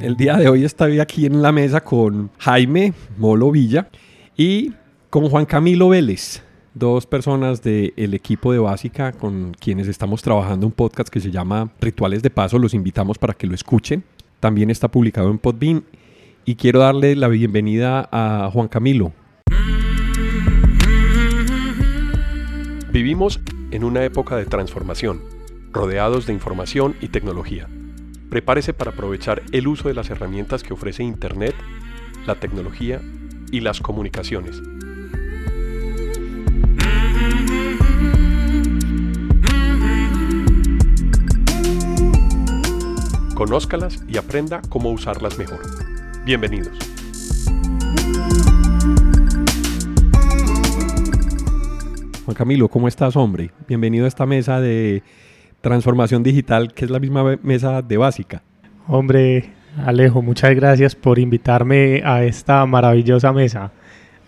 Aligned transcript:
El 0.00 0.16
día 0.16 0.36
de 0.36 0.48
hoy 0.48 0.64
estoy 0.64 1.00
aquí 1.00 1.26
en 1.26 1.42
la 1.42 1.50
mesa 1.50 1.82
con 1.82 2.30
Jaime 2.38 2.92
Molo 3.16 3.50
Villa 3.50 3.88
y 4.36 4.72
con 5.10 5.28
Juan 5.28 5.44
Camilo 5.44 5.88
Vélez, 5.88 6.44
dos 6.72 7.04
personas 7.04 7.62
del 7.62 8.14
equipo 8.14 8.52
de 8.52 8.60
Básica 8.60 9.10
con 9.10 9.54
quienes 9.58 9.88
estamos 9.88 10.22
trabajando 10.22 10.66
un 10.66 10.72
podcast 10.72 11.08
que 11.08 11.20
se 11.20 11.32
llama 11.32 11.72
Rituales 11.80 12.22
de 12.22 12.30
Paso. 12.30 12.60
Los 12.60 12.74
invitamos 12.74 13.18
para 13.18 13.34
que 13.34 13.48
lo 13.48 13.56
escuchen. 13.56 14.04
También 14.38 14.70
está 14.70 14.88
publicado 14.88 15.30
en 15.32 15.38
Podbean. 15.38 15.82
Y 16.44 16.54
quiero 16.54 16.78
darle 16.78 17.16
la 17.16 17.26
bienvenida 17.26 18.08
a 18.12 18.48
Juan 18.52 18.68
Camilo. 18.68 19.12
Vivimos 22.92 23.40
en 23.72 23.82
una 23.82 24.04
época 24.04 24.36
de 24.36 24.46
transformación, 24.46 25.22
rodeados 25.72 26.26
de 26.26 26.34
información 26.34 26.94
y 27.00 27.08
tecnología. 27.08 27.68
Prepárese 28.30 28.74
para 28.74 28.90
aprovechar 28.90 29.42
el 29.52 29.66
uso 29.68 29.88
de 29.88 29.94
las 29.94 30.10
herramientas 30.10 30.62
que 30.62 30.74
ofrece 30.74 31.02
Internet, 31.02 31.54
la 32.26 32.34
tecnología 32.34 33.00
y 33.50 33.60
las 33.60 33.80
comunicaciones. 33.80 34.60
Conózcalas 43.34 44.04
y 44.06 44.18
aprenda 44.18 44.60
cómo 44.68 44.90
usarlas 44.90 45.38
mejor. 45.38 45.60
Bienvenidos. 46.26 46.76
Juan 52.26 52.34
Camilo, 52.34 52.68
¿cómo 52.68 52.88
estás, 52.88 53.16
hombre? 53.16 53.52
Bienvenido 53.66 54.04
a 54.04 54.08
esta 54.08 54.26
mesa 54.26 54.60
de 54.60 55.02
transformación 55.60 56.22
digital, 56.22 56.72
que 56.72 56.84
es 56.84 56.90
la 56.90 57.00
misma 57.00 57.38
mesa 57.42 57.82
de 57.82 57.96
básica. 57.96 58.42
Hombre, 58.86 59.52
Alejo, 59.84 60.22
muchas 60.22 60.54
gracias 60.54 60.94
por 60.94 61.18
invitarme 61.18 62.02
a 62.04 62.24
esta 62.24 62.64
maravillosa 62.66 63.32
mesa. 63.32 63.72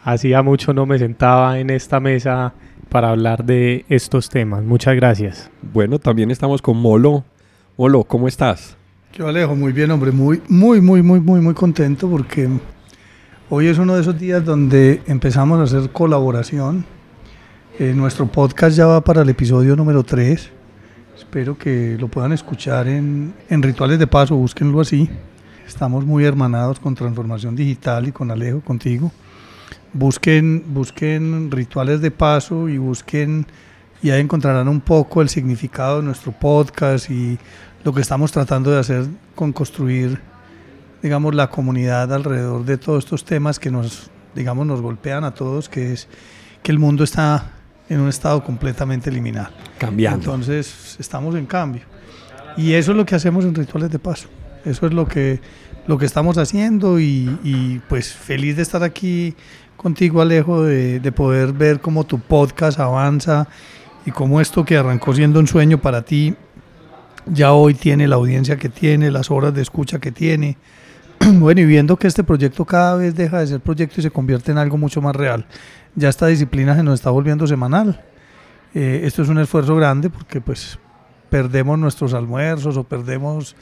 Hacía 0.03 0.43
mucho 0.43 0.73
no 0.73 0.87
me 0.87 0.99
sentaba 0.99 1.59
en 1.59 1.71
esta 1.71 2.01
mesa 2.01 2.55
para 2.89 3.11
hablar 3.11 3.45
de 3.45 3.85
estos 3.89 4.29
temas. 4.29 4.63
Muchas 4.63 4.97
gracias. 4.97 5.51
Bueno, 5.73 5.99
también 5.99 6.31
estamos 6.31 6.63
con 6.63 6.77
Molo. 6.77 7.25
Molo, 7.77 8.05
¿cómo 8.05 8.29
estás? 8.29 8.77
Yo 9.13 9.27
Alejo, 9.29 9.57
muy 9.57 9.73
bien, 9.73 9.91
hombre, 9.91 10.13
muy, 10.13 10.41
muy, 10.49 10.81
muy, 10.81 11.03
muy, 11.03 11.21
muy, 11.21 11.41
muy 11.41 11.55
contento 11.55 12.09
porque 12.09 12.49
hoy 13.49 13.67
es 13.67 13.79
uno 13.79 13.95
de 13.95 14.03
esos 14.03 14.19
días 14.19 14.45
donde 14.45 15.03
empezamos 15.07 15.59
a 15.59 15.63
hacer 15.65 15.91
colaboración. 15.91 16.85
Eh, 17.79 17.93
nuestro 17.95 18.27
podcast 18.27 18.77
ya 18.77 18.87
va 18.87 19.01
para 19.03 19.23
el 19.23 19.29
episodio 19.29 19.75
número 19.75 20.03
3 20.03 20.60
Espero 21.21 21.59
que 21.59 21.99
lo 22.01 22.09
puedan 22.09 22.33
escuchar 22.33 22.89
en, 22.89 23.35
Rituales 23.51 23.99
de 23.99 24.07
Paso, 24.07 24.37
búsquenlo 24.37 24.81
así. 24.81 25.09
Estamos 25.69 26.07
muy 26.07 26.25
hermanados 26.25 26.81
con 26.81 26.95
Transformación 26.95 27.55
Digital 27.55 28.09
y 28.09 28.13
con 28.13 28.31
Alejo, 28.31 28.63
contigo. 28.63 29.13
Busquen, 29.93 30.65
busquen 30.69 31.51
Rituales 31.51 32.01
de 32.01 32.11
Paso 32.11 32.71
y 32.71 32.79
busquen, 32.79 33.47
y 34.03 34.11
ahí 34.11 34.23
encontrarán 34.23 34.67
un 34.67 34.81
poco 34.81 35.21
el 35.21 35.29
significado 35.29 35.99
de 35.99 36.05
nuestro 36.05 36.33
podcast 36.33 37.11
y 37.11 37.39
lo 37.85 37.93
que 37.93 38.01
estamos 38.01 38.33
tratando 38.33 38.71
de 38.71 38.79
hacer 38.81 39.05
con 39.35 39.53
construir, 39.53 40.19
digamos, 41.03 41.35
la 41.35 41.51
comunidad 41.51 42.13
alrededor 42.15 42.65
de 42.65 42.79
todos 42.79 43.05
estos 43.05 43.27
temas 43.27 43.59
que 43.59 43.71
nos, 43.71 44.11
digamos, 44.35 44.67
nos 44.67 44.81
golpean 44.81 45.25
a 45.25 45.35
todos, 45.35 45.69
que 45.69 45.93
es 45.93 46.09
que 46.63 46.73
el 46.73 46.79
mundo 46.79 47.05
está 47.05 47.60
en 47.91 48.01
un 48.01 48.09
estado 48.09 48.43
completamente 48.43 49.11
liminal. 49.11 49.51
Cambiando. 49.77 50.33
Entonces 50.33 50.97
estamos 50.99 51.35
en 51.35 51.45
cambio. 51.45 51.83
Y 52.57 52.73
eso 52.73 52.93
es 52.93 52.97
lo 52.97 53.05
que 53.05 53.17
hacemos 53.17 53.45
en 53.45 53.55
Rituales 53.55 53.91
de 53.91 53.99
Paso. 53.99 54.29
Eso 54.65 54.87
es 54.87 54.93
lo 54.93 55.07
que, 55.07 55.41
lo 55.87 55.99
que 55.99 56.07
estamos 56.07 56.39
haciendo 56.39 57.01
y, 57.01 57.81
pues 57.89 58.13
feliz 58.15 58.57
de 58.57 58.63
estar 58.63 58.83
aquí 58.83 59.35
contigo 59.77 60.21
Alejo, 60.23 60.63
de, 60.63 61.01
de, 61.01 61.13
poder 61.13 61.53
ver 61.53 61.81
cómo 61.81 62.05
tu 62.05 62.21
podcast 62.21 62.79
avanza 62.79 63.49
y 64.05 64.11
cómo 64.11 64.41
esto 64.41 64.65
que 64.65 64.77
arrancó 64.77 65.15
siendo 65.15 65.41
un 65.41 65.47
sueño 65.47 65.81
para 65.81 66.03
ti, 66.03 66.35
ya 67.27 67.53
hoy 67.53 67.75
tiene 67.75 68.07
la 68.07 68.17
audiencia 68.17 68.57
que 68.57 68.69
tiene, 68.69 69.11
las 69.11 69.31
horas 69.31 69.55
de 69.55 69.63
escucha 69.63 69.99
que 69.99 70.13
tiene. 70.13 70.57
Bueno, 71.33 71.61
y 71.61 71.65
viendo 71.67 71.97
que 71.97 72.07
este 72.07 72.25
proyecto 72.25 72.65
cada 72.65 72.97
vez 72.97 73.15
deja 73.15 73.41
de 73.41 73.47
ser 73.47 73.61
proyecto 73.61 74.01
y 74.01 74.03
se 74.03 74.11
convierte 74.11 74.53
en 74.53 74.59
algo 74.59 74.79
mucho 74.79 75.03
más 75.03 75.15
real 75.15 75.47
ya 75.95 76.09
esta 76.09 76.27
disciplina 76.27 76.75
se 76.75 76.83
nos 76.83 76.95
está 76.95 77.11
volviendo 77.11 77.47
semanal. 77.47 78.03
Eh, 78.75 79.03
esto 79.05 79.23
es 79.23 79.29
un 79.29 79.39
esfuerzo 79.39 79.75
grande 79.77 80.11
porque 80.11 80.41
pues 80.41 80.79
perdemos 81.29 81.79
nuestros 81.79 82.15
almuerzos 82.15 82.77
o 82.77 82.85
perdemos 82.85 83.57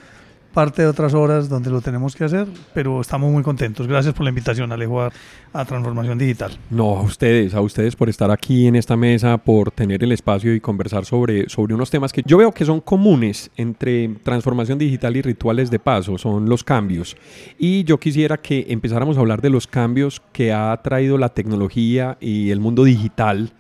parte 0.52 0.82
de 0.82 0.88
otras 0.88 1.14
horas 1.14 1.48
donde 1.48 1.70
lo 1.70 1.80
tenemos 1.80 2.16
que 2.16 2.24
hacer, 2.24 2.46
pero 2.74 3.00
estamos 3.00 3.30
muy 3.30 3.42
contentos. 3.42 3.86
Gracias 3.86 4.14
por 4.14 4.24
la 4.24 4.30
invitación, 4.30 4.72
Alejo, 4.72 5.02
a, 5.02 5.64
Transformación 5.64 6.18
Digital. 6.18 6.52
No, 6.70 6.96
a 6.96 7.02
ustedes, 7.02 7.54
a 7.54 7.60
ustedes 7.60 7.96
por 7.96 8.08
estar 8.08 8.30
aquí 8.30 8.66
en 8.66 8.76
esta 8.76 8.96
mesa, 8.96 9.38
por 9.38 9.70
tener 9.70 10.02
el 10.02 10.12
espacio 10.12 10.54
y 10.54 10.60
conversar 10.60 11.04
sobre, 11.04 11.48
sobre 11.48 11.74
unos 11.74 11.90
temas 11.90 12.12
que 12.12 12.22
yo 12.24 12.38
veo 12.38 12.52
que 12.52 12.64
son 12.64 12.80
comunes 12.80 13.50
entre 13.56 14.08
transformación 14.22 14.78
digital 14.78 15.16
y 15.16 15.22
rituales 15.22 15.70
de 15.70 15.78
paso, 15.78 16.18
son 16.18 16.48
los 16.48 16.64
cambios. 16.64 17.16
Y 17.58 17.84
yo 17.84 17.98
quisiera 17.98 18.36
que 18.36 18.66
empezáramos 18.68 19.16
a 19.16 19.20
hablar 19.20 19.40
de 19.42 19.50
los 19.50 19.66
cambios 19.66 20.22
que 20.32 20.52
ha 20.52 20.76
traído 20.82 21.18
la 21.18 21.28
tecnología 21.28 22.16
y 22.20 22.50
el 22.50 22.60
mundo 22.60 22.84
digital 22.84 23.52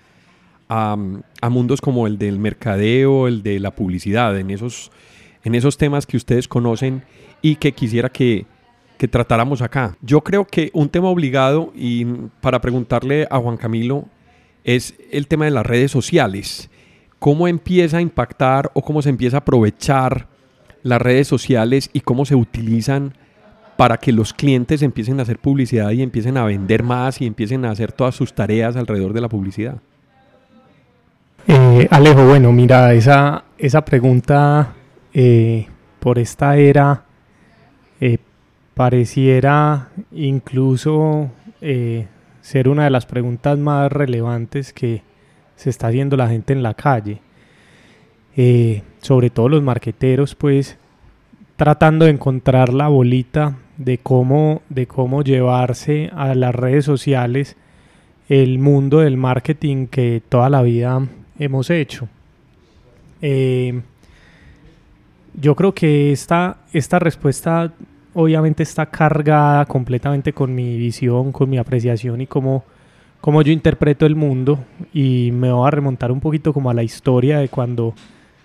a, 0.68 0.96
a 1.40 1.48
mundos 1.48 1.80
como 1.80 2.06
el 2.06 2.18
del 2.18 2.38
mercadeo, 2.38 3.28
el 3.28 3.42
de 3.42 3.60
la 3.60 3.70
publicidad, 3.70 4.38
en 4.38 4.50
esos 4.50 4.90
en 5.48 5.54
esos 5.54 5.78
temas 5.78 6.06
que 6.06 6.18
ustedes 6.18 6.46
conocen 6.46 7.02
y 7.40 7.56
que 7.56 7.72
quisiera 7.72 8.10
que, 8.10 8.46
tratáramos 9.10 9.62
acá. 9.62 9.96
Yo 10.02 10.22
creo 10.22 10.44
que 10.44 10.70
un 10.74 10.88
tema 10.88 11.08
obligado 11.08 11.72
y 11.74 12.04
para 12.40 12.60
preguntarle 12.60 13.26
a 13.30 13.38
Juan 13.38 13.56
Camilo 13.56 14.06
es 14.64 14.94
el 15.10 15.26
tema 15.26 15.46
de 15.46 15.52
las 15.52 15.64
redes 15.64 15.90
sociales. 15.90 16.68
¿Cómo 17.18 17.48
empieza 17.48 17.98
a 17.98 18.00
impactar 18.00 18.70
o 18.74 18.82
cómo 18.82 19.00
se 19.00 19.08
empieza 19.08 19.38
a 19.38 19.40
aprovechar 19.40 20.26
las 20.82 21.00
redes 21.00 21.28
sociales 21.28 21.90
y 21.92 22.00
cómo 22.00 22.24
se 22.24 22.34
utilizan 22.34 23.14
para 23.76 23.96
que 23.96 24.12
los 24.12 24.32
clientes 24.32 24.82
empiecen 24.82 25.20
a 25.20 25.22
hacer 25.22 25.38
publicidad 25.38 25.90
y 25.92 26.02
empiecen 26.02 26.36
a 26.36 26.44
vender 26.44 26.82
más 26.82 27.20
y 27.20 27.26
empiecen 27.26 27.64
a 27.64 27.70
hacer 27.70 27.92
todas 27.92 28.16
sus 28.16 28.34
tareas 28.34 28.76
alrededor 28.76 29.12
de 29.12 29.20
la 29.20 29.28
publicidad? 29.28 29.76
Eh, 31.46 31.86
Alejo, 31.90 32.26
bueno, 32.26 32.52
mira, 32.52 32.92
esa, 32.92 33.44
esa 33.56 33.84
pregunta 33.84 34.74
eh, 35.20 35.66
por 35.98 36.20
esta 36.20 36.56
era 36.58 37.02
eh, 38.00 38.18
pareciera 38.74 39.88
incluso 40.12 41.32
eh, 41.60 42.06
ser 42.40 42.68
una 42.68 42.84
de 42.84 42.90
las 42.90 43.04
preguntas 43.04 43.58
más 43.58 43.90
relevantes 43.90 44.72
que 44.72 45.02
se 45.56 45.70
está 45.70 45.88
haciendo 45.88 46.16
la 46.16 46.28
gente 46.28 46.52
en 46.52 46.62
la 46.62 46.74
calle. 46.74 47.20
sobre 49.00 49.30
todo 49.30 49.48
los 49.48 49.60
marqueteros, 49.60 50.36
pues 50.36 50.78
tratando 51.56 52.04
de 52.04 52.12
encontrar 52.12 52.72
la 52.72 52.86
bolita 52.86 53.56
de 53.76 53.98
cómo, 53.98 54.62
de 54.68 54.86
cómo 54.86 55.24
llevarse 55.24 56.10
a 56.14 56.36
las 56.36 56.54
redes 56.54 56.84
sociales 56.84 57.56
el 58.28 58.60
mundo 58.60 59.00
del 59.00 59.16
marketing 59.16 59.88
que 59.88 60.22
toda 60.28 60.48
la 60.48 60.62
vida 60.62 61.08
hemos 61.40 61.70
hecho. 61.70 62.08
Yo 65.40 65.54
creo 65.54 65.72
que 65.72 66.12
esta, 66.12 66.58
esta 66.72 66.98
respuesta 66.98 67.72
obviamente 68.14 68.62
está 68.62 68.86
cargada 68.86 69.64
completamente 69.66 70.32
con 70.32 70.54
mi 70.54 70.76
visión, 70.76 71.30
con 71.30 71.48
mi 71.48 71.58
apreciación 71.58 72.20
y 72.20 72.26
cómo, 72.26 72.64
cómo 73.20 73.42
yo 73.42 73.52
interpreto 73.52 74.06
el 74.06 74.16
mundo 74.16 74.58
y 74.92 75.30
me 75.32 75.52
voy 75.52 75.66
a 75.66 75.70
remontar 75.70 76.10
un 76.10 76.20
poquito 76.20 76.52
como 76.52 76.70
a 76.70 76.74
la 76.74 76.82
historia 76.82 77.38
de 77.38 77.48
cuando 77.48 77.94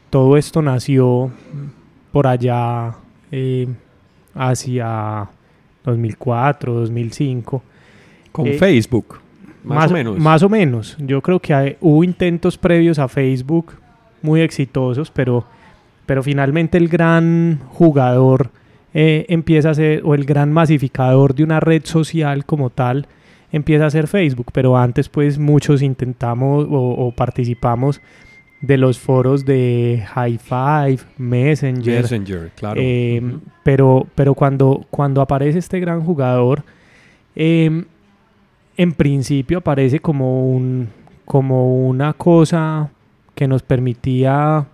todo 0.09 0.37
esto 0.37 0.61
nació 0.61 1.31
por 2.11 2.27
allá 2.27 2.95
eh, 3.31 3.67
hacia 4.35 5.27
2004, 5.83 6.73
2005. 6.73 7.63
Con 8.31 8.47
eh, 8.47 8.53
Facebook, 8.53 9.19
más, 9.63 9.89
o 9.89 9.93
menos. 9.93 10.19
Más 10.19 10.43
o 10.43 10.49
menos. 10.49 10.95
Yo 10.99 11.21
creo 11.21 11.39
que 11.39 11.77
hubo 11.81 12.03
intentos 12.03 12.57
previos 12.57 12.99
a 12.99 13.07
Facebook 13.07 13.73
muy 14.21 14.41
exitosos, 14.41 15.09
pero 15.09 15.45
pero 16.05 16.23
finalmente 16.23 16.77
el 16.77 16.87
gran 16.87 17.59
jugador 17.69 18.51
eh, 18.93 19.25
empieza 19.29 19.71
a 19.71 19.73
ser, 19.73 20.01
o 20.03 20.13
el 20.13 20.25
gran 20.25 20.51
masificador 20.51 21.33
de 21.33 21.43
una 21.43 21.59
red 21.59 21.83
social 21.85 22.45
como 22.45 22.69
tal, 22.69 23.07
empieza 23.51 23.85
a 23.85 23.89
ser 23.89 24.07
Facebook, 24.07 24.47
pero 24.51 24.77
antes 24.77 25.09
pues 25.09 25.39
muchos 25.39 25.81
intentamos 25.81 26.67
o, 26.69 27.11
participamos 27.15 28.01
de 28.61 28.77
los 28.77 28.99
foros 28.99 29.45
de 29.45 30.03
High 30.13 30.37
Five, 30.37 30.99
Messenger. 31.17 32.01
Messenger, 32.01 32.51
claro. 32.55 32.79
Em, 32.81 33.41
pero, 33.63 34.07
pero 34.15 34.33
cuando, 34.33 34.85
cuando 34.89 35.21
aparece 35.21 35.59
este 35.59 35.79
gran 35.79 36.01
jugador, 36.01 36.63
em, 37.35 37.85
en 38.77 38.91
principio 38.93 39.59
aparece 39.59 39.99
como, 39.99 40.49
un, 40.49 40.89
como 41.25 41.87
una 41.87 42.13
cosa 42.13 42.89
que 43.35 43.47
nos 43.47 43.63
permitía 43.63 44.67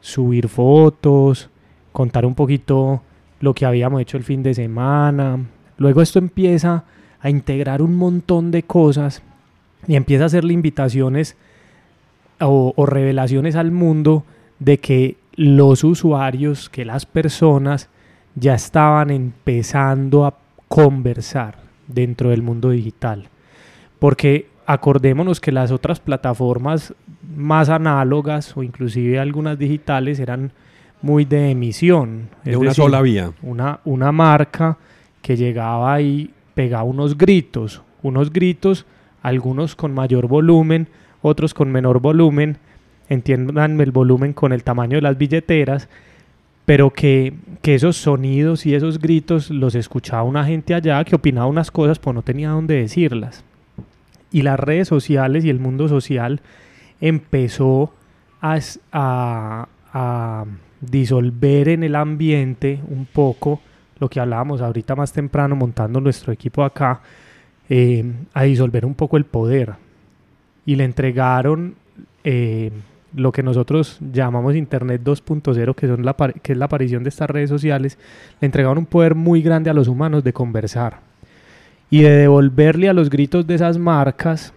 subir 0.00 0.48
fotos, 0.48 1.50
contar 1.92 2.26
un 2.26 2.34
poquito 2.34 3.02
lo 3.40 3.54
que 3.54 3.66
habíamos 3.66 4.00
hecho 4.00 4.16
el 4.16 4.24
fin 4.24 4.42
de 4.42 4.54
semana. 4.54 5.38
Luego 5.78 6.02
esto 6.02 6.18
empieza 6.18 6.84
a 7.20 7.30
integrar 7.30 7.82
un 7.82 7.96
montón 7.96 8.50
de 8.50 8.62
cosas 8.62 9.22
y 9.86 9.96
empieza 9.96 10.24
a 10.24 10.26
hacerle 10.26 10.52
invitaciones 10.52 11.36
o, 12.40 12.72
o 12.76 12.86
revelaciones 12.86 13.56
al 13.56 13.70
mundo 13.70 14.24
de 14.58 14.78
que 14.78 15.16
los 15.34 15.84
usuarios, 15.84 16.68
que 16.68 16.84
las 16.84 17.06
personas 17.06 17.88
ya 18.34 18.54
estaban 18.54 19.10
empezando 19.10 20.24
a 20.26 20.34
conversar 20.68 21.58
dentro 21.88 22.30
del 22.30 22.42
mundo 22.42 22.70
digital. 22.70 23.28
Porque 23.98 24.48
acordémonos 24.66 25.40
que 25.40 25.52
las 25.52 25.70
otras 25.70 26.00
plataformas 26.00 26.92
más 27.36 27.68
análogas 27.68 28.56
o 28.56 28.62
inclusive 28.62 29.18
algunas 29.18 29.58
digitales 29.58 30.18
eran 30.18 30.52
muy 31.02 31.24
de 31.24 31.50
emisión. 31.50 32.28
De 32.44 32.56
una 32.56 32.74
sola 32.74 33.00
vía. 33.00 33.32
Una, 33.42 33.80
una 33.84 34.12
marca 34.12 34.76
que 35.22 35.36
llegaba 35.36 36.00
y 36.00 36.30
pegaba 36.54 36.84
unos 36.84 37.16
gritos, 37.16 37.82
unos 38.02 38.32
gritos, 38.32 38.86
algunos 39.22 39.76
con 39.76 39.94
mayor 39.94 40.26
volumen, 40.26 40.88
otros 41.22 41.54
con 41.54 41.70
menor 41.70 42.00
volumen, 42.00 42.58
entiendan 43.08 43.80
el 43.80 43.92
volumen 43.92 44.32
con 44.32 44.52
el 44.52 44.64
tamaño 44.64 44.96
de 44.96 45.02
las 45.02 45.18
billeteras, 45.18 45.88
pero 46.64 46.90
que, 46.90 47.34
que, 47.62 47.76
esos 47.76 47.96
sonidos 47.96 48.66
y 48.66 48.74
esos 48.74 48.98
gritos 48.98 49.50
los 49.50 49.76
escuchaba 49.76 50.24
una 50.24 50.44
gente 50.44 50.74
allá 50.74 51.04
que 51.04 51.14
opinaba 51.14 51.46
unas 51.46 51.70
cosas, 51.70 52.00
pues 52.00 52.14
no 52.14 52.22
tenía 52.22 52.50
dónde 52.50 52.74
decirlas. 52.74 53.44
Y 54.36 54.42
las 54.42 54.60
redes 54.60 54.86
sociales 54.86 55.46
y 55.46 55.48
el 55.48 55.58
mundo 55.60 55.88
social 55.88 56.42
empezó 57.00 57.94
a, 58.42 58.58
a, 58.92 59.66
a 59.94 60.44
disolver 60.82 61.70
en 61.70 61.82
el 61.82 61.94
ambiente 61.94 62.78
un 62.86 63.06
poco 63.06 63.62
lo 63.98 64.10
que 64.10 64.20
hablábamos 64.20 64.60
ahorita 64.60 64.94
más 64.94 65.14
temprano 65.14 65.56
montando 65.56 66.02
nuestro 66.02 66.34
equipo 66.34 66.64
acá, 66.64 67.00
eh, 67.70 68.04
a 68.34 68.42
disolver 68.42 68.84
un 68.84 68.92
poco 68.92 69.16
el 69.16 69.24
poder. 69.24 69.76
Y 70.66 70.76
le 70.76 70.84
entregaron 70.84 71.74
eh, 72.22 72.72
lo 73.14 73.32
que 73.32 73.42
nosotros 73.42 73.96
llamamos 74.12 74.54
Internet 74.54 75.00
2.0, 75.02 75.74
que, 75.74 75.86
son 75.86 76.04
la, 76.04 76.14
que 76.42 76.52
es 76.52 76.58
la 76.58 76.66
aparición 76.66 77.04
de 77.04 77.08
estas 77.08 77.30
redes 77.30 77.48
sociales, 77.48 77.96
le 78.42 78.44
entregaron 78.44 78.76
un 78.76 78.84
poder 78.84 79.14
muy 79.14 79.40
grande 79.40 79.70
a 79.70 79.72
los 79.72 79.88
humanos 79.88 80.22
de 80.24 80.34
conversar 80.34 81.15
y 81.90 82.02
de 82.02 82.10
devolverle 82.10 82.88
a 82.88 82.92
los 82.92 83.10
gritos 83.10 83.46
de 83.46 83.54
esas 83.54 83.78
marcas 83.78 84.52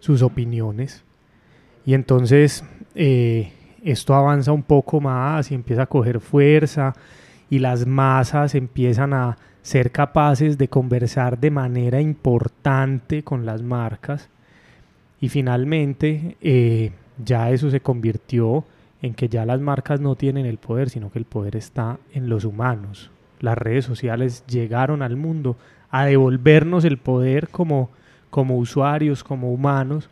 sus 0.00 0.22
opiniones. 0.22 1.04
Y 1.84 1.94
entonces 1.94 2.64
eh, 2.94 3.52
esto 3.84 4.14
avanza 4.14 4.52
un 4.52 4.62
poco 4.62 5.00
más 5.00 5.50
y 5.50 5.54
empieza 5.54 5.82
a 5.82 5.86
coger 5.86 6.20
fuerza 6.20 6.94
y 7.48 7.60
las 7.60 7.86
masas 7.86 8.54
empiezan 8.54 9.14
a 9.14 9.36
ser 9.62 9.90
capaces 9.90 10.58
de 10.58 10.68
conversar 10.68 11.38
de 11.38 11.50
manera 11.50 12.00
importante 12.00 13.22
con 13.22 13.46
las 13.46 13.62
marcas. 13.62 14.28
Y 15.20 15.28
finalmente 15.28 16.36
eh, 16.40 16.92
ya 17.24 17.50
eso 17.50 17.70
se 17.70 17.80
convirtió 17.80 18.64
en 19.02 19.14
que 19.14 19.28
ya 19.28 19.44
las 19.44 19.60
marcas 19.60 20.00
no 20.00 20.16
tienen 20.16 20.46
el 20.46 20.58
poder, 20.58 20.90
sino 20.90 21.10
que 21.10 21.18
el 21.18 21.24
poder 21.24 21.56
está 21.56 21.98
en 22.12 22.28
los 22.28 22.44
humanos. 22.44 23.10
Las 23.40 23.58
redes 23.58 23.84
sociales 23.84 24.44
llegaron 24.46 25.02
al 25.02 25.16
mundo 25.16 25.56
a 25.90 26.04
devolvernos 26.04 26.84
el 26.84 26.98
poder 26.98 27.48
como, 27.48 27.90
como 28.30 28.58
usuarios, 28.58 29.24
como 29.24 29.52
humanos, 29.52 30.10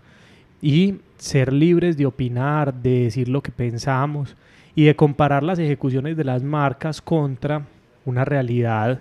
y 0.62 0.96
ser 1.18 1.52
libres 1.52 1.96
de 1.96 2.06
opinar, 2.06 2.74
de 2.74 3.04
decir 3.04 3.28
lo 3.28 3.42
que 3.42 3.52
pensamos 3.52 4.36
y 4.74 4.84
de 4.84 4.96
comparar 4.96 5.42
las 5.42 5.58
ejecuciones 5.58 6.16
de 6.16 6.24
las 6.24 6.42
marcas 6.42 7.00
contra 7.00 7.66
una 8.04 8.24
realidad 8.24 9.00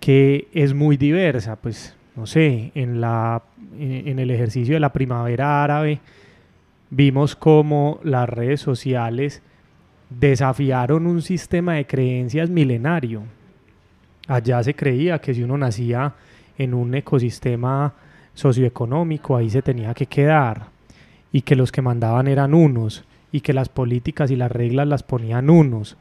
que 0.00 0.48
es 0.52 0.74
muy 0.74 0.96
diversa. 0.96 1.56
Pues, 1.56 1.94
no 2.16 2.26
sé, 2.26 2.72
en, 2.74 3.00
la, 3.00 3.42
en 3.78 4.18
el 4.18 4.30
ejercicio 4.30 4.74
de 4.74 4.80
la 4.80 4.92
primavera 4.92 5.62
árabe, 5.62 6.00
vimos 6.90 7.36
cómo 7.36 8.00
las 8.02 8.28
redes 8.28 8.60
sociales 8.60 9.42
desafiaron 10.10 11.06
un 11.06 11.22
sistema 11.22 11.74
de 11.74 11.86
creencias 11.86 12.50
milenario. 12.50 13.22
Allá 14.26 14.62
se 14.62 14.74
creía 14.74 15.18
que 15.18 15.34
si 15.34 15.42
uno 15.42 15.58
nacía 15.58 16.14
en 16.56 16.74
un 16.74 16.94
ecosistema 16.94 17.94
socioeconómico, 18.34 19.36
ahí 19.36 19.50
se 19.50 19.62
tenía 19.62 19.94
que 19.94 20.06
quedar 20.06 20.66
y 21.32 21.42
que 21.42 21.56
los 21.56 21.72
que 21.72 21.82
mandaban 21.82 22.28
eran 22.28 22.54
unos 22.54 23.04
y 23.32 23.40
que 23.40 23.52
las 23.52 23.68
políticas 23.68 24.30
y 24.30 24.36
las 24.36 24.50
reglas 24.50 24.86
las 24.86 25.02
ponían 25.02 25.50
unos. 25.50 25.96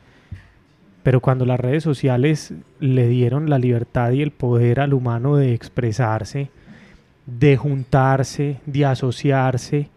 Pero 1.01 1.19
cuando 1.19 1.45
las 1.45 1.59
redes 1.59 1.83
sociales 1.83 2.53
le 2.79 3.07
dieron 3.07 3.49
la 3.49 3.59
libertad 3.59 4.11
y 4.11 4.21
el 4.21 4.31
poder 4.31 4.79
al 4.79 4.93
humano 4.93 5.35
de 5.35 5.53
expresarse, 5.53 6.49
de 7.25 7.57
juntarse, 7.57 8.59
de 8.65 8.85
asociarse, 8.85 9.89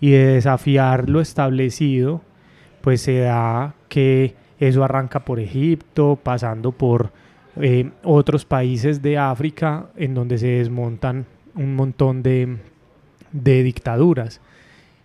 y 0.00 0.10
de 0.10 0.26
desafiar 0.26 1.08
lo 1.08 1.20
establecido, 1.20 2.22
pues 2.80 3.02
se 3.02 3.18
da 3.20 3.74
que 3.88 4.34
eso 4.60 4.84
arranca 4.84 5.24
por 5.24 5.40
Egipto, 5.40 6.18
pasando 6.22 6.72
por 6.72 7.12
eh, 7.60 7.90
otros 8.04 8.44
países 8.44 9.02
de 9.02 9.18
África, 9.18 9.90
en 9.96 10.14
donde 10.14 10.38
se 10.38 10.46
desmontan 10.46 11.26
un 11.54 11.74
montón 11.74 12.22
de, 12.22 12.58
dictaduras. 13.32 14.40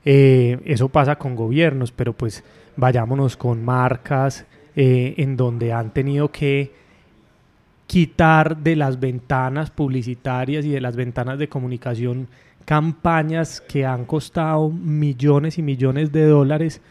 Eh, 0.05 0.59
eso 0.65 0.89
pasa 0.89 1.15
con 1.15 1.35
gobiernos, 1.35 1.91
pero 1.91 2.13
pues 2.13 2.43
vayámonos 2.75 3.37
con 3.37 3.63
marcas 3.63 4.45
eh, 4.75 5.15
en 5.17 5.37
donde 5.37 5.71
han 5.71 5.93
tenido 5.93 6.31
que 6.31 6.71
quitar 7.87 8.57
de 8.57 8.75
las 8.75 8.99
ventanas 8.99 9.69
publicitarias 9.69 10.65
y 10.65 10.69
de 10.69 10.81
las 10.81 10.95
ventanas 10.95 11.37
de 11.37 11.49
comunicación 11.49 12.27
campañas 12.65 13.61
que 13.61 13.85
han 13.85 14.05
costado 14.05 14.69
millones 14.69 15.57
y 15.57 15.61
millones 15.61 16.11
de 16.11 16.25
dólares 16.25 16.81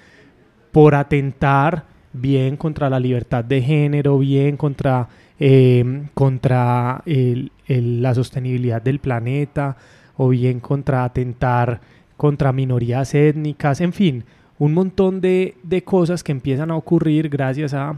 por 0.70 0.94
atentar 0.94 1.84
bien 2.12 2.56
contra 2.56 2.90
la 2.90 3.00
libertad 3.00 3.44
de 3.44 3.62
género, 3.62 4.18
bien 4.18 4.56
contra, 4.56 5.08
eh, 5.44 6.04
contra 6.14 7.02
la 7.04 8.14
sostenibilidad 8.14 8.80
del 8.80 9.00
planeta, 9.00 9.76
o 10.16 10.28
bien 10.28 10.60
contra 10.60 11.02
atentar 11.02 11.80
contra 12.16 12.52
minorías 12.52 13.12
étnicas, 13.12 13.80
en 13.80 13.92
fin, 13.92 14.24
un 14.60 14.72
montón 14.72 15.20
de, 15.20 15.56
de 15.64 15.82
cosas 15.82 16.22
que 16.22 16.30
empiezan 16.30 16.70
a 16.70 16.76
ocurrir 16.76 17.28
gracias 17.28 17.74
a 17.74 17.96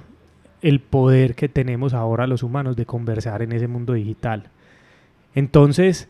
el 0.62 0.80
poder 0.80 1.34
que 1.34 1.50
tenemos 1.50 1.92
ahora 1.92 2.26
los 2.26 2.42
humanos 2.42 2.76
de 2.76 2.86
conversar 2.86 3.42
en 3.42 3.52
ese 3.52 3.68
mundo 3.68 3.92
digital. 3.92 4.44
Entonces, 5.34 6.08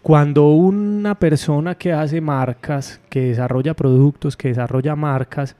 cuando 0.00 0.48
una 0.52 1.16
persona 1.16 1.74
que 1.74 1.92
hace 1.92 2.22
marcas, 2.22 3.02
que 3.10 3.20
desarrolla 3.20 3.74
productos, 3.74 4.38
que 4.38 4.48
desarrolla 4.48 4.96
marcas, 4.96 5.56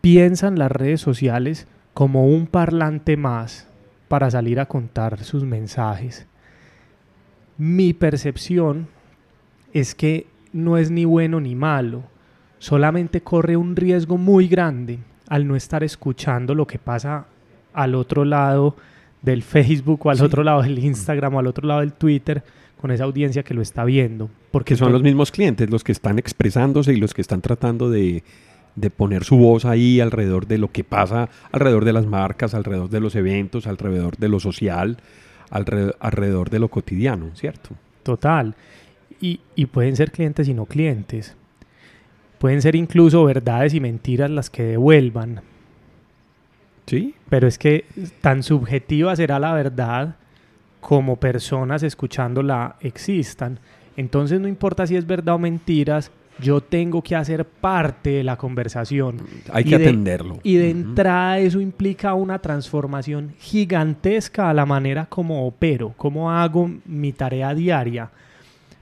piensa 0.00 0.46
en 0.46 0.60
las 0.60 0.70
redes 0.70 1.00
sociales 1.00 1.66
como 1.94 2.28
un 2.28 2.46
parlante 2.46 3.16
más 3.16 3.66
para 4.10 4.28
salir 4.28 4.58
a 4.58 4.66
contar 4.66 5.22
sus 5.22 5.44
mensajes, 5.44 6.26
mi 7.56 7.92
percepción 7.92 8.88
es 9.72 9.94
que 9.94 10.26
no 10.52 10.78
es 10.78 10.90
ni 10.90 11.04
bueno 11.04 11.38
ni 11.38 11.54
malo, 11.54 12.02
solamente 12.58 13.20
corre 13.20 13.56
un 13.56 13.76
riesgo 13.76 14.18
muy 14.18 14.48
grande 14.48 14.98
al 15.28 15.46
no 15.46 15.54
estar 15.54 15.84
escuchando 15.84 16.56
lo 16.56 16.66
que 16.66 16.80
pasa 16.80 17.26
al 17.72 17.94
otro 17.94 18.24
lado 18.24 18.74
del 19.22 19.44
Facebook 19.44 20.04
o 20.04 20.10
al 20.10 20.20
otro 20.24 20.42
lado 20.42 20.62
del 20.62 20.80
Instagram 20.80 21.36
o 21.36 21.38
al 21.38 21.46
otro 21.46 21.68
lado 21.68 21.78
del 21.78 21.92
Twitter, 21.92 22.42
con 22.80 22.90
esa 22.90 23.04
audiencia 23.04 23.44
que 23.44 23.54
lo 23.54 23.62
está 23.62 23.84
viendo. 23.84 24.28
Porque 24.50 24.74
son 24.74 24.90
los 24.90 25.04
mismos 25.04 25.30
clientes 25.30 25.70
los 25.70 25.84
que 25.84 25.92
están 25.92 26.18
expresándose 26.18 26.92
y 26.92 26.96
los 26.96 27.14
que 27.14 27.20
están 27.20 27.42
tratando 27.42 27.88
de, 27.88 28.24
poner 28.96 29.24
su 29.24 29.36
voz 29.36 29.64
ahí 29.64 30.00
alrededor 30.00 30.46
de 30.46 30.58
lo 30.58 30.70
que 30.70 30.84
pasa, 30.84 31.28
alrededor 31.52 31.84
de 31.84 31.92
las 31.92 32.06
marcas, 32.06 32.54
alrededor 32.54 32.90
de 32.90 33.00
los 33.00 33.14
eventos, 33.14 33.66
alrededor 33.66 34.16
de 34.16 34.28
lo 34.28 34.40
social, 34.40 34.98
alrededor, 35.50 36.50
de 36.50 36.58
lo 36.58 36.68
cotidiano, 36.68 37.30
¿cierto? 37.34 37.70
Total. 38.02 38.54
Y, 39.20 39.40
y 39.54 39.66
pueden 39.66 39.96
ser 39.96 40.12
clientes 40.12 40.48
y 40.48 40.54
no 40.54 40.66
clientes. 40.66 41.36
Pueden 42.38 42.62
ser 42.62 42.74
incluso 42.74 43.24
verdades 43.24 43.74
y 43.74 43.80
mentiras 43.80 44.30
las 44.30 44.48
que 44.48 44.62
devuelvan. 44.62 45.42
Sí. 46.86 47.14
Pero 47.28 47.46
es 47.46 47.58
que 47.58 47.84
tan 48.20 48.42
subjetiva 48.42 49.14
será 49.14 49.38
la 49.38 49.52
verdad 49.52 50.16
como 50.80 51.16
personas 51.16 51.82
escuchándola 51.82 52.76
existan. 52.80 53.60
Entonces 53.96 54.40
no 54.40 54.48
importa 54.48 54.86
si 54.86 54.96
es 54.96 55.06
verdad 55.06 55.34
o 55.34 55.38
mentiras, 55.38 56.10
yo 56.40 56.60
tengo 56.60 57.02
que 57.02 57.16
hacer 57.16 57.44
parte 57.44 58.10
de 58.10 58.24
la 58.24 58.36
conversación. 58.36 59.18
Hay 59.52 59.64
que 59.64 59.76
atenderlo. 59.76 60.38
Y 60.42 60.56
de 60.56 60.70
entrada 60.70 61.38
eso 61.38 61.60
implica 61.60 62.14
una 62.14 62.38
transformación 62.38 63.34
gigantesca 63.38 64.50
a 64.50 64.54
la 64.54 64.66
manera 64.66 65.06
como 65.06 65.46
opero, 65.46 65.94
como 65.96 66.30
hago 66.30 66.70
mi 66.86 67.12
tarea 67.12 67.54
diaria. 67.54 68.10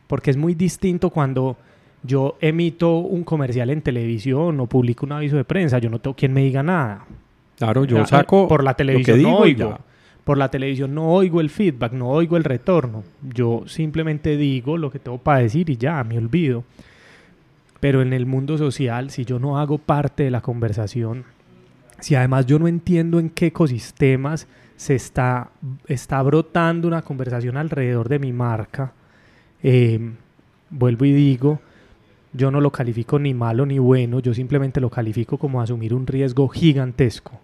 Porque 0.07 0.31
es 0.31 0.37
muy 0.37 0.55
distinto 0.55 1.11
cuando 1.11 1.57
yo 2.03 2.37
emito 2.41 2.99
un 2.99 3.25
comercial 3.25 3.71
en 3.71 3.83
televisión 3.83 4.61
o 4.61 4.67
publico 4.67 5.05
un 5.05 5.12
aviso 5.12 5.37
de 5.37 5.45
prensa, 5.45 5.79
yo 5.79 5.91
no 5.91 5.99
tengo 5.99 6.15
quien 6.15 6.33
me 6.33 6.43
diga 6.43 6.62
nada. 6.62 7.05
Claro, 7.59 7.85
yo 7.85 8.07
saco 8.07 8.47
por 8.47 8.62
la 8.62 8.75
televisión 8.75 9.23
no 9.23 9.38
oigo. 9.38 9.79
Por 10.25 10.37
la 10.37 10.50
televisión 10.50 10.95
no 10.95 11.09
oigo 11.09 11.41
el 11.41 11.49
feedback, 11.49 11.93
no 11.93 12.11
oigo 12.11 12.37
el 12.37 12.45
retorno. 12.45 13.03
Yo 13.23 13.62
simplemente 13.67 14.37
digo 14.37 14.77
lo 14.77 14.91
que 14.91 14.99
tengo 14.99 15.19
para 15.19 15.38
decir 15.38 15.71
y 15.71 15.77
ya, 15.77 16.05
me 16.05 16.19
olvido. 16.19 16.65
Pero 17.80 18.02
en 18.02 18.12
el 18.12 18.26
mundo 18.26 18.58
social, 18.58 19.11
si 19.11 19.25
yo 19.25 19.38
no 19.38 19.58
hago 19.58 19.78
parte 19.78 20.25
de 20.25 20.30
la 20.30 20.40
conversación, 20.40 21.25
si 22.00 22.14
además 22.14 22.47
yo 22.47 22.58
no 22.58 22.68
entiendo 22.68 23.18
en 23.18 23.30
qué 23.30 23.47
ecosistemas 23.47 24.49
se 24.76 24.94
está, 24.94 25.50
está 25.87 26.23
brotando 26.23 26.88
una 26.88 27.02
conversación 27.02 27.56
alrededor 27.56 28.08
de 28.08 28.18
mi 28.18 28.32
marca, 28.32 28.92
eh, 29.62 29.99
vuelvo 30.70 31.04
y 31.04 31.12
digo, 31.12 31.61
yo 32.32 32.50
no 32.50 32.61
lo 32.61 32.70
califico 32.70 33.18
ni 33.18 33.35
malo 33.35 33.66
ni 33.66 33.78
bueno, 33.78 34.20
yo 34.20 34.35
simplemente 34.35 34.80
lo 34.80 34.90
califico 34.90 35.38
como 35.38 35.61
asumir 35.61 35.94
un 35.94 36.06
riesgo 36.06 36.49
gigantesco 36.49 37.40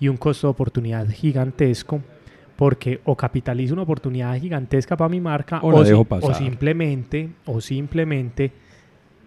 y 0.00 0.08
un 0.08 0.16
costo 0.16 0.46
de 0.46 0.50
oportunidad 0.50 1.08
gigantesco 1.08 2.00
porque 2.56 3.00
o 3.04 3.16
capitalizo 3.16 3.74
una 3.74 3.82
oportunidad 3.82 4.38
gigantesca 4.38 4.96
para 4.96 5.08
mi 5.08 5.20
marca 5.20 5.60
o, 5.62 5.68
o, 5.72 6.34
simplemente 6.34 7.30
o 7.46 7.60
simplemente 7.60 8.52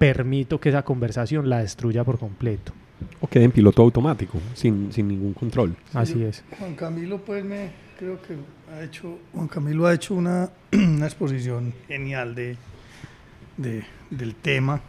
permito 0.02 0.60
que 0.60 0.70
esa 0.70 0.82
conversación 0.82 1.48
la 1.48 1.60
destruya 1.60 2.04
por 2.04 2.18
completo. 2.18 2.74
O 3.20 3.28
quede 3.28 3.44
en 3.44 3.52
piloto 3.52 3.84
automático, 3.84 4.40
sin, 4.56 4.92
sin 4.92 5.08
ningún 5.08 5.34
control. 5.34 5.76
Así 5.94 6.24
es. 6.24 6.44
Juan 6.58 6.74
Camilo, 6.74 7.20
pues 7.20 7.46
me 7.46 7.70
creo 8.00 8.20
que 8.20 8.34
ha 8.74 8.84
hecho, 8.84 9.20
Juan 9.32 9.48
Camilo 9.48 9.86
ha 9.86 9.94
hecho 9.94 10.16
una, 10.16 10.50
una 10.74 11.06
exposición 11.06 11.72
genial 11.88 12.34
de, 12.34 12.58
de, 13.58 13.84
del 14.10 14.34
tema. 14.34 14.82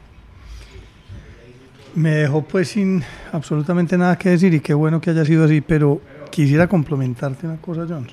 Me 1.95 2.13
dejó 2.13 2.43
pues 2.43 2.69
sin 2.69 3.03
absolutamente 3.33 3.99
nada 3.99 4.17
que 4.17 4.31
decir 4.31 4.55
y 4.55 4.61
qué 4.61 4.73
bueno 4.73 4.99
que 4.99 5.11
haya 5.11 5.27
sido 5.27 5.45
así, 5.45 5.61
pero 5.61 6.01
quisiera 6.31 6.67
complementarte 6.67 7.47
una 7.47 7.59
cosa, 7.59 7.85
John. 7.87 8.07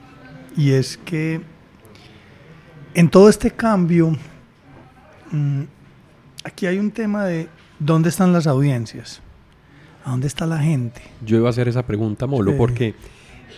Y 0.58 0.72
es 0.72 0.98
que 0.98 1.39
en 2.94 3.10
todo 3.10 3.29
este 3.29 3.51
cambio, 3.51 4.18
mm, 5.32 5.63
aquí 6.43 6.65
hay 6.65 6.79
un 6.79 6.91
tema 6.91 7.25
de 7.25 7.48
dónde 7.79 8.10
están 8.10 8.34
las 8.34 8.48
audiencias, 8.48 9.22
a 10.05 10.12
dónde 10.12 10.27
está 10.27 10.46
la 10.46 10.60
gente. 10.60 11.01
Yo 11.25 11.38
iba 11.38 11.48
a 11.48 11.50
hacer 11.51 11.67
esa 11.67 11.86
pregunta, 11.86 12.27
Molo, 12.27 12.55
porque 12.58 12.96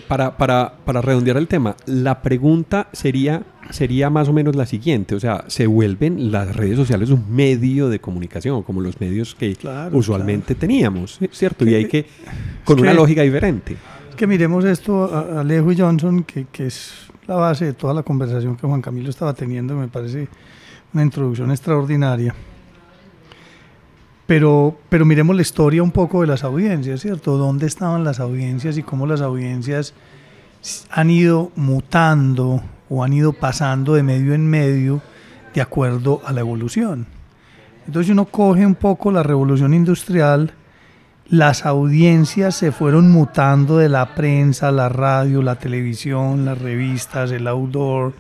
para, 0.08 0.38
para, 0.38 0.74
para 0.86 1.02
redondear 1.02 1.38
el 1.38 1.48
tema, 1.48 1.76
la 1.86 2.22
pregunta 2.22 2.88
sería, 2.92 3.44
sería 3.70 4.10
más 4.10 4.30
o 4.30 4.34
menos 4.34 4.56
la 4.56 4.66
siguiente, 4.66 5.16
o 5.16 5.20
sea, 5.20 5.46
se 5.48 5.68
vuelven 5.68 6.32
las 6.32 6.56
redes 6.56 6.78
sociales 6.78 7.10
un 7.10 7.34
medio 7.34 7.90
de 7.90 8.00
comunicación, 8.00 8.64
como 8.64 8.82
los 8.82 9.00
medios 9.00 9.36
que 9.36 9.58
usualmente 9.92 10.56
teníamos, 10.56 11.20
¿cierto? 11.32 11.66
Y 11.66 11.76
hay 11.76 11.86
que, 11.86 12.06
con 12.64 12.80
una 12.80 12.94
lógica 12.94 13.22
diferente. 13.22 13.78
Que 14.16 14.28
miremos 14.28 14.66
esto, 14.66 15.06
a 15.06 15.42
Alejo 15.42 15.72
y 15.72 15.78
Johnson, 15.78 16.24
que, 16.24 16.46
que 16.52 16.68
es 16.68 16.94
la 17.28 17.36
base 17.36 17.66
de 17.66 17.74
toda 17.74 17.94
la 17.94 18.04
conversación 18.04 18.56
que 18.56 18.68
Juan 18.68 18.82
Camilo 18.82 19.10
estaba 19.10 19.34
teniendo, 19.34 19.76
me 19.76 19.88
parece 19.88 20.28
una 20.94 21.04
introducción 21.04 21.50
extraordinaria. 21.52 22.36
Pero, 24.32 24.78
pero 24.88 25.06
miremos 25.06 25.36
la 25.36 25.42
historia 25.42 25.84
un 25.84 25.92
poco 25.92 26.22
de 26.22 26.28
las 26.28 26.46
audiencias, 26.46 27.02
¿cierto? 27.02 27.36
¿Dónde 27.36 27.68
estaban 27.68 28.06
las 28.06 28.22
audiencias 28.22 28.78
y 28.78 28.82
cómo 28.82 29.06
las 29.06 29.20
audiencias 29.20 29.94
han 30.90 31.10
ido 31.10 31.52
mutando 31.58 32.64
o 32.88 33.04
han 33.04 33.12
ido 33.12 33.34
pasando 33.34 33.94
de 33.94 34.04
medio 34.04 34.34
en 34.34 34.50
medio 34.50 35.02
de 35.54 35.60
acuerdo 35.60 36.22
a 36.24 36.32
la 36.32 36.40
evolución? 36.40 37.08
Entonces 37.86 38.10
uno 38.10 38.24
coge 38.24 38.66
un 38.66 38.76
poco 38.76 39.12
la 39.12 39.22
revolución 39.22 39.74
industrial, 39.74 40.54
las 41.28 41.66
audiencias 41.66 42.56
se 42.56 42.72
fueron 42.72 43.12
mutando 43.12 43.80
de 43.80 43.90
la 43.90 44.16
prensa, 44.16 44.72
la 44.72 44.88
radio, 44.88 45.42
la 45.42 45.60
televisión, 45.60 46.46
las 46.46 46.58
revistas, 46.58 47.32
el 47.32 47.48
outdoor, 47.48 48.14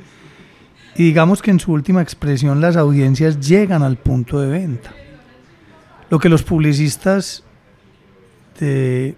y 0.93 1.03
digamos 1.03 1.41
que 1.41 1.51
en 1.51 1.61
su 1.61 1.71
última 1.71 2.01
expresión 2.01 2.59
las 2.59 2.75
audiencias 2.75 3.39
llegan 3.39 3.81
al 3.81 3.95
punto 3.95 4.41
de 4.41 4.49
venta. 4.49 4.91
Lo 6.11 6.19
que 6.19 6.27
los 6.27 6.43
publicistas 6.43 7.41
em, 8.59 9.15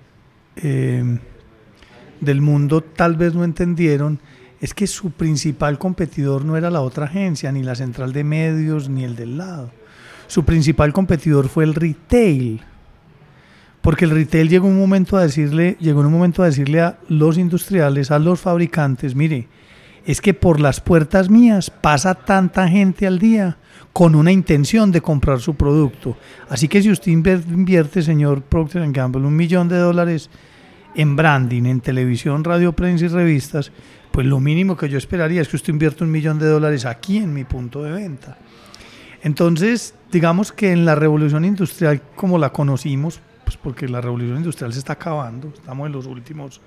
del 2.21 2.39
mundo 2.39 2.81
tal 2.81 3.15
vez 3.15 3.33
no 3.33 3.43
entendieron 3.43 4.19
es 4.61 4.75
que 4.75 4.85
su 4.85 5.09
principal 5.09 5.79
competidor 5.79 6.45
no 6.45 6.55
era 6.55 6.69
la 6.69 6.81
otra 6.81 7.05
agencia, 7.05 7.51
ni 7.51 7.63
la 7.63 7.73
central 7.73 8.13
de 8.13 8.23
medios, 8.23 8.89
ni 8.89 9.03
el 9.03 9.15
del 9.15 9.39
lado. 9.39 9.71
Su 10.27 10.45
principal 10.45 10.93
competidor 10.93 11.49
fue 11.49 11.63
el 11.63 11.73
retail. 11.73 12.61
Porque 13.81 14.05
el 14.05 14.11
retail 14.11 14.47
llegó 14.47 14.67
un 14.67 14.77
momento 14.77 15.17
a 15.17 15.23
decirle, 15.23 15.77
llegó 15.79 16.01
un 16.01 16.11
momento 16.11 16.43
a 16.43 16.45
decirle 16.45 16.79
a 16.79 16.99
los 17.09 17.39
industriales, 17.39 18.11
a 18.11 18.19
los 18.19 18.39
fabricantes, 18.39 19.15
mire, 19.15 19.47
es 20.05 20.21
que 20.21 20.33
por 20.33 20.59
las 20.59 20.81
puertas 20.81 21.29
mías 21.29 21.69
pasa 21.69 22.13
tanta 22.15 22.67
gente 22.67 23.07
al 23.07 23.19
día 23.19 23.57
con 23.93 24.15
una 24.15 24.31
intención 24.31 24.91
de 24.91 25.01
comprar 25.01 25.39
su 25.39 25.55
producto. 25.55 26.17
Así 26.49 26.67
que 26.67 26.81
si 26.81 26.89
usted 26.89 27.11
invierte, 27.11 28.01
señor 28.01 28.41
Procter 28.41 28.91
Gamble, 28.91 29.25
un 29.25 29.35
millón 29.35 29.69
de 29.69 29.77
dólares 29.77 30.29
en 30.95 31.15
branding, 31.15 31.65
en 31.65 31.79
televisión, 31.79 32.43
radio, 32.43 32.73
prensa 32.73 33.05
y 33.05 33.07
revistas, 33.07 33.71
pues 34.11 34.27
lo 34.27 34.39
mínimo 34.39 34.75
que 34.75 34.89
yo 34.89 34.97
esperaría 34.97 35.41
es 35.41 35.47
que 35.47 35.55
usted 35.55 35.73
invierta 35.73 36.03
un 36.03 36.11
millón 36.11 36.37
de 36.37 36.47
dólares 36.47 36.85
aquí 36.85 37.17
en 37.17 37.33
mi 37.33 37.43
punto 37.43 37.83
de 37.83 37.91
venta. 37.91 38.37
Entonces, 39.23 39.95
digamos 40.11 40.51
que 40.51 40.71
en 40.71 40.85
la 40.85 40.95
revolución 40.95 41.45
industrial 41.45 42.01
como 42.15 42.37
la 42.37 42.51
conocimos, 42.51 43.21
pues 43.45 43.57
porque 43.57 43.87
la 43.87 44.01
revolución 44.01 44.37
industrial 44.37 44.73
se 44.73 44.79
está 44.79 44.93
acabando, 44.93 45.53
estamos 45.55 45.87
en 45.87 45.93
los 45.93 46.05
últimos, 46.05 46.61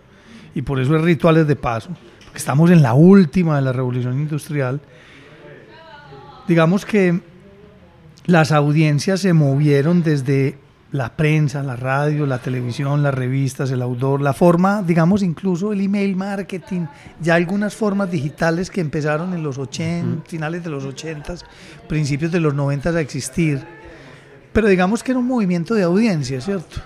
y 0.54 0.62
por 0.62 0.80
eso 0.80 0.96
es 0.96 1.02
rituales 1.02 1.46
de 1.46 1.54
paso, 1.54 1.90
estamos 2.38 2.70
en 2.70 2.82
la 2.82 2.94
última 2.94 3.56
de 3.56 3.62
la 3.62 3.72
revolución 3.72 4.18
industrial, 4.18 4.80
digamos 6.46 6.84
que 6.84 7.20
las 8.26 8.52
audiencias 8.52 9.20
se 9.20 9.32
movieron 9.32 10.02
desde 10.02 10.58
la 10.92 11.16
prensa, 11.16 11.62
la 11.62 11.76
radio, 11.76 12.26
la 12.26 12.38
televisión, 12.38 13.02
las 13.02 13.14
revistas, 13.14 13.70
el 13.70 13.82
outdoor, 13.82 14.20
la 14.20 14.32
forma, 14.32 14.82
digamos, 14.82 15.22
incluso 15.22 15.72
el 15.72 15.80
email 15.80 16.16
marketing, 16.16 16.86
ya 17.20 17.34
algunas 17.34 17.74
formas 17.74 18.10
digitales 18.10 18.70
que 18.70 18.80
empezaron 18.80 19.34
en 19.34 19.42
los 19.42 19.58
80, 19.58 20.28
finales 20.28 20.64
de 20.64 20.70
los 20.70 20.84
80, 20.84 21.34
principios 21.88 22.32
de 22.32 22.40
los 22.40 22.54
90 22.54 22.90
a 22.90 23.00
existir. 23.00 23.62
Pero 24.52 24.68
digamos 24.68 25.02
que 25.02 25.12
era 25.12 25.18
un 25.18 25.26
movimiento 25.26 25.74
de 25.74 25.82
audiencia, 25.82 26.40
¿cierto? 26.40 26.80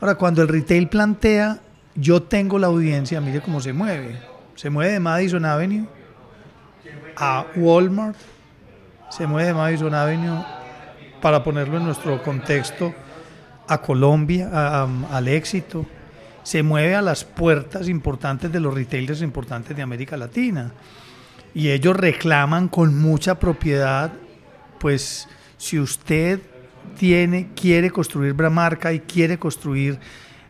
Ahora, 0.00 0.16
cuando 0.16 0.42
el 0.42 0.48
retail 0.48 0.88
plantea, 0.88 1.60
yo 1.94 2.22
tengo 2.22 2.58
la 2.58 2.66
audiencia, 2.66 3.20
mire 3.20 3.40
cómo 3.40 3.60
se 3.60 3.72
mueve. 3.72 4.33
Se 4.54 4.70
mueve 4.70 4.92
de 4.92 5.00
Madison 5.00 5.44
Avenue 5.44 5.86
a 7.16 7.46
Walmart, 7.56 8.16
se 9.10 9.26
mueve 9.26 9.48
de 9.48 9.54
Madison 9.54 9.94
Avenue, 9.94 10.44
para 11.20 11.42
ponerlo 11.42 11.78
en 11.78 11.84
nuestro 11.84 12.22
contexto, 12.22 12.94
a 13.66 13.80
Colombia, 13.80 14.84
al 15.10 15.28
éxito, 15.28 15.86
se 16.42 16.62
mueve 16.62 16.94
a 16.94 17.02
las 17.02 17.24
puertas 17.24 17.88
importantes 17.88 18.52
de 18.52 18.60
los 18.60 18.74
retailers 18.74 19.22
importantes 19.22 19.74
de 19.74 19.82
América 19.82 20.16
Latina. 20.16 20.72
Y 21.54 21.70
ellos 21.70 21.96
reclaman 21.96 22.68
con 22.68 23.00
mucha 23.00 23.38
propiedad, 23.38 24.12
pues 24.78 25.28
si 25.56 25.78
usted 25.78 26.40
tiene, 26.98 27.48
quiere 27.54 27.90
construir 27.90 28.34
marca 28.34 28.92
y 28.92 29.00
quiere 29.00 29.38
construir 29.38 29.98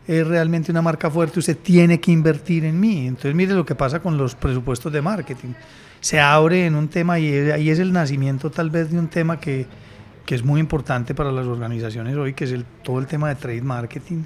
eh, 0.07 0.23
realmente 0.23 0.71
una 0.71 0.81
marca 0.81 1.09
fuerte, 1.09 1.39
usted 1.39 1.57
tiene 1.57 1.99
que 1.99 2.11
invertir 2.11 2.65
en 2.65 2.79
mí. 2.79 3.07
Entonces 3.07 3.35
mire 3.35 3.53
lo 3.53 3.65
que 3.65 3.75
pasa 3.75 3.99
con 3.99 4.17
los 4.17 4.35
presupuestos 4.35 4.91
de 4.91 5.01
marketing 5.01 5.53
se 6.05 6.19
abre 6.19 6.67
en 6.67 6.75
un 6.75 6.87
tema 6.87 7.17
y 7.17 7.33
ahí 7.49 7.71
es 7.71 7.79
el 7.79 7.91
nacimiento 7.91 8.51
tal 8.51 8.69
vez 8.69 8.91
de 8.91 8.99
un 8.99 9.07
tema 9.07 9.39
que, 9.39 9.65
que 10.23 10.35
es 10.35 10.43
muy 10.43 10.59
importante 10.59 11.15
para 11.15 11.31
las 11.31 11.47
organizaciones 11.47 12.15
hoy, 12.15 12.35
que 12.35 12.43
es 12.43 12.51
el, 12.51 12.63
todo 12.83 12.99
el 12.99 13.07
tema 13.07 13.29
de 13.29 13.33
trade 13.33 13.63
marketing, 13.63 14.23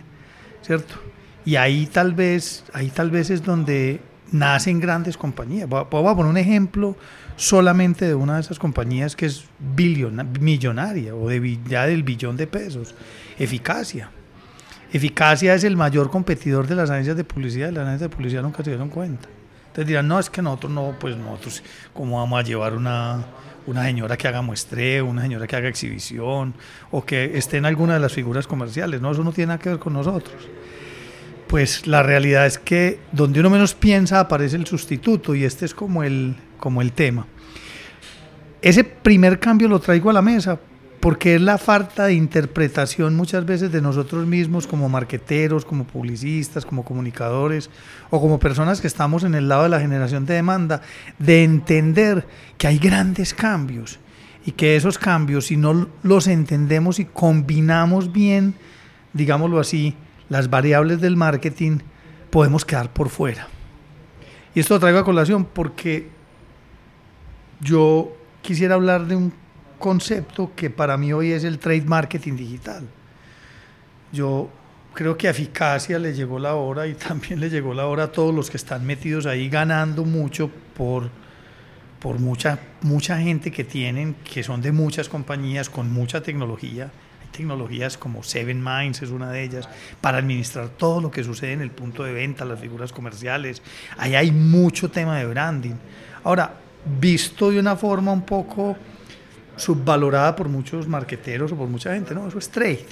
¿cierto? 0.62 0.96
Y 1.46 1.56
ahí 1.56 1.86
tal 1.86 2.14
vez, 2.14 2.66
ahí 2.74 2.90
tal 2.90 3.10
vez 3.12 3.30
es 3.30 3.44
donde 3.44 4.02
nacen 4.30 4.82
grandes 4.82 5.16
compañías. 5.16 5.70
Voy 5.70 5.80
a 5.82 5.90
poner 5.90 6.26
un 6.26 6.36
ejemplo 6.36 6.98
solamente 7.38 8.06
de 8.06 8.14
una 8.14 8.36
de 8.36 8.42
esas 8.42 8.60
compañías 8.60 9.16
que 9.16 9.28
es 9.28 9.46
millonaria 10.42 11.16
o 11.16 11.30
de, 11.30 11.60
ya 11.66 11.86
del 11.86 12.04
billón 12.04 12.36
de 12.36 12.46
pesos. 12.46 12.94
Eficacia. 13.38 14.12
Eficacia 14.92 15.54
es 15.54 15.64
el 15.64 15.78
mayor 15.78 16.10
competidor 16.10 16.68
de 16.68 16.76
las 16.76 16.90
agencias 16.90 17.16
de 17.16 17.24
publicidad 17.24 17.72
las 17.72 17.88
agencias 17.88 18.10
de 18.10 18.16
publicidad 18.16 18.42
nunca 18.42 18.64
se 18.64 18.72
dieron 18.72 18.90
cuenta. 18.90 19.28
Entonces 19.68 19.88
dirán, 19.88 20.08
no, 20.08 20.20
es 20.20 20.32
que 20.32 20.42
nosotros 20.42 20.72
no, 20.72 20.96
pues 21.00 21.16
nosotros, 21.16 21.64
¿cómo 21.94 22.18
vamos 22.18 22.40
a 22.40 22.44
llevar 22.44 22.74
una, 22.74 23.24
una 23.68 23.84
señora 23.84 24.18
que 24.18 24.28
haga 24.28 24.42
muestreo, 24.42 25.06
una 25.06 25.22
señora 25.22 25.46
que 25.46 25.56
haga 25.56 25.70
exhibición 25.70 26.56
o 26.90 27.06
que 27.06 27.38
esté 27.38 27.58
en 27.58 27.66
alguna 27.66 27.94
de 27.94 28.00
las 28.00 28.12
figuras 28.12 28.48
comerciales? 28.48 29.00
No, 29.00 29.12
eso 29.12 29.24
no 29.24 29.32
tiene 29.32 29.50
nada 29.50 29.60
que 29.60 29.70
ver 29.70 29.80
con 29.80 29.94
nosotros. 29.94 30.36
Pues 31.48 31.86
la 31.86 32.02
realidad 32.02 32.48
es 32.48 32.58
que 32.58 33.00
donde 33.12 33.40
uno 33.42 33.52
menos 33.52 33.76
piensa 33.76 34.20
aparece 34.20 34.56
el 34.56 34.66
sustituto 34.66 35.36
y 35.36 35.44
este 35.44 35.66
es 35.66 35.76
como 35.76 36.04
el, 36.04 36.36
como 36.60 36.82
el 36.82 36.92
tema. 36.94 37.28
Ese 38.62 38.84
primer 38.84 39.40
cambio 39.40 39.68
lo 39.68 39.80
traigo 39.80 40.10
a 40.10 40.14
la 40.14 40.22
mesa 40.24 40.60
porque 41.00 41.36
es 41.36 41.42
la 41.42 41.58
falta 41.58 42.06
de 42.06 42.14
interpretación 42.14 43.16
muchas 43.16 43.46
veces 43.46 43.72
de 43.72 43.82
nosotros 43.82 44.28
mismos 44.28 44.68
como 44.68 44.90
marqueteros, 44.90 45.64
como 45.64 45.86
publicistas, 45.86 46.66
como 46.66 46.84
comunicadores 46.84 47.70
o 48.10 48.20
como 48.20 48.40
personas 48.40 48.82
que 48.82 48.88
estamos 48.88 49.24
en 49.24 49.34
el 49.34 49.48
lado 49.48 49.64
de 49.64 49.70
la 49.70 49.80
generación 49.80 50.26
de 50.26 50.34
demanda, 50.34 50.82
de 51.18 51.44
entender 51.44 52.28
que 52.58 52.68
hay 52.68 52.80
grandes 52.80 53.34
cambios 53.34 54.00
y 54.46 54.52
que 54.52 54.76
esos 54.76 54.98
cambios, 54.98 55.46
si 55.46 55.58
no 55.58 55.88
los 56.04 56.28
entendemos 56.28 57.00
y 57.00 57.06
combinamos 57.06 58.12
bien, 58.12 58.56
digámoslo 59.14 59.60
así, 59.60 59.96
las 60.28 60.50
variables 60.50 61.00
del 61.00 61.16
marketing, 61.16 61.80
podemos 62.30 62.66
quedar 62.66 62.92
por 62.92 63.10
fuera. 63.10 63.48
Y 64.54 64.60
esto 64.60 64.74
lo 64.74 64.80
traigo 64.82 65.00
a 65.00 65.06
colación 65.06 65.46
porque 65.46 66.10
yo 67.62 68.12
quisiera 68.42 68.76
hablar 68.76 69.06
de 69.06 69.16
un 69.16 69.34
concepto 69.80 70.52
que 70.56 70.70
para 70.70 70.98
mí 70.98 71.12
hoy 71.14 71.32
es 71.32 71.44
el 71.44 71.58
trade 71.58 71.82
marketing 71.82 72.36
digital. 72.36 72.84
Yo 74.12 74.50
creo 74.94 75.18
que 75.18 75.28
a 75.28 75.32
eficacia 75.32 75.98
le 75.98 76.14
llegó 76.14 76.40
la 76.40 76.56
hora 76.56 76.88
y 76.88 76.94
también 77.08 77.40
le 77.40 77.50
llegó 77.50 77.74
la 77.74 77.88
hora 77.88 78.06
a 78.06 78.12
todos 78.12 78.34
los 78.34 78.50
que 78.50 78.58
están 78.58 78.86
metidos 78.86 79.26
ahí 79.26 79.50
ganando 79.50 80.04
mucho 80.06 80.50
por, 80.76 81.10
por 82.00 82.20
mucha, 82.20 82.60
mucha 82.82 83.18
gente 83.20 83.52
que 83.52 83.64
tienen, 83.64 84.16
que 84.24 84.44
son 84.44 84.62
de 84.62 84.72
muchas 84.72 85.10
compañías 85.10 85.70
con 85.70 85.92
mucha 85.92 86.22
tecnología. 86.22 86.92
Hay 87.22 87.28
tecnologías 87.32 87.98
como 87.98 88.24
Seven 88.24 88.64
Minds 88.64 89.02
es 89.02 89.10
una 89.10 89.32
de 89.32 89.44
ellas, 89.44 89.70
para 90.02 90.18
administrar 90.18 90.70
todo 90.70 91.02
lo 91.02 91.12
que 91.12 91.24
sucede 91.24 91.54
en 91.54 91.62
el 91.62 91.72
punto 91.72 92.04
de 92.04 92.14
venta, 92.14 92.46
las 92.46 92.60
figuras 92.60 92.92
comerciales. 92.92 93.62
Ahí 93.98 94.16
hay 94.16 94.32
mucho 94.32 94.90
tema 94.90 95.18
de 95.18 95.26
branding. 95.26 95.76
Ahora, 96.24 96.54
visto 97.00 97.52
de 97.52 97.60
una 97.60 97.76
forma 97.76 98.12
un 98.12 98.24
poco 98.24 98.76
subvalorada 99.60 100.36
por 100.36 100.48
muchos 100.48 100.88
marqueteros 100.88 101.52
o 101.52 101.56
por 101.56 101.68
mucha 101.68 101.94
gente, 101.94 102.16
no, 102.16 102.28
eso 102.28 102.40
es 102.40 102.50
trade. 102.50 102.86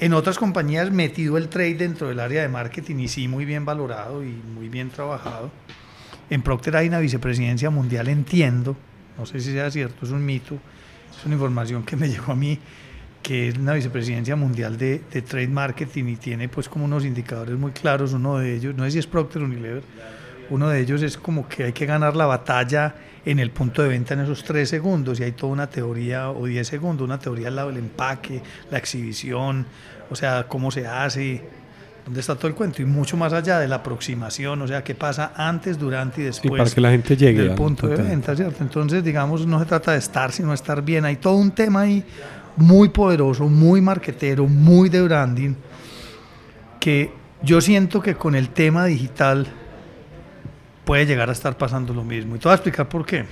En 0.00 0.14
otras 0.14 0.38
compañías 0.38 0.90
metido 0.90 1.36
el 1.36 1.48
trade 1.48 1.74
dentro 1.74 2.08
del 2.08 2.18
área 2.18 2.42
de 2.42 2.48
marketing 2.48 2.96
y 2.96 3.08
sí 3.08 3.28
muy 3.28 3.44
bien 3.44 3.64
valorado 3.64 4.24
y 4.24 4.32
muy 4.32 4.68
bien 4.68 4.90
trabajado. 4.90 5.50
En 6.30 6.42
Procter 6.42 6.76
hay 6.76 6.88
una 6.88 6.98
vicepresidencia 6.98 7.70
mundial, 7.70 8.08
entiendo, 8.08 8.74
no 9.18 9.26
sé 9.26 9.40
si 9.40 9.52
sea 9.52 9.70
cierto, 9.70 10.06
es 10.06 10.10
un 10.10 10.24
mito, 10.24 10.58
es 11.16 11.24
una 11.26 11.34
información 11.34 11.84
que 11.84 11.94
me 11.96 12.08
llegó 12.08 12.32
a 12.32 12.34
mí, 12.36 12.58
que 13.22 13.48
es 13.48 13.58
una 13.58 13.74
vicepresidencia 13.74 14.34
mundial 14.34 14.78
de, 14.78 15.02
de 15.12 15.22
trade 15.22 15.48
marketing 15.48 16.04
y 16.06 16.16
tiene 16.16 16.48
pues 16.48 16.68
como 16.68 16.86
unos 16.86 17.04
indicadores 17.04 17.56
muy 17.56 17.72
claros, 17.72 18.14
uno 18.14 18.38
de 18.38 18.56
ellos, 18.56 18.74
no 18.74 18.84
sé 18.84 18.92
si 18.92 18.98
es 18.98 19.06
Procter 19.06 19.42
Unilever, 19.42 19.84
uno 20.50 20.68
de 20.68 20.80
ellos 20.80 21.02
es 21.02 21.16
como 21.16 21.46
que 21.46 21.64
hay 21.64 21.72
que 21.72 21.86
ganar 21.86 22.16
la 22.16 22.26
batalla 22.26 22.94
en 23.24 23.38
el 23.38 23.50
punto 23.50 23.82
de 23.82 23.88
venta 23.88 24.14
en 24.14 24.20
esos 24.20 24.42
tres 24.44 24.68
segundos 24.68 25.20
y 25.20 25.24
hay 25.24 25.32
toda 25.32 25.52
una 25.52 25.68
teoría, 25.68 26.30
o 26.30 26.46
diez 26.46 26.66
segundos, 26.66 27.04
una 27.04 27.18
teoría 27.18 27.48
al 27.48 27.56
lado 27.56 27.68
del 27.68 27.78
empaque, 27.78 28.42
la 28.70 28.78
exhibición, 28.78 29.66
o 30.10 30.16
sea, 30.16 30.46
cómo 30.48 30.70
se 30.70 30.86
hace, 30.86 31.42
dónde 32.04 32.20
está 32.20 32.34
todo 32.34 32.48
el 32.48 32.54
cuento 32.54 32.82
y 32.82 32.84
mucho 32.84 33.16
más 33.16 33.32
allá 33.32 33.60
de 33.60 33.68
la 33.68 33.76
aproximación, 33.76 34.60
o 34.62 34.66
sea, 34.66 34.82
qué 34.82 34.94
pasa 34.94 35.32
antes, 35.36 35.78
durante 35.78 36.20
y 36.20 36.24
después. 36.24 36.58
para 36.58 36.70
que 36.70 36.80
la 36.80 36.90
gente 36.90 37.16
llegue 37.16 37.42
al 37.42 37.54
punto 37.54 37.86
de 37.86 37.96
venta, 37.96 38.34
¿cierto? 38.34 38.62
Entonces, 38.62 39.04
digamos, 39.04 39.46
no 39.46 39.58
se 39.60 39.66
trata 39.66 39.92
de 39.92 39.98
estar, 39.98 40.32
sino 40.32 40.52
estar 40.52 40.82
bien. 40.82 41.04
Hay 41.04 41.16
todo 41.16 41.36
un 41.36 41.52
tema 41.52 41.82
ahí 41.82 42.04
muy 42.56 42.88
poderoso, 42.88 43.48
muy 43.48 43.80
marquetero, 43.80 44.46
muy 44.46 44.88
de 44.88 45.00
branding, 45.02 45.54
que 46.80 47.12
yo 47.42 47.60
siento 47.60 48.00
que 48.02 48.14
con 48.14 48.34
el 48.34 48.48
tema 48.48 48.86
digital 48.86 49.46
puede 50.84 51.06
llegar 51.06 51.28
a 51.28 51.32
estar 51.32 51.56
pasando 51.56 51.94
lo 51.94 52.04
mismo. 52.04 52.36
Y 52.36 52.38
te 52.38 52.44
voy 52.44 52.52
a 52.52 52.54
explicar 52.54 52.88
por 52.88 53.06
qué. 53.06 53.24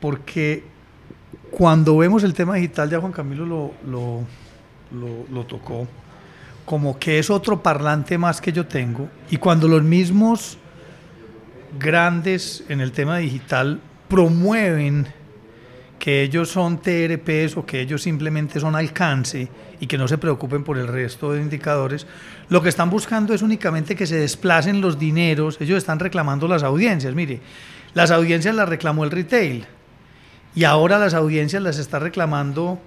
Porque 0.00 0.64
cuando 1.50 1.96
vemos 1.98 2.22
el 2.24 2.32
tema 2.32 2.54
digital, 2.54 2.88
ya 2.88 3.00
Juan 3.00 3.12
Camilo 3.12 3.44
lo, 3.44 3.72
lo, 3.86 5.26
lo, 5.30 5.44
tocó, 5.44 5.86
como 6.64 6.98
que 6.98 7.18
es 7.18 7.28
otro 7.28 7.62
parlante 7.62 8.16
más 8.16 8.40
que 8.40 8.52
yo 8.52 8.66
tengo, 8.66 9.08
y 9.30 9.36
cuando 9.36 9.68
los 9.68 9.82
mismos 9.82 10.56
grandes 11.78 12.64
en 12.68 12.80
el 12.80 12.92
tema 12.92 13.18
digital 13.18 13.80
promueven 14.08 15.06
que 16.00 16.22
ellos 16.22 16.48
son 16.48 16.80
TRPs 16.80 17.58
o 17.58 17.66
que 17.66 17.82
ellos 17.82 18.02
simplemente 18.02 18.58
son 18.58 18.74
alcance 18.74 19.48
y 19.78 19.86
que 19.86 19.98
no 19.98 20.08
se 20.08 20.16
preocupen 20.16 20.64
por 20.64 20.78
el 20.78 20.88
resto 20.88 21.32
de 21.32 21.42
indicadores, 21.42 22.06
lo 22.48 22.62
que 22.62 22.70
están 22.70 22.88
buscando 22.88 23.34
es 23.34 23.42
únicamente 23.42 23.94
que 23.94 24.06
se 24.06 24.16
desplacen 24.16 24.80
los 24.80 24.98
dineros, 24.98 25.60
ellos 25.60 25.76
están 25.76 25.98
reclamando 25.98 26.48
las 26.48 26.62
audiencias, 26.62 27.14
mire, 27.14 27.40
las 27.92 28.10
audiencias 28.10 28.54
las 28.54 28.66
reclamó 28.66 29.04
el 29.04 29.10
retail 29.10 29.66
y 30.54 30.64
ahora 30.64 30.98
las 30.98 31.12
audiencias 31.12 31.62
las 31.62 31.78
está 31.78 31.98
reclamando, 31.98 32.80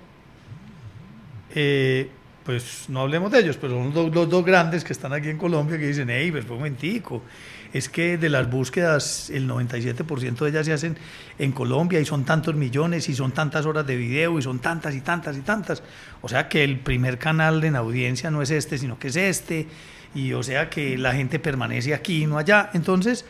eh, 1.54 2.10
pues 2.45 2.86
no 2.89 3.01
hablemos 3.01 3.32
de 3.32 3.39
ellos, 3.39 3.58
pero 3.60 3.73
son 3.73 3.93
los, 4.13 4.29
dos 4.29 4.45
grandes 4.45 4.84
que 4.84 4.93
están 4.93 5.13
aquí 5.13 5.29
en 5.29 5.38
Colombia 5.38 5.77
que 5.77 5.88
dicen, 5.88 6.10
hey, 6.10 6.32
pues 6.32 6.43
un 6.45 6.58
momentico, 6.58 7.23
es 7.71 7.89
que 7.89 8.17
de 8.17 8.29
las 8.29 8.49
búsquedas 8.49 9.29
el 9.29 9.49
97% 9.49 10.38
de 10.38 10.49
ellas 10.49 10.65
se 10.65 10.73
hacen 10.73 10.97
en 11.39 11.51
Colombia 11.51 11.99
y 11.99 12.06
son 12.06 12.23
tantos 12.25 12.53
millones 12.56 13.10
y 13.10 13.15
son 13.15 13.32
tantas 13.32 13.65
horas 13.65 13.88
de 13.88 13.95
video 13.95 14.38
y 14.38 14.41
son 14.41 14.60
tantas 14.60 14.93
y 14.93 15.01
tantas 15.01 15.38
y 15.38 15.41
tantas. 15.41 15.82
O 16.21 16.29
sea 16.29 16.47
que 16.47 16.63
el 16.63 16.79
primer 16.79 17.17
canal 17.17 17.63
en 17.63 17.75
audiencia 17.75 18.29
no 18.29 18.41
es 18.41 18.51
este, 18.51 18.77
sino 18.77 18.99
que 18.99 19.08
es 19.08 19.15
este. 19.15 19.67
Y 20.13 20.34
o 20.34 20.43
sea 20.43 20.69
que 20.69 20.97
la 20.97 21.13
gente 21.13 21.39
permanece 21.39 21.95
aquí, 21.95 22.27
no 22.27 22.38
allá. 22.38 22.69
Entonces, 22.73 23.25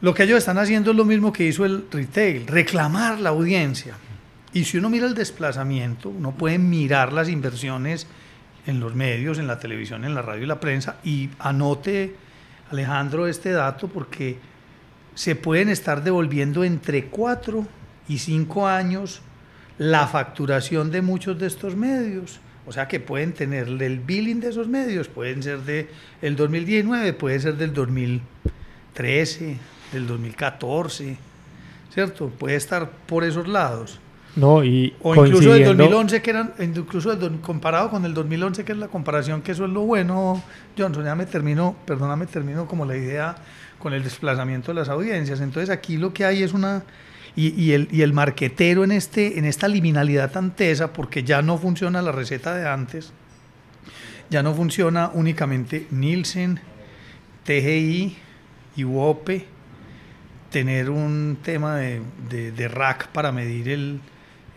lo 0.00 0.14
que 0.14 0.22
ellos 0.22 0.38
están 0.38 0.58
haciendo 0.58 0.92
es 0.92 0.96
lo 0.96 1.04
mismo 1.04 1.32
que 1.32 1.44
hizo 1.44 1.64
el 1.64 1.86
retail, 1.90 2.46
reclamar 2.46 3.18
la 3.18 3.30
audiencia. 3.30 3.94
Y 4.54 4.64
si 4.64 4.78
uno 4.78 4.88
mira 4.88 5.06
el 5.06 5.14
desplazamiento, 5.14 6.08
uno 6.08 6.30
puede 6.30 6.58
mirar 6.58 7.12
las 7.12 7.28
inversiones 7.28 8.06
en 8.66 8.78
los 8.78 8.94
medios, 8.94 9.38
en 9.38 9.48
la 9.48 9.58
televisión, 9.58 10.04
en 10.04 10.14
la 10.14 10.22
radio 10.22 10.44
y 10.44 10.46
la 10.46 10.60
prensa 10.60 10.96
y 11.04 11.28
anote 11.40 12.14
Alejandro, 12.70 13.26
este 13.26 13.50
dato 13.50 13.88
porque 13.88 14.38
se 15.16 15.34
pueden 15.34 15.68
estar 15.68 16.04
devolviendo 16.04 16.62
entre 16.62 17.06
4 17.06 17.66
y 18.08 18.18
5 18.18 18.66
años 18.68 19.22
la 19.76 20.06
facturación 20.06 20.92
de 20.92 21.02
muchos 21.02 21.36
de 21.38 21.48
estos 21.48 21.74
medios. 21.74 22.40
O 22.64 22.72
sea 22.72 22.86
que 22.86 23.00
pueden 23.00 23.32
tener 23.32 23.66
el 23.68 23.98
billing 23.98 24.40
de 24.40 24.50
esos 24.50 24.68
medios, 24.68 25.08
pueden 25.08 25.42
ser 25.42 25.60
del 25.62 25.88
el 26.22 26.36
2019, 26.36 27.12
puede 27.12 27.40
ser 27.40 27.56
del 27.56 27.74
2013, 27.74 29.58
del 29.92 30.06
2014, 30.06 31.16
¿cierto? 31.92 32.28
Puede 32.30 32.54
estar 32.54 32.90
por 33.06 33.24
esos 33.24 33.48
lados. 33.48 34.00
No, 34.36 34.64
y 34.64 34.94
o 35.00 35.14
incluso 35.14 35.52
del 35.52 35.64
2011 35.64 36.20
que 36.20 36.30
eran 36.30 36.54
incluso 36.58 37.16
comparado 37.40 37.90
con 37.90 38.04
el 38.04 38.14
2011 38.14 38.64
que 38.64 38.72
es 38.72 38.78
la 38.78 38.88
comparación 38.88 39.42
que 39.42 39.52
eso 39.52 39.64
es 39.64 39.70
lo 39.70 39.82
bueno 39.82 40.42
Johnson 40.76 41.04
ya 41.04 41.14
me 41.14 41.24
termino 41.24 41.76
perdóname 41.86 42.26
termino 42.26 42.66
como 42.66 42.84
la 42.84 42.96
idea 42.96 43.36
con 43.78 43.92
el 43.92 44.02
desplazamiento 44.02 44.72
de 44.72 44.80
las 44.80 44.88
audiencias. 44.88 45.40
Entonces 45.40 45.70
aquí 45.70 45.98
lo 45.98 46.12
que 46.12 46.24
hay 46.24 46.42
es 46.42 46.52
una 46.52 46.82
y, 47.36 47.48
y, 47.60 47.72
el, 47.72 47.88
y 47.92 48.02
el 48.02 48.12
marquetero 48.12 48.82
en 48.82 48.92
este 48.92 49.38
en 49.38 49.44
esta 49.44 49.68
liminalidad 49.68 50.32
tan 50.32 50.56
tesa 50.56 50.92
porque 50.92 51.22
ya 51.22 51.40
no 51.42 51.56
funciona 51.58 52.02
la 52.02 52.10
receta 52.10 52.54
de 52.54 52.68
antes 52.68 53.12
ya 54.30 54.42
no 54.42 54.54
funciona 54.54 55.10
únicamente 55.14 55.86
Nielsen 55.90 56.58
TGI 57.44 58.16
y 58.76 58.84
UOPE 58.84 59.46
tener 60.50 60.90
un 60.90 61.38
tema 61.42 61.76
de, 61.76 62.00
de, 62.30 62.52
de 62.52 62.68
rack 62.68 63.08
para 63.08 63.32
medir 63.32 63.68
el, 63.68 64.00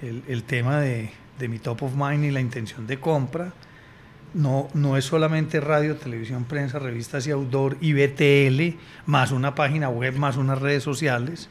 el, 0.02 0.24
el 0.28 0.44
tema 0.44 0.80
de, 0.80 1.12
de, 1.40 1.48
mi 1.48 1.60
top 1.60 1.84
of 1.84 1.96
mind 1.96 2.26
y 2.26 2.32
la 2.32 2.42
intención 2.42 2.88
de 2.88 3.00
compra. 3.00 3.54
No, 4.34 4.68
no 4.74 4.98
es 4.98 5.06
solamente 5.06 5.60
radio, 5.60 5.96
televisión, 5.96 6.44
prensa, 6.46 6.80
revistas 6.80 7.26
y 7.28 7.32
outdoor 7.32 7.78
y 7.82 7.94
BTL, 7.94 8.78
más 9.06 9.32
una 9.32 9.56
página 9.56 9.90
web, 9.90 10.16
más 10.18 10.38
unas 10.38 10.62
redes 10.62 10.84
sociales. 10.84 11.50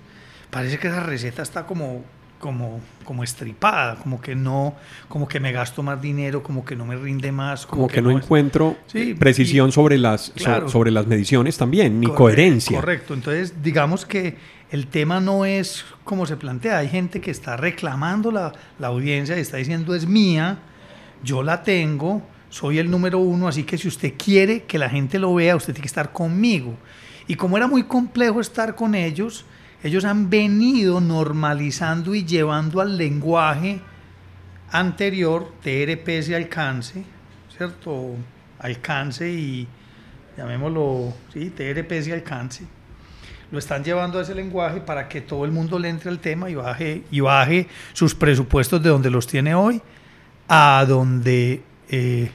Parece 0.51 0.79
que 0.79 0.89
esa 0.89 1.01
receta 1.01 1.43
está 1.43 1.67
como, 1.67 2.05
como, 2.39 2.81
como 3.05 3.25
estripada, 3.25 3.97
como 3.97 4.21
que 4.21 4.35
no, 4.35 4.75
como 5.09 5.27
que 5.27 5.41
me 5.41 5.53
gasto 5.53 5.83
más 5.83 6.01
dinero, 6.01 6.43
como 6.43 6.65
que 6.65 6.77
no 6.77 6.85
me 6.85 6.97
rinde 6.97 7.33
más. 7.33 7.67
Como, 7.67 7.83
como 7.83 7.89
que, 7.89 7.95
que, 7.97 8.03
no, 8.03 8.11
encuentro 8.11 8.77
sí, 8.87 9.15
precisión 9.15 9.71
y, 9.71 9.73
sobre, 9.73 9.99
las, 9.99 10.33
claro, 10.37 10.67
so, 10.67 10.73
sobre 10.73 10.91
las 10.91 11.07
mediciones 11.07 11.57
también, 11.57 12.01
ni 12.01 12.07
correcto, 12.07 12.23
coherencia. 12.23 12.81
Correcto, 12.81 13.15
entonces 13.15 13.63
digamos 13.63 14.05
que 14.05 14.37
el 14.71 14.87
tema 14.89 15.21
no 15.21 15.45
es 15.45 15.85
como 16.05 16.27
se 16.27 16.37
plantea. 16.37 16.79
Hay 16.79 16.89
gente 16.89 17.21
que 17.21 17.31
está 17.31 17.57
reclamando 17.57 18.31
la, 18.31 18.53
la, 18.79 18.89
audiencia 18.89 19.37
y 19.37 19.41
está 19.41 19.57
diciendo 19.57 19.95
es 19.95 20.07
mía, 20.07 20.59
yo 21.23 21.43
la 21.43 21.63
tengo, 21.63 22.23
soy 22.51 22.79
el 22.79 22.91
número 22.91 23.19
uno, 23.19 23.49
así 23.49 23.65
que 23.65 23.79
si 23.79 23.89
usted 23.89 24.15
quiere 24.17 24.65
que 24.65 24.79
la 24.79 24.89
gente 24.89 25.19
lo 25.19 25.35
vea, 25.35 25.57
usted 25.57 25.73
tiene 25.73 25.83
que 25.83 25.89
estar 25.89 26.13
conmigo. 26.13 26.75
Y 27.29 27.35
como 27.35 27.57
era 27.57 27.67
muy 27.67 27.85
complejo 27.85 28.41
estar 28.41 28.75
con 28.75 28.95
ellos, 28.95 29.45
ellos 29.83 30.05
han 30.05 30.31
venido 30.31 31.01
normalizando 31.01 32.15
y 32.15 32.25
llevando 32.25 32.81
al 32.81 32.97
lenguaje 32.97 33.81
anterior, 34.71 35.53
TRPS 35.63 36.31
y 36.31 36.35
alcance, 36.35 37.05
¿cierto? 37.57 38.17
Alcance 38.59 39.31
y 39.31 39.69
llamémoslo, 40.37 41.15
sí, 41.33 41.51
TRPS 41.51 42.09
y 42.09 42.13
alcance 42.13 42.77
lo 43.51 43.59
están 43.59 43.85
llevando 43.85 44.19
a 44.19 44.23
ese 44.23 44.35
lenguaje 44.35 44.81
para 44.81 45.09
que 45.09 45.21
todo 45.21 45.45
el 45.45 45.53
mundo 45.53 45.79
le 45.79 45.89
entre 45.89 46.11
al 46.11 46.19
tema 46.19 46.51
y 46.51 46.55
baje, 46.55 47.03
y 47.11 47.21
baje 47.21 47.69
sus 47.93 48.15
presupuestos 48.15 48.83
de 48.83 48.89
donde 48.89 49.11
los 49.11 49.27
tiene 49.27 49.55
hoy 49.55 49.81
a 50.49 50.85
donde, 50.87 51.63
eh, 51.89 52.31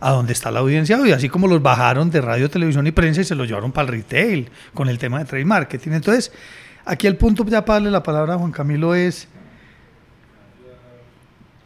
a 0.00 0.10
donde 0.10 0.32
está 0.32 0.50
la 0.50 0.60
audiencia 0.60 0.98
hoy, 0.98 1.12
así 1.12 1.28
como 1.28 1.46
los 1.46 1.62
bajaron 1.62 2.10
de 2.10 2.20
radio, 2.20 2.50
televisión 2.50 2.86
y 2.86 2.90
prensa 2.90 3.22
y 3.22 3.24
se 3.24 3.34
los 3.34 3.48
llevaron 3.48 3.72
para 3.72 3.88
el 3.88 3.94
retail 3.94 4.50
con 4.74 4.88
el 4.88 4.98
tema 4.98 5.18
de 5.18 5.24
trade 5.24 5.44
marketing. 5.44 5.92
Entonces, 5.92 6.32
aquí 6.90 7.06
el 7.06 7.16
punto 7.16 7.44
ya 7.46 7.64
para 7.64 7.78
la 7.80 8.02
palabra 8.02 8.34
a 8.34 8.38
Juan 8.38 8.50
Camilo 8.50 8.96
es 8.96 9.28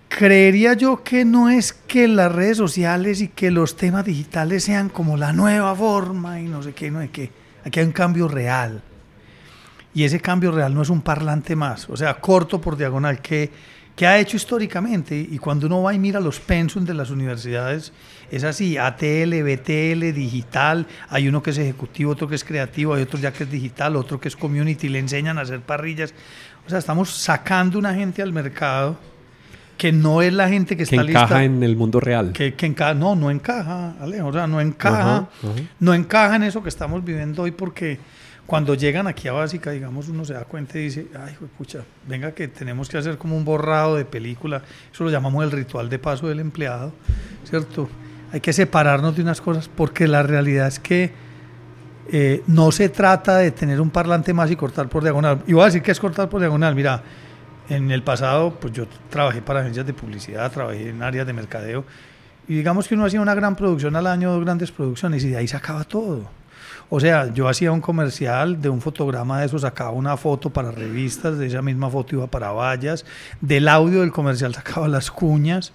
creería 0.09 0.75
yo 0.75 1.03
que 1.03 1.25
no 1.25 1.49
es 1.49 1.73
que 1.73 2.07
las 2.07 2.31
redes 2.31 2.59
sociales 2.59 3.23
y 3.23 3.29
que 3.29 3.51
los 3.51 3.75
temas 3.77 4.05
digitales 4.05 4.65
sean 4.65 4.91
como 4.91 5.17
la 5.17 5.33
nueva 5.33 5.75
forma 5.75 6.41
y 6.41 6.45
no 6.45 6.63
sé 6.63 6.75
qué, 6.75 6.91
no 6.91 7.01
sé 7.01 7.09
qué. 7.09 7.31
Aquí 7.65 7.81
hay 7.81 7.87
un 7.87 7.93
cambio 7.93 8.29
real. 8.29 8.83
Y 9.95 10.05
ese 10.05 10.21
cambio 10.21 10.53
real 10.53 10.75
no 10.75 10.83
es 10.83 10.91
un 10.91 11.01
parlante 11.01 11.57
más, 11.57 11.89
o 11.89 11.97
sea, 11.97 12.15
corto 12.21 12.61
por 12.61 12.77
diagonal, 12.77 13.21
que, 13.21 13.51
que 13.97 14.07
ha 14.07 14.19
hecho 14.19 14.37
históricamente. 14.37 15.17
Y 15.19 15.39
cuando 15.39 15.67
uno 15.67 15.83
va 15.83 15.95
y 15.95 15.99
mira 15.99 16.21
los 16.21 16.39
pensum 16.39 16.85
de 16.85 16.95
las 16.95 17.11
universidades, 17.11 17.93
es 18.35 18.43
así, 18.45 18.77
ATL, 18.77 19.43
BTL, 19.43 20.13
digital, 20.13 20.87
hay 21.09 21.29
uno 21.29 21.43
que 21.43 21.51
es 21.51 21.59
ejecutivo, 21.59 22.13
otro 22.13 22.27
que 22.27 22.35
es 22.35 22.43
creativo, 22.43 22.95
hay 22.95 23.03
otro 23.03 23.19
ya 23.19 23.33
que 23.33 23.45
es 23.45 23.51
digital, 23.51 23.95
otro 23.95 24.21
que 24.21 24.29
es 24.29 24.35
community, 24.35 24.89
le 24.89 24.99
enseñan 24.99 25.39
a 25.39 25.43
hacer 25.43 25.61
parrillas. 25.61 26.13
O 26.67 26.71
sea, 26.71 26.79
estamos 26.79 27.11
sacando 27.11 27.79
una 27.79 27.95
gente 27.95 28.23
al 28.23 28.33
mercado 28.33 28.99
que 29.77 29.93
no 29.93 30.21
es 30.21 30.33
la 30.33 30.49
gente 30.49 30.77
que, 30.77 30.83
está 30.83 31.03
lista. 31.03 31.13
Que 31.13 31.25
encaja 31.25 31.45
en 31.45 31.63
el 31.63 31.77
mundo 31.77 32.01
real. 32.01 32.33
Que, 32.33 32.55
que 32.55 32.67
encaja, 32.67 32.95
no, 32.95 33.15
no 33.15 33.31
encaja, 33.31 33.95
Alejo, 34.01 34.29
o 34.29 34.33
sea, 34.33 34.47
no 34.47 34.61
encaja, 34.61 35.29
no 35.79 35.95
encaja 35.95 36.37
en 36.37 36.43
eso 36.45 36.63
que 36.63 36.69
estamos 36.69 37.05
viviendo 37.05 37.43
hoy 37.43 37.53
porque 37.53 37.99
cuando 38.47 38.75
llegan 38.75 39.07
aquí 39.07 39.29
a 39.29 39.33
Básica, 39.33 39.71
digamos, 39.71 40.09
uno 40.09 40.25
se 40.25 40.35
da 40.35 40.45
cuenta 40.45 40.79
y 40.79 40.83
dice, 40.83 41.07
ay, 41.19 41.35
pucha, 41.57 41.85
venga 42.09 42.33
que 42.33 42.49
tenemos 42.49 42.89
que 42.89 42.99
hacer 42.99 43.17
como 43.17 43.37
un 43.37 43.45
borrado 43.45 43.97
de 43.97 44.05
película, 44.05 44.63
eso 44.93 45.05
lo 45.05 45.11
llamamos 45.11 45.45
el 45.45 45.51
ritual 45.51 45.89
de 45.89 45.99
paso 45.99 46.29
del 46.29 46.41
empleado, 46.41 46.93
¿cierto? 47.49 47.89
Hay 48.35 48.41
que 48.41 48.53
separarnos 48.53 49.15
de 49.15 49.23
unas 49.23 49.41
cosas 49.41 49.69
porque 49.69 50.09
la 50.09 50.25
realidad 50.25 50.67
es 50.67 50.81
que 50.81 51.13
eh, 52.11 52.43
no 52.49 52.73
se 52.73 52.89
trata 52.89 53.37
de 53.37 53.53
tener 53.53 53.81
un 53.81 53.91
parlante 53.91 54.35
más 54.35 54.51
y 54.51 54.57
cortar 54.57 54.89
por 54.89 55.05
diagonal. 55.05 55.45
Y 55.47 55.53
voy 55.53 55.63
a 55.63 55.67
decir 55.67 55.83
que 55.83 55.93
es 55.93 56.01
cortar 56.01 56.29
por 56.29 56.41
diagonal, 56.41 56.75
mira, 56.75 57.01
en 57.69 57.93
el 57.93 58.03
pasado, 58.03 58.53
pues 58.61 58.73
yo 58.73 58.89
trabajé 59.09 59.41
para 59.41 59.61
agencias 59.61 59.87
de 59.87 59.95
publicidad, 59.95 60.51
trabajé 60.51 60.89
en 60.89 61.01
áreas 61.01 61.29
de 61.29 61.33
mercadeo, 61.33 61.85
y 62.49 62.57
digamos 62.57 62.89
que 62.89 62.97
uno 62.97 63.05
hacía 63.05 63.21
una 63.21 63.37
gran 63.37 63.55
producción 63.55 63.95
al 63.95 64.09
año, 64.09 64.33
dos 64.33 64.43
grandes 64.43 64.73
producciones, 64.73 65.23
y 65.23 65.29
de 65.29 65.37
ahí 65.37 65.47
sacaba 65.47 65.85
todo. 65.85 66.29
O 66.91 66.99
sea, 66.99 67.33
yo 67.33 67.49
hacía 67.49 67.71
un 67.71 67.81
comercial 67.81 68.61
de 68.61 68.69
un 68.69 68.81
fotograma 68.81 69.39
de 69.39 69.47
eso, 69.47 69.61
sacaba 69.61 69.93
una 69.93 70.17
foto 70.17 70.51
para 70.51 70.73
revistas, 70.73 71.39
de 71.39 71.47
esa 71.47 71.63
misma 71.63 71.89
foto 71.89 72.17
iba 72.17 72.27
para 72.27 72.51
vallas, 72.51 73.05
del 73.41 73.69
audio 73.69 74.01
del 74.01 74.11
comercial 74.11 74.53
sacaba 74.53 74.89
las 74.89 75.13
cuñas. 75.13 75.73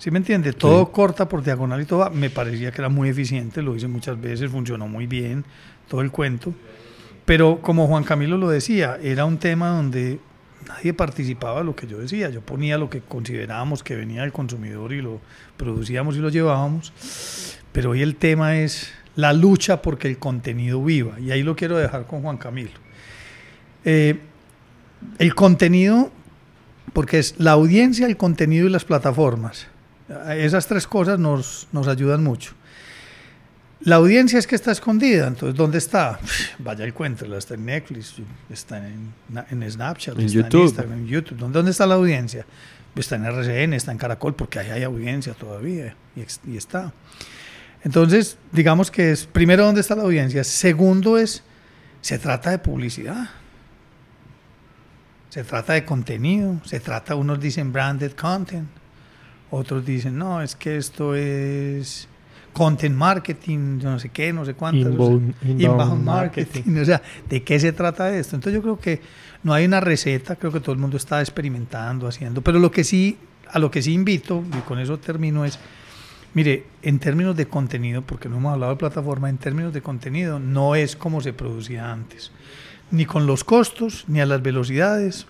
¿Sí 0.00 0.10
me 0.10 0.16
entiende? 0.16 0.54
Todo 0.54 0.90
corta 0.90 1.28
por 1.28 1.44
diagonal 1.44 1.82
y 1.82 1.84
todo. 1.84 2.08
Me 2.08 2.30
parecía 2.30 2.72
que 2.72 2.80
era 2.80 2.88
muy 2.88 3.10
eficiente, 3.10 3.60
lo 3.60 3.76
hice 3.76 3.86
muchas 3.86 4.18
veces, 4.18 4.50
funcionó 4.50 4.88
muy 4.88 5.06
bien, 5.06 5.44
todo 5.88 6.00
el 6.00 6.10
cuento. 6.10 6.54
Pero 7.26 7.60
como 7.60 7.86
Juan 7.86 8.02
Camilo 8.02 8.38
lo 8.38 8.48
decía, 8.48 8.98
era 9.02 9.26
un 9.26 9.36
tema 9.36 9.68
donde 9.68 10.18
nadie 10.66 10.94
participaba 10.94 11.58
de 11.58 11.66
lo 11.66 11.76
que 11.76 11.86
yo 11.86 11.98
decía. 11.98 12.30
Yo 12.30 12.40
ponía 12.40 12.78
lo 12.78 12.88
que 12.88 13.02
considerábamos 13.02 13.82
que 13.82 13.94
venía 13.94 14.22
del 14.22 14.32
consumidor 14.32 14.94
y 14.94 15.02
lo 15.02 15.20
producíamos 15.58 16.16
y 16.16 16.20
lo 16.20 16.30
llevábamos. 16.30 16.94
Pero 17.70 17.90
hoy 17.90 18.00
el 18.00 18.16
tema 18.16 18.56
es 18.56 18.90
la 19.16 19.34
lucha 19.34 19.82
porque 19.82 20.08
el 20.08 20.16
contenido 20.16 20.82
viva. 20.82 21.20
Y 21.20 21.30
ahí 21.30 21.42
lo 21.42 21.56
quiero 21.56 21.76
dejar 21.76 22.06
con 22.06 22.22
Juan 22.22 22.38
Camilo. 22.38 22.80
Eh, 23.84 24.18
el 25.18 25.34
contenido, 25.34 26.10
porque 26.94 27.18
es 27.18 27.34
la 27.36 27.50
audiencia, 27.50 28.06
el 28.06 28.16
contenido 28.16 28.66
y 28.66 28.70
las 28.70 28.86
plataformas. 28.86 29.66
Esas 30.36 30.66
tres 30.66 30.86
cosas 30.86 31.18
nos, 31.18 31.68
nos 31.72 31.86
ayudan 31.88 32.24
mucho. 32.24 32.52
La 33.82 33.96
audiencia 33.96 34.38
es 34.38 34.46
que 34.46 34.56
está 34.56 34.72
escondida, 34.72 35.26
entonces 35.26 35.56
¿dónde 35.56 35.78
está? 35.78 36.20
Vaya 36.58 36.84
el 36.84 36.92
cuento, 36.92 37.24
está 37.36 37.54
en 37.54 37.64
Netflix, 37.64 38.16
está 38.50 38.86
en, 38.86 39.14
en 39.50 39.70
Snapchat, 39.70 40.18
en 40.18 40.26
está 40.26 40.36
YouTube. 40.36 40.60
en 40.60 40.66
Instagram, 40.66 40.98
en 40.98 41.06
YouTube. 41.06 41.38
¿Dónde, 41.38 41.70
está 41.70 41.86
la 41.86 41.94
audiencia? 41.94 42.44
Está 42.94 43.16
en 43.16 43.24
RCN, 43.24 43.72
está 43.72 43.92
en 43.92 43.98
Caracol, 43.98 44.34
porque 44.34 44.58
ahí 44.58 44.70
hay 44.70 44.82
audiencia 44.82 45.32
todavía 45.32 45.94
y, 46.14 46.50
y 46.50 46.56
está. 46.58 46.92
Entonces, 47.82 48.36
digamos 48.52 48.90
que 48.90 49.12
es, 49.12 49.24
primero, 49.24 49.64
¿dónde 49.64 49.80
está 49.80 49.94
la 49.94 50.02
audiencia? 50.02 50.44
Segundo 50.44 51.16
es, 51.16 51.42
se 52.02 52.18
trata 52.18 52.50
de 52.50 52.58
publicidad. 52.58 53.30
Se 55.30 55.44
trata 55.44 55.74
de 55.74 55.84
contenido, 55.84 56.60
se 56.64 56.80
trata, 56.80 57.14
unos 57.14 57.40
dicen 57.40 57.72
branded 57.72 58.12
content, 58.12 58.68
otros 59.50 59.84
dicen, 59.84 60.16
no, 60.16 60.42
es 60.42 60.54
que 60.54 60.76
esto 60.76 61.14
es 61.14 62.08
content 62.52 62.96
marketing, 62.96 63.78
no 63.82 63.98
sé 63.98 64.08
qué, 64.10 64.32
no 64.32 64.44
sé 64.44 64.54
cuántas. 64.54 64.92
Inbound, 64.92 65.30
o 65.30 65.40
sea, 65.40 65.50
inbound 65.50 65.80
inbound 65.82 66.04
marketing. 66.04 66.76
O 66.80 66.84
sea, 66.84 67.02
¿de 67.28 67.42
qué 67.42 67.58
se 67.60 67.72
trata 67.72 68.14
esto? 68.16 68.36
Entonces 68.36 68.54
yo 68.54 68.62
creo 68.62 68.78
que 68.78 69.00
no 69.42 69.52
hay 69.52 69.64
una 69.64 69.80
receta, 69.80 70.36
creo 70.36 70.52
que 70.52 70.60
todo 70.60 70.72
el 70.72 70.78
mundo 70.78 70.96
está 70.96 71.20
experimentando, 71.20 72.06
haciendo. 72.06 72.42
Pero 72.42 72.58
lo 72.58 72.70
que 72.70 72.84
sí, 72.84 73.18
a 73.50 73.58
lo 73.58 73.70
que 73.70 73.82
sí 73.82 73.92
invito, 73.92 74.44
y 74.56 74.60
con 74.62 74.78
eso 74.78 74.98
termino, 74.98 75.44
es, 75.44 75.58
mire, 76.34 76.66
en 76.82 76.98
términos 76.98 77.36
de 77.36 77.46
contenido, 77.46 78.02
porque 78.02 78.28
no 78.28 78.36
hemos 78.36 78.52
hablado 78.52 78.72
de 78.72 78.78
plataforma, 78.78 79.28
en 79.28 79.38
términos 79.38 79.72
de 79.72 79.82
contenido, 79.82 80.38
no 80.38 80.74
es 80.74 80.96
como 80.96 81.20
se 81.20 81.32
producía 81.32 81.90
antes. 81.90 82.30
Ni 82.90 83.04
con 83.04 83.26
los 83.26 83.44
costos, 83.44 84.04
ni 84.08 84.20
a 84.20 84.26
las 84.26 84.42
velocidades, 84.42 85.26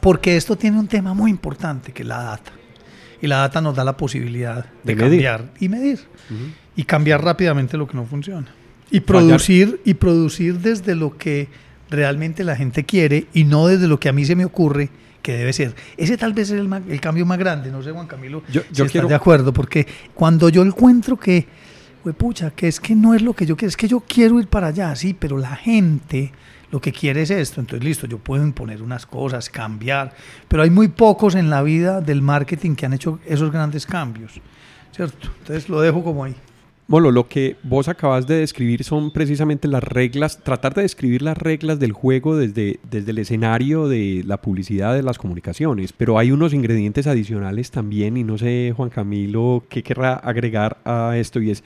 porque 0.00 0.36
esto 0.36 0.56
tiene 0.56 0.78
un 0.78 0.88
tema 0.88 1.14
muy 1.14 1.30
importante, 1.30 1.92
que 1.92 2.02
es 2.02 2.08
la 2.08 2.22
data 2.22 2.52
y 3.20 3.26
la 3.26 3.38
data 3.38 3.60
nos 3.60 3.74
da 3.74 3.84
la 3.84 3.96
posibilidad 3.96 4.64
de, 4.84 4.94
De 4.94 5.00
cambiar 5.00 5.40
medir. 5.42 5.52
y 5.60 5.68
medir. 5.68 6.00
Y 6.76 6.82
cambiar 6.84 7.24
rápidamente 7.24 7.76
lo 7.76 7.86
que 7.86 7.96
no 7.96 8.04
funciona. 8.04 8.48
Y 8.90 9.00
producir 9.00 9.80
y 9.84 9.94
producir 9.94 10.58
desde 10.60 10.94
lo 10.94 11.16
que 11.16 11.48
realmente 11.90 12.44
la 12.44 12.56
gente 12.56 12.84
quiere 12.84 13.26
y 13.32 13.44
no 13.44 13.66
desde 13.66 13.88
lo 13.88 13.98
que 13.98 14.08
a 14.08 14.12
mí 14.12 14.24
se 14.24 14.34
me 14.36 14.44
ocurre 14.44 14.90
que 15.22 15.32
debe 15.36 15.52
ser. 15.52 15.74
Ese 15.96 16.16
tal 16.16 16.32
vez 16.34 16.50
es 16.50 16.60
el, 16.60 17.00
cambio 17.00 17.26
más 17.26 17.38
grande, 17.38 17.70
no 17.72 17.82
sé 17.82 17.90
Juan 17.90 18.06
Camilo 18.06 18.42
Yo- 18.52 18.62
yo 18.72 18.86
quiero- 18.86 19.08
de 19.08 19.14
acuerdo, 19.14 19.52
porque 19.52 19.86
cuando 20.14 20.48
yo 20.48 20.62
encuentro 20.62 21.16
que, 21.16 21.46
"Hue 22.04 22.12
pucha, 22.12 22.50
que 22.52 22.68
es 22.68 22.78
que 22.78 22.94
no 22.94 23.12
es 23.14 23.22
lo 23.22 23.32
que 23.32 23.44
yo 23.46 23.56
quiero, 23.56 23.68
es 23.68 23.76
que 23.76 23.88
yo 23.88 24.00
quiero 24.06 24.38
ir 24.38 24.46
para 24.46 24.68
allá, 24.68 24.94
sí, 24.94 25.16
pero 25.18 25.36
la 25.38 25.56
gente 25.56 26.30
lo 26.70 26.80
que 26.80 26.92
quiere 26.92 27.22
es 27.22 27.30
esto, 27.30 27.60
entonces 27.60 27.84
listo, 27.84 28.06
yo 28.06 28.18
puedo 28.18 28.42
imponer 28.42 28.82
unas 28.82 29.06
cosas, 29.06 29.48
cambiar, 29.50 30.14
pero 30.48 30.62
hay 30.62 30.70
muy 30.70 30.88
pocos 30.88 31.34
en 31.34 31.50
la 31.50 31.62
vida 31.62 32.00
del 32.00 32.22
marketing 32.22 32.74
que 32.74 32.86
han 32.86 32.92
hecho 32.92 33.20
esos 33.26 33.52
grandes 33.52 33.86
cambios, 33.86 34.40
¿cierto? 34.92 35.28
Entonces 35.40 35.68
lo 35.68 35.80
dejo 35.80 36.02
como 36.02 36.24
ahí. 36.24 36.34
Molo, 36.88 37.10
lo 37.10 37.26
que 37.26 37.56
vos 37.64 37.88
acabas 37.88 38.28
de 38.28 38.36
describir 38.36 38.84
son 38.84 39.10
precisamente 39.10 39.66
las 39.66 39.82
reglas, 39.82 40.44
tratar 40.44 40.72
de 40.72 40.82
describir 40.82 41.20
las 41.20 41.36
reglas 41.36 41.80
del 41.80 41.90
juego 41.90 42.36
desde, 42.36 42.78
desde 42.88 43.10
el 43.10 43.18
escenario 43.18 43.88
de 43.88 44.22
la 44.24 44.40
publicidad, 44.40 44.94
de 44.94 45.02
las 45.02 45.18
comunicaciones, 45.18 45.92
pero 45.92 46.16
hay 46.16 46.30
unos 46.30 46.54
ingredientes 46.54 47.08
adicionales 47.08 47.72
también 47.72 48.16
y 48.16 48.22
no 48.22 48.38
sé, 48.38 48.72
Juan 48.76 48.90
Camilo, 48.90 49.64
qué 49.68 49.82
querrá 49.82 50.14
agregar 50.14 50.78
a 50.84 51.16
esto 51.16 51.40
y 51.40 51.50
es 51.50 51.64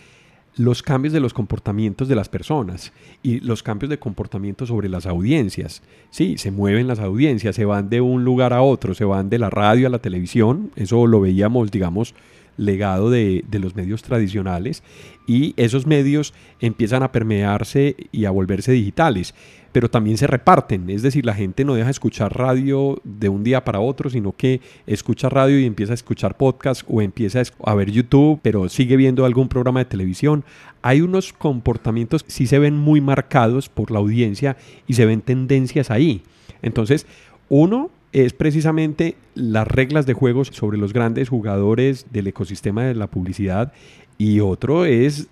los 0.57 0.83
cambios 0.83 1.13
de 1.13 1.21
los 1.21 1.33
comportamientos 1.33 2.09
de 2.09 2.17
las 2.17 2.29
personas 2.29 2.93
y 3.23 3.41
los 3.41 3.63
cambios 3.63 3.91
de 3.91 3.99
comportamiento 3.99 4.67
sobre 4.67 4.89
las 4.89 5.07
audiencias. 5.07 5.83
Sí, 6.11 6.39
se 6.39 6.51
mueven 6.51 6.87
las 6.87 6.99
audiencias, 6.99 7.57
se 7.57 7.65
van 7.65 7.89
de 7.89 8.01
un 8.01 8.25
lugar 8.25 8.53
a 8.53 8.63
otro, 8.63 8.95
se 8.95 9.05
van 9.05 9.31
de 9.31 9.39
la 9.39 9.51
radio 9.51 9.87
a 9.87 9.91
la 9.91 10.01
televisión, 10.01 10.71
eso 10.77 11.07
lo 11.07 11.21
veíamos, 11.21 11.71
digamos, 11.71 12.15
legado 12.57 13.11
de, 13.11 13.45
de 13.49 13.59
los 13.59 13.75
medios 13.75 14.03
tradicionales. 14.03 14.83
Y 15.27 15.55
esos 15.57 15.87
medios 15.87 16.35
empiezan 16.61 17.03
a 17.03 17.13
permearse 17.13 17.97
y 18.13 18.25
a 18.25 18.31
volverse 18.31 18.73
digitales, 18.73 19.35
pero 19.73 19.89
también 19.89 20.19
se 20.19 20.27
reparten, 20.27 20.91
es 20.91 21.03
decir, 21.03 21.25
la 21.25 21.35
gente 21.35 21.65
no 21.65 21.75
deja 21.75 21.87
de 21.87 21.93
escuchar 21.93 22.37
radio 22.37 23.01
de 23.05 23.29
un 23.29 23.45
día 23.45 23.65
para 23.65 23.81
otro, 23.81 24.11
sino 24.11 24.35
que 24.35 24.61
escucha 24.87 25.29
radio 25.29 25.59
y 25.59 25.65
empieza 25.65 25.93
a 25.93 25.95
escuchar 25.95 26.37
podcast 26.37 26.83
o 26.89 27.01
empieza 27.01 27.43
a 27.65 27.75
ver 27.75 27.91
YouTube, 27.91 28.41
pero 28.43 28.69
sigue 28.69 28.97
viendo 28.97 29.25
algún 29.25 29.49
programa 29.49 29.81
de 29.81 29.85
televisión. 29.85 30.45
Hay 30.83 31.03
unos 31.03 31.33
comportamientos 31.33 32.25
que 32.25 32.33
sí 32.33 32.47
se 32.47 32.59
ven 32.59 32.77
muy 32.77 33.01
marcados 33.01 33.69
por 33.69 33.91
la 33.91 33.99
audiencia 33.99 34.57
y 34.87 34.95
se 34.95 35.07
ven 35.07 35.21
tendencias 35.21 35.91
ahí. 35.91 36.23
Entonces, 36.63 37.07
uno 37.49 37.91
es 38.13 38.33
precisamente 38.33 39.17
las 39.35 39.69
reglas 39.69 40.05
de 40.07 40.15
juegos 40.15 40.49
sobre 40.49 40.79
los 40.79 40.93
grandes 40.93 41.29
jugadores 41.29 42.07
del 42.11 42.27
ecosistema 42.27 42.85
de 42.85 42.95
la 42.95 43.07
publicidad 43.07 43.73
y 44.19 44.41
otro 44.41 44.85
es 44.85 45.29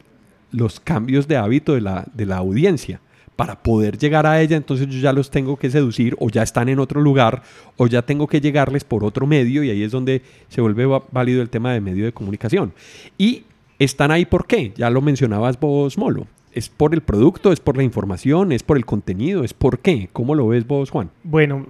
los 0.53 0.81
cambios 0.81 1.27
de 1.29 1.37
hábito 1.37 1.74
de 1.74 1.81
la, 1.81 2.07
de 2.14 2.27
la 2.27 2.37
audiencia. 2.37 3.01
Para 3.38 3.55
poder 3.55 3.96
llegar 3.98 4.27
a 4.27 4.42
ella, 4.42 4.57
entonces 4.57 4.88
yo 4.88 4.98
ya 4.98 5.12
los 5.12 5.31
tengo 5.31 5.57
que 5.57 5.70
seducir 5.70 6.16
o 6.18 6.29
ya 6.29 6.42
están 6.42 6.68
en 6.68 6.81
otro 6.81 7.01
lugar 7.01 7.44
o 7.77 7.87
ya 7.87 8.03
tengo 8.03 8.27
que 8.27 8.40
llegarles 8.40 8.83
por 8.83 9.05
otro 9.05 9.29
medio 9.29 9.62
y 9.62 9.70
ahí 9.70 9.85
es 9.85 9.92
donde 9.92 10.22
se 10.48 10.61
vuelve 10.61 10.87
válido 11.12 11.40
el 11.40 11.48
tema 11.48 11.72
de 11.72 11.81
medio 11.81 12.05
de 12.05 12.11
comunicación. 12.11 12.72
Y 13.16 13.44
están 13.79 14.11
ahí 14.11 14.24
¿por 14.24 14.48
qué? 14.48 14.72
Ya 14.74 14.90
lo 14.90 15.03
mencionabas 15.03 15.61
vos, 15.61 15.96
Molo. 15.96 16.27
¿Es 16.53 16.68
por 16.68 16.94
el 16.94 17.01
producto? 17.01 17.53
¿Es 17.53 17.61
por 17.61 17.77
la 17.77 17.85
información? 17.85 18.51
¿Es 18.51 18.64
por 18.64 18.77
el 18.77 18.85
contenido? 18.85 19.44
¿Es 19.44 19.55
por 19.55 19.79
qué? 19.79 20.09
¿Cómo 20.12 20.35
lo 20.35 20.48
ves 20.48 20.66
vos, 20.66 20.90
Juan? 20.90 21.11
Bueno, 21.22 21.64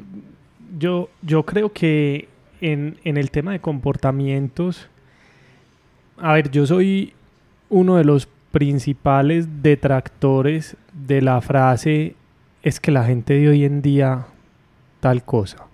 yo, 0.79 1.11
yo 1.21 1.43
creo 1.43 1.71
que 1.75 2.29
en, 2.63 2.97
en 3.05 3.19
el 3.19 3.31
tema 3.31 3.53
de 3.53 3.61
comportamientos, 3.61 4.89
a 6.17 6.33
ver, 6.33 6.51
yo 6.51 6.67
soy 6.67 7.13
uno 7.69 7.97
de 7.97 8.05
los 8.05 8.27
principales 8.51 9.63
detractores 9.63 10.77
de 10.93 11.23
la 11.23 11.41
frase 11.41 12.17
es 12.63 12.81
que 12.81 12.91
la 12.91 13.05
gente 13.05 13.35
de 13.35 13.49
hoy 13.49 13.65
en 13.65 13.83
día 13.83 14.27
tal 15.01 15.25
cosa, 15.25 15.67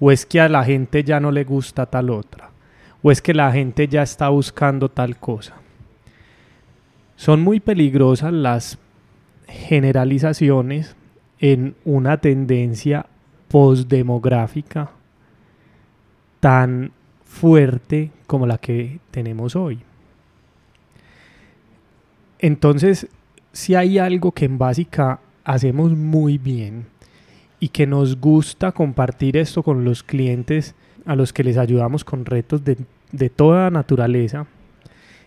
o 0.00 0.10
es 0.12 0.26
que 0.26 0.40
a 0.40 0.48
la 0.48 0.64
gente 0.64 1.04
ya 1.04 1.20
no 1.20 1.30
le 1.30 1.44
gusta 1.44 1.86
tal 1.86 2.10
otra, 2.10 2.50
o 3.02 3.10
es 3.10 3.22
que 3.22 3.34
la 3.34 3.50
gente 3.52 3.88
ya 3.88 4.02
está 4.02 4.28
buscando 4.28 4.88
tal 4.88 5.16
cosa. 5.16 5.54
Son 7.16 7.40
muy 7.40 7.60
peligrosas 7.60 8.32
las 8.32 8.78
generalizaciones 9.46 10.94
en 11.40 11.74
una 11.84 12.18
tendencia 12.18 13.06
postdemográfica 13.48 14.90
tan 16.40 16.92
fuerte 17.24 18.10
como 18.26 18.46
la 18.46 18.58
que 18.58 19.00
tenemos 19.10 19.56
hoy. 19.56 19.80
Entonces, 22.38 23.08
si 23.52 23.74
hay 23.74 23.98
algo 23.98 24.32
que 24.32 24.44
en 24.44 24.58
básica 24.58 25.20
hacemos 25.44 25.96
muy 25.96 26.38
bien 26.38 26.86
y 27.60 27.68
que 27.68 27.86
nos 27.86 28.20
gusta 28.20 28.72
compartir 28.72 29.36
esto 29.36 29.62
con 29.62 29.84
los 29.84 30.02
clientes 30.02 30.74
a 31.04 31.16
los 31.16 31.32
que 31.32 31.44
les 31.44 31.56
ayudamos 31.56 32.04
con 32.04 32.24
retos 32.24 32.64
de, 32.64 32.76
de 33.12 33.30
toda 33.30 33.70
naturaleza, 33.70 34.46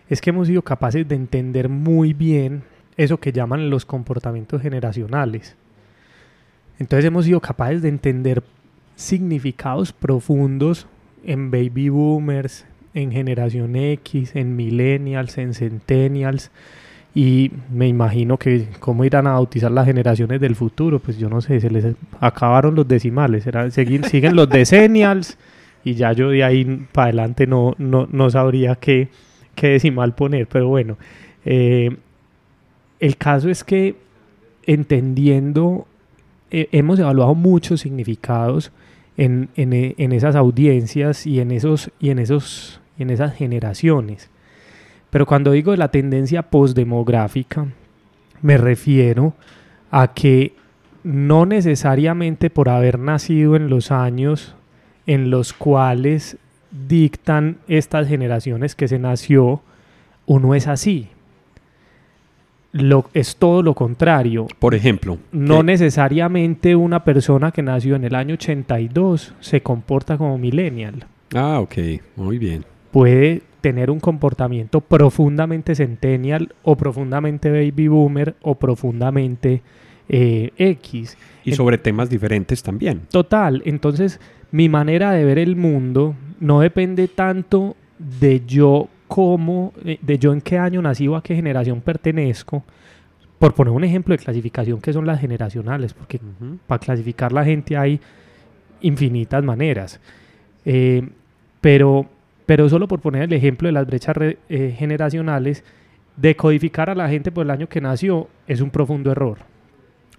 es 0.08 0.20
que 0.20 0.30
hemos 0.30 0.48
sido 0.48 0.62
capaces 0.62 1.06
de 1.08 1.14
entender 1.14 1.68
muy 1.68 2.12
bien 2.14 2.62
eso 2.96 3.18
que 3.18 3.32
llaman 3.32 3.70
los 3.70 3.84
comportamientos 3.84 4.62
generacionales. 4.62 5.56
Entonces 6.78 7.04
hemos 7.04 7.24
sido 7.24 7.40
capaces 7.40 7.82
de 7.82 7.88
entender 7.88 8.42
significados 8.96 9.92
profundos 9.92 10.86
en 11.24 11.50
baby 11.50 11.88
boomers, 11.88 12.66
en 12.94 13.12
generación 13.12 13.76
X, 13.76 14.34
en 14.34 14.56
millennials, 14.56 15.38
en 15.38 15.54
centennials, 15.54 16.50
y 17.14 17.50
me 17.70 17.88
imagino 17.88 18.38
que 18.38 18.68
cómo 18.80 19.04
irán 19.04 19.26
a 19.26 19.32
bautizar 19.32 19.70
las 19.70 19.86
generaciones 19.86 20.40
del 20.40 20.56
futuro, 20.56 20.98
pues 20.98 21.18
yo 21.18 21.28
no 21.28 21.40
sé, 21.40 21.60
se 21.60 21.70
les 21.70 21.94
acabaron 22.20 22.74
los 22.74 22.88
decimales, 22.88 23.44
siguen 24.10 24.36
los 24.36 24.48
decennials 24.48 25.36
y 25.84 25.94
ya 25.94 26.12
yo 26.12 26.30
de 26.30 26.42
ahí 26.44 26.64
para 26.92 27.08
adelante 27.08 27.46
no, 27.46 27.74
no, 27.78 28.08
no 28.10 28.30
sabría 28.30 28.76
qué, 28.76 29.08
qué, 29.54 29.68
decimal 29.68 30.14
poner, 30.14 30.46
pero 30.46 30.68
bueno, 30.68 30.96
eh, 31.44 31.94
el 32.98 33.16
caso 33.16 33.50
es 33.50 33.62
que 33.62 33.96
entendiendo, 34.64 35.86
eh, 36.50 36.68
hemos 36.72 36.98
evaluado 36.98 37.34
muchos 37.34 37.80
significados 37.80 38.72
en, 39.16 39.50
en, 39.56 39.72
en, 39.74 40.12
esas 40.12 40.34
audiencias 40.36 41.26
y 41.26 41.40
en, 41.40 41.50
esos, 41.50 41.90
y, 42.00 42.10
en 42.10 42.18
esos, 42.20 42.80
y 42.96 43.02
en 43.02 43.10
esas 43.10 43.34
generaciones. 43.34 44.30
Pero 45.12 45.26
cuando 45.26 45.52
digo 45.52 45.72
de 45.72 45.76
la 45.76 45.90
tendencia 45.90 46.40
postdemográfica, 46.40 47.66
me 48.40 48.56
refiero 48.56 49.34
a 49.90 50.14
que 50.14 50.54
no 51.04 51.44
necesariamente 51.44 52.48
por 52.48 52.70
haber 52.70 52.98
nacido 52.98 53.54
en 53.54 53.68
los 53.68 53.90
años 53.90 54.54
en 55.06 55.28
los 55.28 55.52
cuales 55.52 56.38
dictan 56.88 57.58
estas 57.68 58.08
generaciones 58.08 58.74
que 58.74 58.88
se 58.88 58.98
nació, 58.98 59.60
uno 60.24 60.54
es 60.54 60.66
así. 60.66 61.08
Lo, 62.72 63.10
es 63.12 63.36
todo 63.36 63.62
lo 63.62 63.74
contrario. 63.74 64.46
Por 64.58 64.74
ejemplo. 64.74 65.18
No 65.30 65.62
necesariamente 65.62 66.74
una 66.74 67.04
persona 67.04 67.52
que 67.52 67.60
nació 67.60 67.96
en 67.96 68.04
el 68.04 68.14
año 68.14 68.32
82 68.32 69.34
se 69.40 69.60
comporta 69.60 70.16
como 70.16 70.38
millennial. 70.38 71.04
Ah, 71.34 71.60
ok, 71.60 71.74
muy 72.16 72.38
bien. 72.38 72.64
Puede 72.92 73.42
tener 73.60 73.90
un 73.90 74.00
comportamiento 74.00 74.80
profundamente 74.80 75.74
centennial 75.74 76.54
o 76.62 76.76
profundamente 76.76 77.50
baby 77.50 77.88
boomer 77.88 78.36
o 78.42 78.54
profundamente 78.56 79.62
eh, 80.08 80.50
X. 80.56 81.16
Y 81.44 81.52
sobre 81.52 81.78
temas 81.78 82.10
diferentes 82.10 82.62
también. 82.62 83.02
Total, 83.10 83.62
entonces 83.64 84.20
mi 84.50 84.68
manera 84.68 85.12
de 85.12 85.24
ver 85.24 85.38
el 85.38 85.56
mundo 85.56 86.14
no 86.38 86.60
depende 86.60 87.08
tanto 87.08 87.76
de 87.98 88.42
yo 88.46 88.88
cómo, 89.08 89.72
eh, 89.84 89.98
de 90.02 90.18
yo 90.18 90.32
en 90.32 90.40
qué 90.40 90.58
año 90.58 90.82
nací 90.82 91.08
o 91.08 91.16
a 91.16 91.22
qué 91.22 91.34
generación 91.34 91.80
pertenezco, 91.80 92.64
por 93.38 93.54
poner 93.54 93.72
un 93.72 93.84
ejemplo 93.84 94.12
de 94.12 94.22
clasificación 94.22 94.80
que 94.80 94.92
son 94.92 95.06
las 95.06 95.20
generacionales, 95.20 95.94
porque 95.94 96.20
para 96.66 96.78
clasificar 96.78 97.32
la 97.32 97.44
gente 97.44 97.76
hay 97.76 98.00
infinitas 98.82 99.42
maneras. 99.42 100.00
Eh, 100.64 101.08
pero 101.60 102.06
pero 102.46 102.68
solo 102.68 102.88
por 102.88 103.00
poner 103.00 103.22
el 103.24 103.32
ejemplo 103.32 103.68
de 103.68 103.72
las 103.72 103.86
brechas 103.86 104.16
eh, 104.18 104.74
generacionales, 104.76 105.64
decodificar 106.16 106.90
a 106.90 106.94
la 106.94 107.08
gente 107.08 107.30
por 107.30 107.44
el 107.44 107.50
año 107.50 107.68
que 107.68 107.80
nació 107.80 108.28
es 108.46 108.60
un 108.60 108.70
profundo 108.70 109.10
error. 109.10 109.38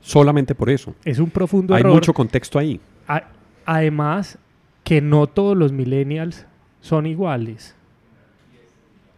Solamente 0.01 0.55
por 0.55 0.69
eso. 0.69 0.95
Es 1.05 1.19
un 1.19 1.29
profundo 1.29 1.75
error. 1.75 1.91
Hay 1.91 1.95
mucho 1.95 2.13
contexto 2.13 2.59
ahí. 2.59 2.79
además, 3.65 4.37
que 4.83 5.01
no 5.01 5.27
todos 5.27 5.55
los 5.55 5.71
millennials 5.71 6.45
son 6.81 7.05
iguales. 7.05 7.75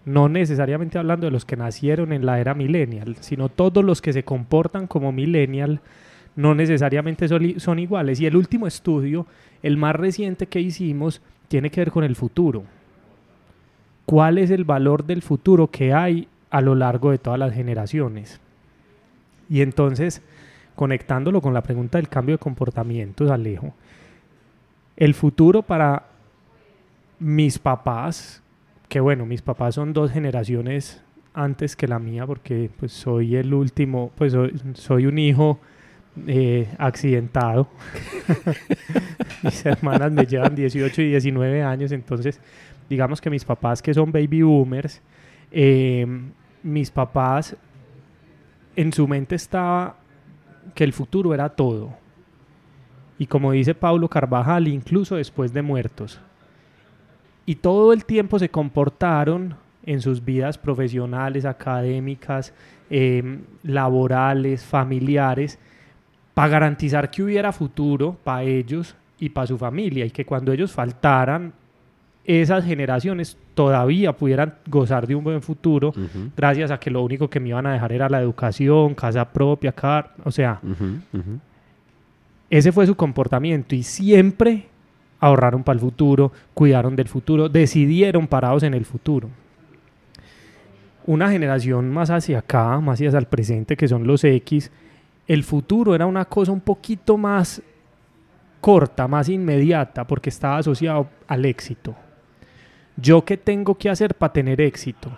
No 0.05 0.29
necesariamente 0.29 0.99
hablando 0.99 1.25
de 1.25 1.31
los 1.31 1.45
que 1.45 1.55
nacieron 1.55 2.13
en 2.13 2.25
la 2.27 2.39
era 2.39 2.53
millennial, 2.53 3.15
sino 3.21 3.49
todos 3.49 3.83
los 3.83 4.01
que 4.01 4.13
se 4.13 4.23
comportan 4.23 4.85
como 4.85 5.11
millennial 5.11 5.81
no 6.35 6.53
necesariamente 6.53 7.27
son, 7.27 7.59
son 7.59 7.79
iguales. 7.79 8.19
Y 8.19 8.27
el 8.27 8.35
último 8.35 8.67
estudio, 8.67 9.25
el 9.63 9.77
más 9.77 9.95
reciente 9.95 10.45
que 10.45 10.59
hicimos, 10.59 11.21
tiene 11.47 11.71
que 11.71 11.81
ver 11.81 11.91
con 11.91 12.03
el 12.03 12.15
futuro 12.15 12.65
cuál 14.05 14.37
es 14.37 14.51
el 14.51 14.63
valor 14.63 15.05
del 15.05 15.21
futuro 15.21 15.67
que 15.67 15.93
hay 15.93 16.27
a 16.49 16.61
lo 16.61 16.75
largo 16.75 17.11
de 17.11 17.17
todas 17.17 17.39
las 17.39 17.53
generaciones. 17.53 18.39
Y 19.49 19.61
entonces, 19.61 20.21
conectándolo 20.75 21.41
con 21.41 21.53
la 21.53 21.63
pregunta 21.63 21.97
del 21.97 22.09
cambio 22.09 22.35
de 22.35 22.39
comportamientos, 22.39 23.29
Alejo, 23.29 23.73
el 24.97 25.13
futuro 25.13 25.61
para 25.61 26.07
mis 27.19 27.59
papás, 27.59 28.41
que 28.87 28.99
bueno, 28.99 29.25
mis 29.25 29.41
papás 29.41 29.75
son 29.75 29.93
dos 29.93 30.11
generaciones 30.11 31.01
antes 31.33 31.75
que 31.75 31.87
la 31.87 31.99
mía, 31.99 32.25
porque 32.25 32.69
pues 32.77 32.93
soy 32.93 33.35
el 33.35 33.53
último, 33.53 34.11
pues 34.15 34.33
soy, 34.73 35.05
un 35.05 35.17
hijo 35.17 35.59
eh, 36.27 36.69
accidentado. 36.77 37.67
mis 39.43 39.65
hermanas 39.65 40.11
me 40.11 40.25
llevan 40.25 40.55
18 40.55 41.01
y 41.01 41.09
19 41.09 41.63
años, 41.63 41.91
entonces 41.91 42.39
digamos 42.89 43.21
que 43.21 43.29
mis 43.29 43.45
papás 43.45 43.81
que 43.81 43.93
son 43.93 44.11
baby 44.11 44.41
boomers, 44.41 45.01
em, 45.51 46.31
mis 46.63 46.91
papás 46.91 47.55
en 48.75 48.91
su 48.91 49.07
mente 49.07 49.35
estaba 49.35 49.97
que 50.73 50.83
el 50.83 50.93
futuro 50.93 51.33
era 51.33 51.49
todo. 51.49 51.93
Y 53.17 53.27
como 53.27 53.51
dice 53.51 53.73
Pablo 53.73 54.09
Carvajal, 54.09 54.67
incluso 54.67 55.15
después 55.15 55.53
de 55.53 55.61
muertos. 55.61 56.19
Y 57.45 57.55
todo 57.55 57.93
el 57.93 58.03
tiempo 58.05 58.39
se 58.39 58.49
comportaron 58.49 59.55
en 59.85 60.01
sus 60.01 60.25
vidas 60.25 60.57
profesionales, 60.57 61.45
académicas, 61.45 62.53
em, 62.89 63.43
laborales, 63.63 64.65
familiares, 64.65 65.59
para 66.33 66.49
garantizar 66.49 67.09
que 67.11 67.23
hubiera 67.23 67.51
futuro 67.53 68.17
para 68.23 68.43
ellos 68.43 68.95
y 69.19 69.29
para 69.29 69.47
su 69.47 69.57
familia 69.57 70.05
y 70.05 70.11
que 70.11 70.25
cuando 70.25 70.51
ellos 70.51 70.71
faltaran 70.71 71.53
esas 72.25 72.65
generaciones 72.65 73.37
todavía 73.53 74.13
pudieran 74.13 74.55
gozar 74.67 75.05
de 75.05 75.15
un 75.15 75.23
buen 75.23 75.41
futuro 75.41 75.93
gracias 76.35 76.71
a 76.71 76.79
que 76.79 76.89
lo 76.89 77.03
único 77.03 77.29
que 77.29 77.39
me 77.39 77.49
iban 77.49 77.67
a 77.67 77.73
dejar 77.73 77.91
era 77.91 78.09
la 78.09 78.19
educación, 78.19 78.95
casa 78.95 79.25
propia, 79.31 79.71
car 79.71 80.13
o 80.23 80.31
sea, 80.31 80.59
ese 82.49 82.71
fue 82.71 82.87
su 82.87 82.95
comportamiento 82.95 83.75
y 83.75 83.83
siempre 83.83 84.67
ahorraron 85.19 85.63
para 85.63 85.75
el 85.75 85.79
futuro, 85.79 86.31
cuidaron 86.53 86.95
del 86.95 87.07
futuro, 87.07 87.47
decidieron 87.47 88.27
parados 88.27 88.63
en 88.63 88.73
el 88.73 88.85
futuro. 88.85 89.29
Una 91.05 91.29
generación 91.29 91.91
más 91.91 92.09
hacia 92.09 92.39
acá, 92.39 92.79
más 92.79 92.95
hacia 92.99 93.17
el 93.17 93.25
presente, 93.25 93.77
que 93.77 93.87
son 93.87 94.05
los 94.07 94.23
X, 94.23 94.71
el 95.27 95.43
futuro 95.43 95.93
era 95.93 96.05
una 96.07 96.25
cosa 96.25 96.51
un 96.51 96.61
poquito 96.61 97.17
más 97.17 97.61
corta, 98.59 99.07
más 99.07 99.29
inmediata, 99.29 100.05
porque 100.05 100.29
estaba 100.29 100.57
asociado 100.57 101.07
al 101.27 101.45
éxito 101.45 101.95
yo 102.97 103.25
qué 103.25 103.37
tengo 103.37 103.75
que 103.75 103.89
hacer 103.89 104.15
para 104.15 104.33
tener 104.33 104.61
éxito. 104.61 105.11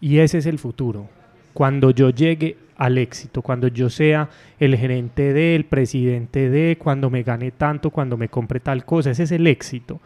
Y 0.00 0.18
ese 0.18 0.38
es 0.38 0.46
el 0.46 0.58
futuro. 0.58 1.08
Cuando 1.54 1.90
yo 1.90 2.10
llegue 2.10 2.56
al 2.76 2.98
éxito, 2.98 3.42
cuando 3.42 3.68
yo 3.68 3.88
sea 3.90 4.28
el 4.58 4.76
gerente 4.76 5.32
de, 5.32 5.54
el 5.54 5.64
presidente 5.64 6.50
de, 6.50 6.76
cuando 6.78 7.10
me 7.10 7.22
gane 7.22 7.50
tanto, 7.52 7.90
cuando 7.90 8.16
me 8.16 8.28
compre 8.28 8.60
tal 8.60 8.84
cosa, 8.84 9.10
ese 9.10 9.22
es 9.24 9.32
el 9.32 9.46
éxito. 9.46 10.00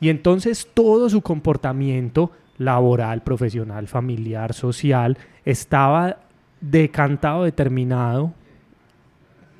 Y 0.00 0.08
entonces 0.08 0.68
todo 0.72 1.10
su 1.10 1.20
comportamiento 1.20 2.32
laboral, 2.58 3.22
profesional, 3.22 3.88
familiar, 3.88 4.54
social, 4.54 5.18
estaba 5.44 6.18
decantado, 6.60 7.44
determinado 7.44 8.32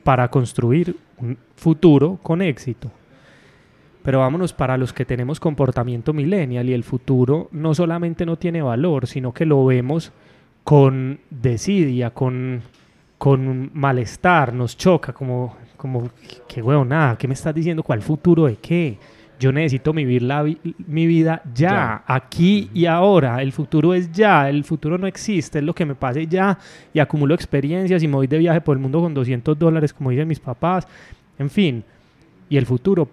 para 0.04 0.28
construir 0.28 0.96
un 1.18 1.36
futuro 1.56 2.18
con 2.22 2.42
éxito. 2.42 2.90
Pero 4.02 4.18
vámonos 4.18 4.52
para 4.52 4.76
los 4.76 4.92
que 4.92 5.04
tenemos 5.04 5.38
comportamiento 5.38 6.12
millennial 6.12 6.68
y 6.68 6.72
el 6.72 6.82
futuro 6.82 7.48
no 7.52 7.74
solamente 7.74 8.26
no 8.26 8.36
tiene 8.36 8.60
valor, 8.60 9.06
sino 9.06 9.32
que 9.32 9.46
lo 9.46 9.64
vemos 9.64 10.12
con 10.64 11.20
desidia, 11.30 12.10
con, 12.10 12.62
con 13.18 13.70
malestar, 13.74 14.52
nos 14.52 14.76
choca, 14.76 15.12
como, 15.12 15.56
como 15.76 16.10
qué 16.48 16.62
huevo, 16.62 16.84
nada, 16.84 17.16
¿qué 17.16 17.28
me 17.28 17.34
estás 17.34 17.54
diciendo? 17.54 17.82
¿Cuál 17.82 18.02
futuro 18.02 18.46
de 18.46 18.56
qué? 18.56 18.98
Yo 19.38 19.50
necesito 19.50 19.92
vivir 19.92 20.22
la 20.22 20.44
mi 20.44 21.06
vida 21.06 21.42
ya, 21.52 22.04
aquí 22.06 22.70
y 22.72 22.86
ahora. 22.86 23.42
El 23.42 23.50
futuro 23.50 23.92
es 23.92 24.12
ya, 24.12 24.48
el 24.48 24.62
futuro 24.62 24.98
no 24.98 25.08
existe, 25.08 25.58
es 25.58 25.64
lo 25.64 25.74
que 25.74 25.84
me 25.84 25.96
pase 25.96 26.28
ya 26.28 26.58
y 26.94 27.00
acumulo 27.00 27.34
experiencias 27.34 28.04
y 28.04 28.08
me 28.08 28.14
voy 28.14 28.28
de 28.28 28.38
viaje 28.38 28.60
por 28.60 28.76
el 28.76 28.82
mundo 28.82 29.00
con 29.00 29.14
200 29.14 29.58
dólares, 29.58 29.92
como 29.92 30.10
dicen 30.10 30.28
mis 30.28 30.38
papás. 30.38 30.86
En 31.40 31.50
fin, 31.50 31.82
y 32.48 32.56
el 32.56 32.66
futuro 32.66 33.08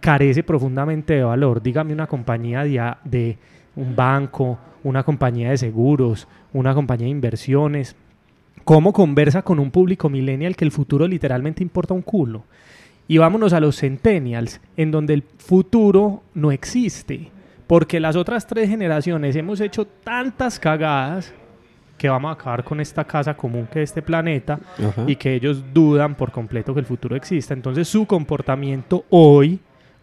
carece 0.00 0.42
profundamente 0.42 1.14
de 1.14 1.24
valor. 1.24 1.62
Dígame 1.62 1.92
una 1.92 2.06
compañía 2.06 2.64
de, 2.64 2.94
de 3.04 3.38
un 3.76 3.94
banco, 3.94 4.58
una 4.82 5.02
compañía 5.02 5.50
de 5.50 5.58
seguros, 5.58 6.26
una 6.52 6.74
compañía 6.74 7.06
de 7.06 7.12
inversiones. 7.12 7.96
¿Cómo 8.64 8.92
conversa 8.92 9.42
con 9.42 9.58
un 9.58 9.70
público 9.70 10.08
millennial 10.08 10.56
que 10.56 10.64
el 10.64 10.72
futuro 10.72 11.06
literalmente 11.06 11.62
importa 11.62 11.94
un 11.94 12.02
culo? 12.02 12.44
Y 13.08 13.18
vámonos 13.18 13.52
a 13.52 13.60
los 13.60 13.76
centennials, 13.78 14.60
en 14.76 14.90
donde 14.90 15.14
el 15.14 15.22
futuro 15.22 16.22
no 16.34 16.52
existe, 16.52 17.30
porque 17.66 17.98
las 17.98 18.14
otras 18.14 18.46
tres 18.46 18.68
generaciones 18.68 19.34
hemos 19.34 19.60
hecho 19.60 19.84
tantas 19.84 20.60
cagadas 20.60 21.34
que 21.98 22.08
vamos 22.08 22.30
a 22.30 22.32
acabar 22.32 22.64
con 22.64 22.80
esta 22.80 23.04
casa 23.04 23.36
común 23.36 23.68
que 23.70 23.82
es 23.82 23.90
este 23.90 24.00
planeta 24.00 24.58
y 25.06 25.16
que 25.16 25.34
ellos 25.34 25.62
dudan 25.74 26.14
por 26.14 26.30
completo 26.32 26.72
que 26.72 26.80
el 26.80 26.86
futuro 26.86 27.14
exista. 27.14 27.52
Entonces 27.52 27.88
su 27.88 28.06
comportamiento 28.06 29.04
hoy 29.10 29.60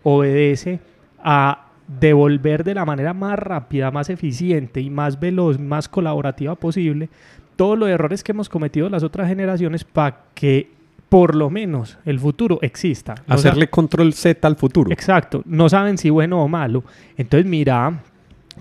obedece 0.10 0.80
a 1.22 1.66
devolver 2.00 2.64
de 2.64 2.76
la 2.76 2.86
manera 2.86 3.14
más 3.14 3.38
rápida, 3.38 3.92
más 3.92 4.10
eficiente 4.10 4.80
y 4.80 4.90
más 4.90 5.20
veloz, 5.20 5.60
más 5.60 5.90
colaborativa 5.90 6.56
posible 6.56 7.10
todos 7.58 7.78
los 7.78 7.90
errores 7.90 8.24
que 8.24 8.32
hemos 8.32 8.48
cometido 8.48 8.88
las 8.90 9.04
otras 9.04 9.28
generaciones 9.28 9.84
para 9.84 10.24
que 10.34 10.72
por 11.10 11.36
lo 11.36 11.50
menos 11.50 11.98
el 12.06 12.20
futuro 12.20 12.60
exista. 12.62 13.16
Hacerle 13.28 13.70
control 13.70 14.14
Z 14.14 14.48
al 14.48 14.56
futuro. 14.56 14.92
Exacto. 14.92 15.42
No 15.46 15.68
saben 15.68 15.98
si 15.98 16.10
bueno 16.10 16.42
o 16.42 16.48
malo. 16.48 16.84
Entonces 17.18 17.46
mira 17.46 18.02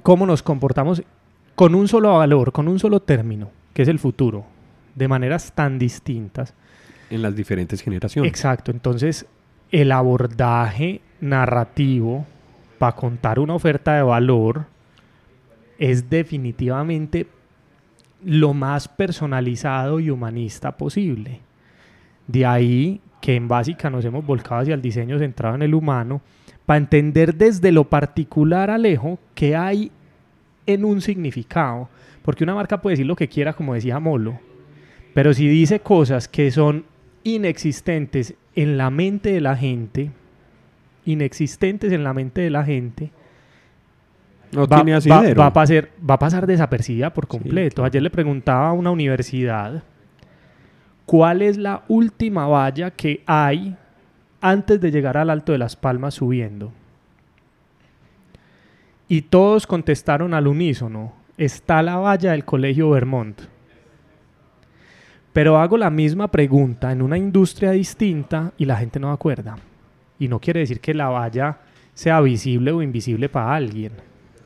cómo 0.02 0.26
nos 0.26 0.42
comportamos 0.42 1.02
con 1.54 1.74
un 1.74 1.86
solo 1.88 2.16
valor, 2.16 2.52
con 2.52 2.68
un 2.68 2.78
solo 2.78 3.00
término, 3.00 3.50
que 3.72 3.82
es 3.82 3.88
el 3.88 3.98
futuro, 3.98 4.46
de 4.94 5.08
maneras 5.08 5.52
tan 5.54 5.78
distintas. 5.78 6.54
En 7.10 7.22
las 7.22 7.36
diferentes 7.36 7.82
generaciones. 7.82 8.30
Exacto. 8.30 8.70
Entonces 8.70 9.26
el 9.70 9.92
abordaje 9.92 11.02
narrativo 11.20 12.26
para 12.78 12.96
contar 12.96 13.38
una 13.38 13.54
oferta 13.54 13.94
de 13.94 14.02
valor 14.02 14.66
es 15.78 16.08
definitivamente 16.08 17.26
lo 18.24 18.54
más 18.54 18.88
personalizado 18.88 20.00
y 20.00 20.10
humanista 20.10 20.76
posible. 20.76 21.40
De 22.26 22.44
ahí 22.44 23.00
que 23.20 23.34
en 23.34 23.48
básica 23.48 23.90
nos 23.90 24.04
hemos 24.04 24.24
volcado 24.24 24.60
hacia 24.60 24.74
el 24.74 24.82
diseño 24.82 25.18
centrado 25.18 25.54
en 25.54 25.62
el 25.62 25.74
humano, 25.74 26.20
para 26.64 26.78
entender 26.78 27.34
desde 27.34 27.72
lo 27.72 27.84
particular, 27.84 28.70
Alejo, 28.70 29.18
que 29.34 29.56
hay 29.56 29.90
en 30.66 30.84
un 30.84 31.00
significado. 31.00 31.88
Porque 32.22 32.42
una 32.42 32.54
marca 32.54 32.80
puede 32.80 32.94
decir 32.94 33.06
lo 33.06 33.14
que 33.14 33.28
quiera, 33.28 33.52
como 33.52 33.74
decía 33.74 34.00
Molo, 34.00 34.40
pero 35.14 35.32
si 35.32 35.48
dice 35.48 35.80
cosas 35.80 36.28
que 36.28 36.50
son 36.50 36.84
inexistentes 37.22 38.34
en 38.54 38.76
la 38.76 38.90
mente 38.90 39.30
de 39.32 39.40
la 39.40 39.56
gente, 39.56 40.10
inexistentes 41.06 41.92
en 41.92 42.04
la 42.04 42.12
mente 42.12 42.42
de 42.42 42.50
la 42.50 42.64
gente, 42.64 43.10
no 44.52 44.66
va, 44.66 44.82
tiene 44.82 44.98
va, 45.34 45.46
a 45.46 45.52
pasar, 45.52 45.88
va 46.08 46.14
a 46.14 46.18
pasar 46.18 46.46
desapercibida 46.46 47.12
por 47.12 47.26
completo. 47.26 47.84
Ayer 47.84 48.02
le 48.02 48.10
preguntaba 48.10 48.68
a 48.68 48.72
una 48.72 48.90
universidad 48.90 49.82
¿cuál 51.06 51.40
es 51.40 51.56
la 51.56 51.84
última 51.88 52.46
valla 52.46 52.90
que 52.90 53.22
hay 53.26 53.76
antes 54.40 54.80
de 54.80 54.90
llegar 54.90 55.16
al 55.16 55.30
Alto 55.30 55.52
de 55.52 55.58
las 55.58 55.76
Palmas 55.76 56.14
subiendo? 56.14 56.72
Y 59.08 59.22
todos 59.22 59.66
contestaron 59.66 60.34
al 60.34 60.48
unísono, 60.48 61.12
está 61.38 61.80
la 61.82 61.96
valla 61.96 62.32
del 62.32 62.44
Colegio 62.44 62.90
Vermont. 62.90 63.40
Pero 65.32 65.58
hago 65.58 65.76
la 65.76 65.90
misma 65.90 66.28
pregunta 66.28 66.90
en 66.90 67.02
una 67.02 67.16
industria 67.16 67.70
distinta 67.70 68.52
y 68.58 68.64
la 68.64 68.76
gente 68.76 68.98
no 68.98 69.12
acuerda. 69.12 69.56
Y 70.18 70.28
no 70.28 70.40
quiere 70.40 70.60
decir 70.60 70.80
que 70.80 70.94
la 70.94 71.08
valla 71.08 71.58
sea 71.94 72.20
visible 72.20 72.72
o 72.72 72.82
invisible 72.82 73.28
para 73.28 73.54
alguien. 73.54 73.92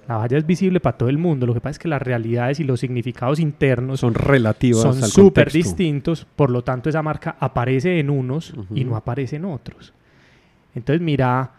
La 0.09 0.16
valla 0.16 0.38
es 0.38 0.46
visible 0.46 0.80
para 0.80 0.98
todo 0.98 1.09
el 1.09 1.18
mundo. 1.18 1.46
Lo 1.46 1.54
que 1.54 1.61
pasa 1.61 1.72
es 1.72 1.78
que 1.78 1.88
las 1.88 2.02
realidades 2.02 2.59
y 2.59 2.64
los 2.64 2.80
significados 2.80 3.38
internos 3.38 4.00
son 4.00 4.14
relativos, 4.14 4.83
son 4.83 5.02
súper 5.02 5.52
distintos. 5.52 6.26
Por 6.37 6.50
lo 6.50 6.62
tanto, 6.62 6.88
esa 6.88 7.02
marca 7.02 7.37
aparece 7.38 8.00
en 8.00 8.11
unos 8.11 8.52
y 8.74 8.85
no 8.85 8.96
aparece 8.96 9.37
en 9.37 9.44
otros. 9.44 9.92
Entonces, 10.74 11.00
mira 11.00 11.52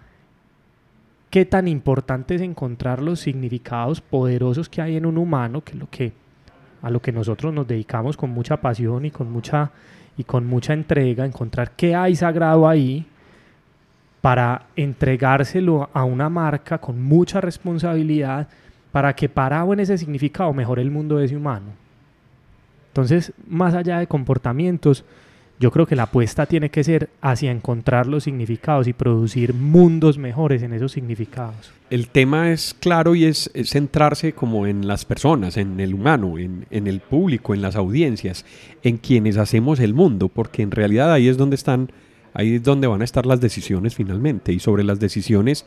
qué 1.29 1.45
tan 1.45 1.69
importante 1.69 2.35
es 2.35 2.41
encontrar 2.41 3.01
los 3.01 3.21
significados 3.21 4.01
poderosos 4.01 4.67
que 4.67 4.81
hay 4.81 4.97
en 4.97 5.05
un 5.05 5.17
humano, 5.17 5.61
que 5.61 5.71
es 5.71 5.79
lo 5.79 5.89
que 5.89 6.13
a 6.81 6.89
lo 6.89 7.01
que 7.01 7.11
nosotros 7.11 7.53
nos 7.53 7.67
dedicamos 7.67 8.17
con 8.17 8.31
mucha 8.31 8.57
pasión 8.57 9.05
y 9.05 9.11
con 9.11 9.31
mucha 9.31 9.71
y 10.17 10.25
con 10.25 10.45
mucha 10.45 10.73
entrega, 10.73 11.25
encontrar 11.25 11.71
qué 11.71 11.95
hay 11.95 12.15
sagrado 12.15 12.67
ahí 12.67 13.05
para 14.21 14.67
entregárselo 14.75 15.89
a 15.93 16.03
una 16.03 16.29
marca 16.29 16.77
con 16.77 17.01
mucha 17.01 17.41
responsabilidad 17.41 18.47
para 18.91 19.15
que 19.15 19.29
parado 19.29 19.73
en 19.73 19.79
ese 19.79 19.97
significado 19.97 20.53
mejore 20.53 20.81
el 20.81 20.91
mundo 20.91 21.17
de 21.17 21.25
ese 21.25 21.35
humano. 21.35 21.67
Entonces, 22.89 23.33
más 23.47 23.73
allá 23.73 23.99
de 23.99 24.07
comportamientos, 24.07 25.05
yo 25.59 25.71
creo 25.71 25.85
que 25.85 25.95
la 25.95 26.03
apuesta 26.03 26.45
tiene 26.45 26.69
que 26.69 26.83
ser 26.83 27.09
hacia 27.21 27.51
encontrar 27.51 28.07
los 28.07 28.23
significados 28.23 28.87
y 28.87 28.93
producir 28.93 29.53
mundos 29.53 30.17
mejores 30.17 30.61
en 30.63 30.73
esos 30.73 30.91
significados. 30.91 31.71
El 31.89 32.07
tema 32.07 32.51
es 32.51 32.75
claro 32.79 33.15
y 33.15 33.25
es, 33.25 33.49
centrarse 33.65 34.33
como 34.33 34.67
en 34.67 34.87
las 34.87 35.05
personas, 35.05 35.57
en 35.57 35.79
el 35.79 35.93
humano, 35.93 36.37
en, 36.37 36.65
en, 36.71 36.87
el 36.87 36.99
público, 36.99 37.53
en 37.53 37.61
las 37.61 37.75
audiencias, 37.75 38.43
en 38.83 38.97
quienes 38.97 39.37
hacemos 39.37 39.79
el 39.79 39.93
mundo, 39.93 40.29
porque 40.29 40.63
en 40.63 40.71
realidad 40.71 41.13
ahí 41.13 41.27
es 41.27 41.37
donde 41.37 41.55
están 41.55 41.91
Ahí 42.33 42.55
es 42.55 42.63
donde 42.63 42.87
van 42.87 43.01
a 43.01 43.05
estar 43.05 43.25
las 43.25 43.41
decisiones 43.41 43.95
finalmente 43.95 44.53
y 44.53 44.59
sobre 44.59 44.83
las 44.83 44.99
decisiones 44.99 45.65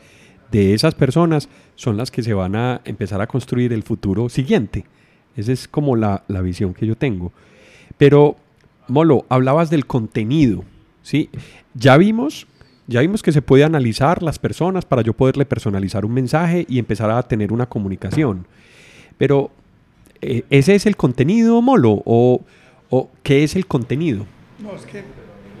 de 0.51 0.73
esas 0.73 0.95
personas 0.95 1.49
son 1.75 1.97
las 1.97 2.11
que 2.11 2.23
se 2.23 2.33
van 2.33 2.55
a 2.55 2.81
empezar 2.85 3.21
a 3.21 3.27
construir 3.27 3.73
el 3.73 3.83
futuro 3.83 4.29
siguiente. 4.29 4.85
Esa 5.35 5.51
es 5.51 5.67
como 5.67 5.95
la, 5.95 6.23
visión 6.27 6.73
que 6.73 6.87
yo 6.87 6.95
tengo. 6.95 7.31
Pero, 7.97 8.37
Molo, 8.87 9.25
hablabas 9.29 9.69
del 9.69 9.85
contenido, 9.85 10.63
¿sí? 11.01 11.29
Ya 11.73 11.97
vimos, 11.97 12.47
ya 12.87 13.01
vimos 13.01 13.21
que 13.21 13.31
se 13.31 13.41
puede 13.41 13.63
analizar 13.63 14.23
las 14.23 14.39
personas 14.39 14.85
para 14.85 15.01
yo 15.01 15.13
poderle 15.13 15.45
personalizar 15.45 16.05
un 16.05 16.13
mensaje 16.13 16.65
y 16.69 16.79
empezar 16.79 17.11
a 17.11 17.21
tener 17.23 17.51
una 17.51 17.65
comunicación. 17.65 18.47
Pero, 19.17 19.51
eh, 20.21 20.43
¿ese 20.49 20.75
es 20.75 20.85
el 20.85 20.95
contenido, 20.95 21.61
Molo? 21.61 22.01
¿O, 22.05 22.41
¿O 22.89 23.09
qué 23.23 23.43
es 23.43 23.55
el 23.55 23.65
contenido? 23.65 24.25
No, 24.59 24.73
es 24.75 24.85
que 24.85 25.03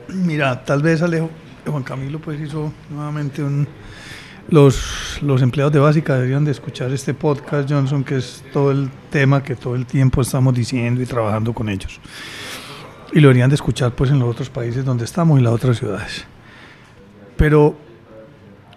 Mira, 0.13 0.63
tal 0.63 0.81
vez 0.81 1.01
Alejo, 1.01 1.29
Juan 1.65 1.83
Camilo 1.83 2.19
pues 2.19 2.39
hizo 2.39 2.71
nuevamente 2.89 3.43
un... 3.43 3.67
Los, 4.47 5.17
los 5.23 5.41
empleados 5.41 5.73
de 5.73 5.79
básica 5.79 6.13
deberían 6.13 6.45
de 6.45 6.51
escuchar 6.51 6.91
este 6.91 7.15
podcast, 7.15 7.67
Johnson, 7.67 8.03
que 8.03 8.17
es 8.17 8.43
todo 8.53 8.69
el 8.69 8.91
tema 9.09 9.41
que 9.41 9.55
todo 9.55 9.73
el 9.73 9.87
tiempo 9.87 10.21
estamos 10.21 10.53
diciendo 10.53 11.01
y 11.01 11.07
trabajando 11.07 11.51
con 11.51 11.67
ellos. 11.67 11.99
Y 13.11 13.21
lo 13.21 13.29
deberían 13.29 13.49
de 13.49 13.55
escuchar 13.55 13.95
pues 13.95 14.11
en 14.11 14.19
los 14.19 14.29
otros 14.29 14.51
países 14.51 14.85
donde 14.85 15.05
estamos 15.05 15.39
y 15.39 15.43
las 15.43 15.51
otras 15.51 15.77
ciudades. 15.77 16.25
Pero, 17.35 17.75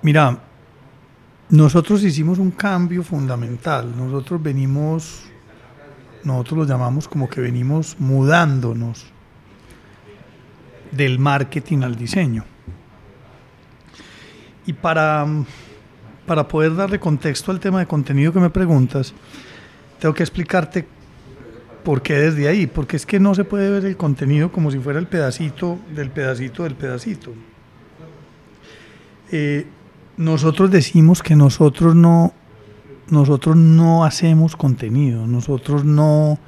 mira, 0.00 0.38
nosotros 1.50 2.02
hicimos 2.02 2.38
un 2.38 2.52
cambio 2.52 3.02
fundamental. 3.02 3.94
Nosotros 3.94 4.42
venimos, 4.42 5.24
nosotros 6.24 6.60
lo 6.60 6.64
llamamos 6.64 7.08
como 7.08 7.28
que 7.28 7.42
venimos 7.42 7.96
mudándonos 7.98 9.12
del 10.92 11.18
marketing 11.18 11.82
al 11.82 11.96
diseño. 11.96 12.44
Y 14.66 14.72
para, 14.72 15.26
para 16.26 16.46
poder 16.46 16.76
darle 16.76 17.00
contexto 17.00 17.50
al 17.50 17.60
tema 17.60 17.80
de 17.80 17.86
contenido 17.86 18.32
que 18.32 18.40
me 18.40 18.50
preguntas, 18.50 19.14
tengo 19.98 20.14
que 20.14 20.22
explicarte 20.22 20.86
por 21.84 22.02
qué 22.02 22.14
desde 22.14 22.48
ahí, 22.48 22.66
porque 22.66 22.96
es 22.96 23.06
que 23.06 23.18
no 23.18 23.34
se 23.34 23.44
puede 23.44 23.70
ver 23.70 23.84
el 23.86 23.96
contenido 23.96 24.52
como 24.52 24.70
si 24.70 24.78
fuera 24.78 24.98
el 24.98 25.06
pedacito 25.06 25.78
del 25.94 26.10
pedacito 26.10 26.64
del 26.64 26.74
pedacito. 26.74 27.32
Eh, 29.30 29.66
nosotros 30.16 30.70
decimos 30.70 31.22
que 31.22 31.34
nosotros 31.34 31.94
no, 31.94 32.34
nosotros 33.08 33.56
no 33.56 34.04
hacemos 34.04 34.56
contenido, 34.56 35.26
nosotros 35.26 35.84
no 35.84 36.38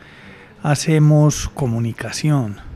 hacemos 0.62 1.48
comunicación. 1.48 2.69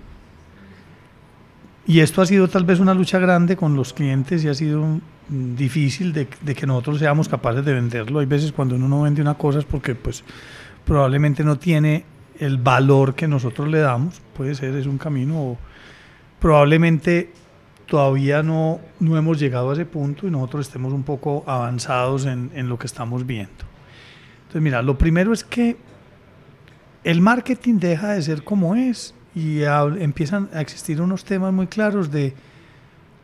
Y 1.87 2.01
esto 2.01 2.23
ha 2.23 2.27
sido 2.27 2.49
tal 2.49 2.65
vez 2.65 2.81
una 2.81 2.95
lucha 2.95 3.19
grande 3.19 3.57
con 3.57 3.77
los 3.77 3.93
clientes 3.93 4.43
y 4.43 4.49
ha 4.49 4.55
sido 4.55 5.01
difícil 5.29 6.13
de, 6.13 6.27
que 6.27 6.67
nosotros 6.67 6.99
seamos 6.99 7.29
capaces 7.29 7.65
de 7.65 7.75
venderlo. 7.75 8.21
Hay 8.21 8.27
veces 8.27 8.53
cuando 8.53 8.77
uno 8.77 8.89
no 8.89 9.03
vende 9.03 9.21
una 9.21 9.35
cosa 9.35 9.59
es 9.59 9.65
porque 9.67 9.95
pues 9.95 10.25
probablemente 10.87 11.45
no 11.45 11.59
tiene 11.59 12.05
el 12.39 12.57
valor 12.57 13.15
que 13.15 13.29
nosotros 13.29 13.69
le 13.69 13.81
damos. 13.81 14.23
Puede 14.35 14.55
ser, 14.55 14.75
es 14.77 14.87
un 14.87 14.97
camino. 14.97 15.43
O 15.43 15.59
probablemente 16.41 17.33
todavía 17.87 18.43
no, 18.43 18.81
no 18.99 19.19
hemos 19.19 19.39
llegado 19.39 19.69
a 19.71 19.75
ese 19.75 19.85
punto 19.85 20.27
y 20.27 20.31
nosotros 20.31 20.67
estemos 20.67 20.93
un 20.95 21.03
poco 21.03 21.45
avanzados 21.47 22.25
en, 22.25 22.51
en 22.55 22.71
lo 22.71 22.79
que 22.79 22.87
estamos 22.87 23.27
viendo. 23.27 23.65
Entonces, 24.41 24.63
mira, 24.63 24.81
lo 24.81 24.97
primero 24.97 25.35
es 25.35 25.45
que 25.45 25.77
el 27.03 27.21
marketing 27.21 27.79
deja 27.79 28.13
de 28.15 28.23
ser 28.23 28.43
como 28.43 28.75
es 28.75 29.15
y 29.35 29.63
empiezan 29.63 30.49
a 30.53 30.61
existir 30.61 31.01
unos 31.01 31.25
temas 31.25 31.53
muy 31.53 31.67
claros 31.67 32.11
de 32.11 32.35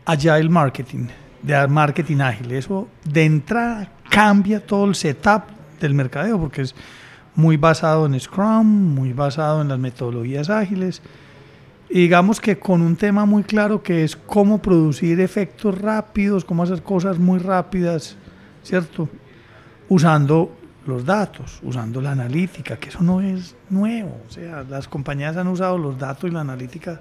agile 0.04 0.48
marketing, 0.48 1.06
de 1.42 1.68
marketing 1.68 2.18
ágil. 2.18 2.52
Eso 2.52 2.88
de 3.04 3.24
entrada 3.24 3.92
cambia 4.08 4.64
todo 4.64 4.86
el 4.86 4.94
setup 4.94 5.44
del 5.80 5.94
mercadeo 5.94 6.38
porque 6.38 6.62
es 6.62 6.74
muy 7.34 7.56
basado 7.56 8.06
en 8.06 8.18
Scrum, 8.18 8.66
muy 8.66 9.12
basado 9.12 9.62
en 9.62 9.68
las 9.68 9.78
metodologías 9.78 10.50
ágiles. 10.50 11.00
Y 11.88 12.02
digamos 12.02 12.40
que 12.40 12.58
con 12.58 12.82
un 12.82 12.96
tema 12.96 13.24
muy 13.24 13.42
claro 13.42 13.82
que 13.82 14.04
es 14.04 14.16
cómo 14.16 14.60
producir 14.60 15.20
efectos 15.20 15.76
rápidos, 15.80 16.44
cómo 16.44 16.62
hacer 16.62 16.82
cosas 16.82 17.18
muy 17.18 17.38
rápidas, 17.38 18.16
¿cierto? 18.62 19.08
Usando 19.88 20.56
los 20.90 21.04
datos, 21.04 21.60
usando 21.62 22.00
la 22.02 22.12
analítica, 22.12 22.76
que 22.76 22.90
eso 22.90 23.02
no 23.02 23.20
es 23.22 23.56
nuevo. 23.70 24.20
O 24.28 24.30
sea, 24.30 24.64
las 24.68 24.88
compañías 24.88 25.36
han 25.36 25.48
usado 25.48 25.78
los 25.78 25.98
datos 25.98 26.28
y 26.28 26.32
la 26.32 26.42
analítica 26.42 27.00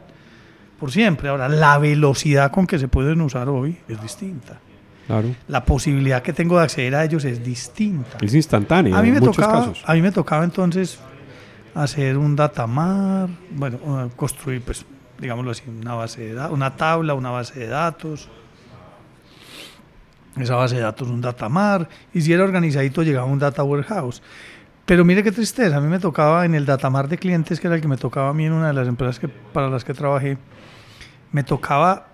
por 0.79 0.91
siempre. 0.91 1.27
Ahora, 1.27 1.49
la 1.49 1.77
velocidad 1.77 2.51
con 2.51 2.65
que 2.65 2.79
se 2.79 2.87
pueden 2.87 3.19
usar 3.21 3.49
hoy 3.49 3.77
es 3.87 4.01
distinta. 4.01 4.59
Claro. 5.07 5.35
La 5.47 5.65
posibilidad 5.65 6.21
que 6.21 6.33
tengo 6.33 6.57
de 6.57 6.63
acceder 6.63 6.95
a 6.95 7.03
ellos 7.03 7.25
es 7.25 7.43
distinta. 7.43 8.19
Es 8.21 8.33
instantánea 8.35 8.95
a 8.95 9.01
mí 9.01 9.09
me 9.09 9.17
en 9.17 9.23
muchos 9.23 9.37
tocaba, 9.37 9.59
casos. 9.59 9.83
A 9.85 9.93
mí 9.95 10.01
me 10.01 10.11
tocaba 10.11 10.43
entonces 10.43 10.99
hacer 11.73 12.17
un 12.17 12.35
datamar, 12.35 13.27
bueno, 13.51 14.11
construir, 14.15 14.61
pues, 14.61 14.85
digámoslo 15.19 15.51
así, 15.51 15.63
una 15.67 15.95
base 15.95 16.33
de 16.33 16.47
una 16.47 16.75
tabla, 16.75 17.15
una 17.15 17.31
base 17.31 17.59
de 17.59 17.67
datos 17.67 18.29
esa 20.41 20.55
base 20.55 20.75
de 20.75 20.81
datos 20.81 21.07
un 21.07 21.21
datamar, 21.21 21.87
y 22.13 22.21
si 22.21 22.33
era 22.33 22.43
organizadito 22.43 23.03
llegaba 23.03 23.25
un 23.25 23.39
data 23.39 23.63
warehouse. 23.63 24.21
Pero 24.85 25.05
mire 25.05 25.23
qué 25.23 25.31
tristeza, 25.31 25.77
a 25.77 25.81
mí 25.81 25.87
me 25.87 25.99
tocaba 25.99 26.45
en 26.45 26.55
el 26.55 26.65
datamar 26.65 27.07
de 27.07 27.17
clientes, 27.17 27.59
que 27.59 27.67
era 27.67 27.75
el 27.75 27.81
que 27.81 27.87
me 27.87 27.97
tocaba 27.97 28.29
a 28.29 28.33
mí 28.33 28.45
en 28.45 28.53
una 28.53 28.67
de 28.67 28.73
las 28.73 28.87
empresas 28.87 29.19
que, 29.19 29.27
para 29.27 29.69
las 29.69 29.83
que 29.83 29.93
trabajé, 29.93 30.37
me 31.31 31.43
tocaba 31.43 32.07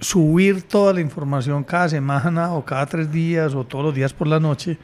subir 0.00 0.62
toda 0.62 0.92
la 0.92 1.00
información 1.00 1.64
cada 1.64 1.88
semana 1.88 2.52
o 2.52 2.64
cada 2.64 2.84
tres 2.86 3.10
días 3.10 3.54
o 3.54 3.64
todos 3.64 3.86
los 3.86 3.94
días 3.94 4.12
por 4.12 4.26
la 4.26 4.38
noche 4.38 4.78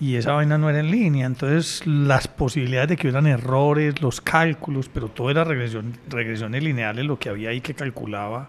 y 0.00 0.14
esa 0.14 0.32
vaina 0.32 0.58
no 0.58 0.70
era 0.70 0.80
en 0.80 0.90
línea. 0.90 1.26
Entonces 1.26 1.86
las 1.86 2.28
posibilidades 2.28 2.90
de 2.90 2.96
que 2.96 3.08
hubieran 3.08 3.26
errores, 3.26 4.00
los 4.00 4.20
cálculos, 4.20 4.88
pero 4.88 5.08
todo 5.08 5.30
era 5.30 5.44
regresión, 5.44 5.94
regresiones 6.08 6.62
lineales, 6.62 7.04
lo 7.04 7.18
que 7.18 7.28
había 7.28 7.50
ahí 7.50 7.60
que 7.60 7.74
calculaba 7.74 8.48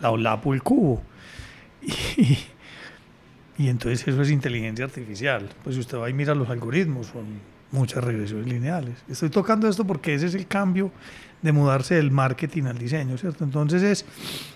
la 0.00 0.10
OLAP 0.10 0.46
o 0.46 0.54
el 0.54 0.62
cubo. 0.62 1.02
Y, 1.80 2.36
y 3.58 3.68
entonces 3.68 4.06
eso 4.06 4.22
es 4.22 4.30
inteligencia 4.30 4.84
artificial. 4.84 5.48
Pues 5.64 5.74
si 5.74 5.80
usted 5.80 5.98
va 5.98 6.08
y 6.08 6.12
mira 6.12 6.34
los 6.34 6.48
algoritmos, 6.48 7.08
son 7.08 7.26
muchas 7.72 8.02
regresiones 8.04 8.46
lineales. 8.46 8.94
Estoy 9.08 9.30
tocando 9.30 9.68
esto 9.68 9.84
porque 9.84 10.14
ese 10.14 10.26
es 10.26 10.34
el 10.34 10.46
cambio 10.46 10.92
de 11.42 11.52
mudarse 11.52 11.96
del 11.96 12.12
marketing 12.12 12.64
al 12.64 12.78
diseño, 12.78 13.18
¿cierto? 13.18 13.42
Entonces 13.42 13.82
es 13.82 14.04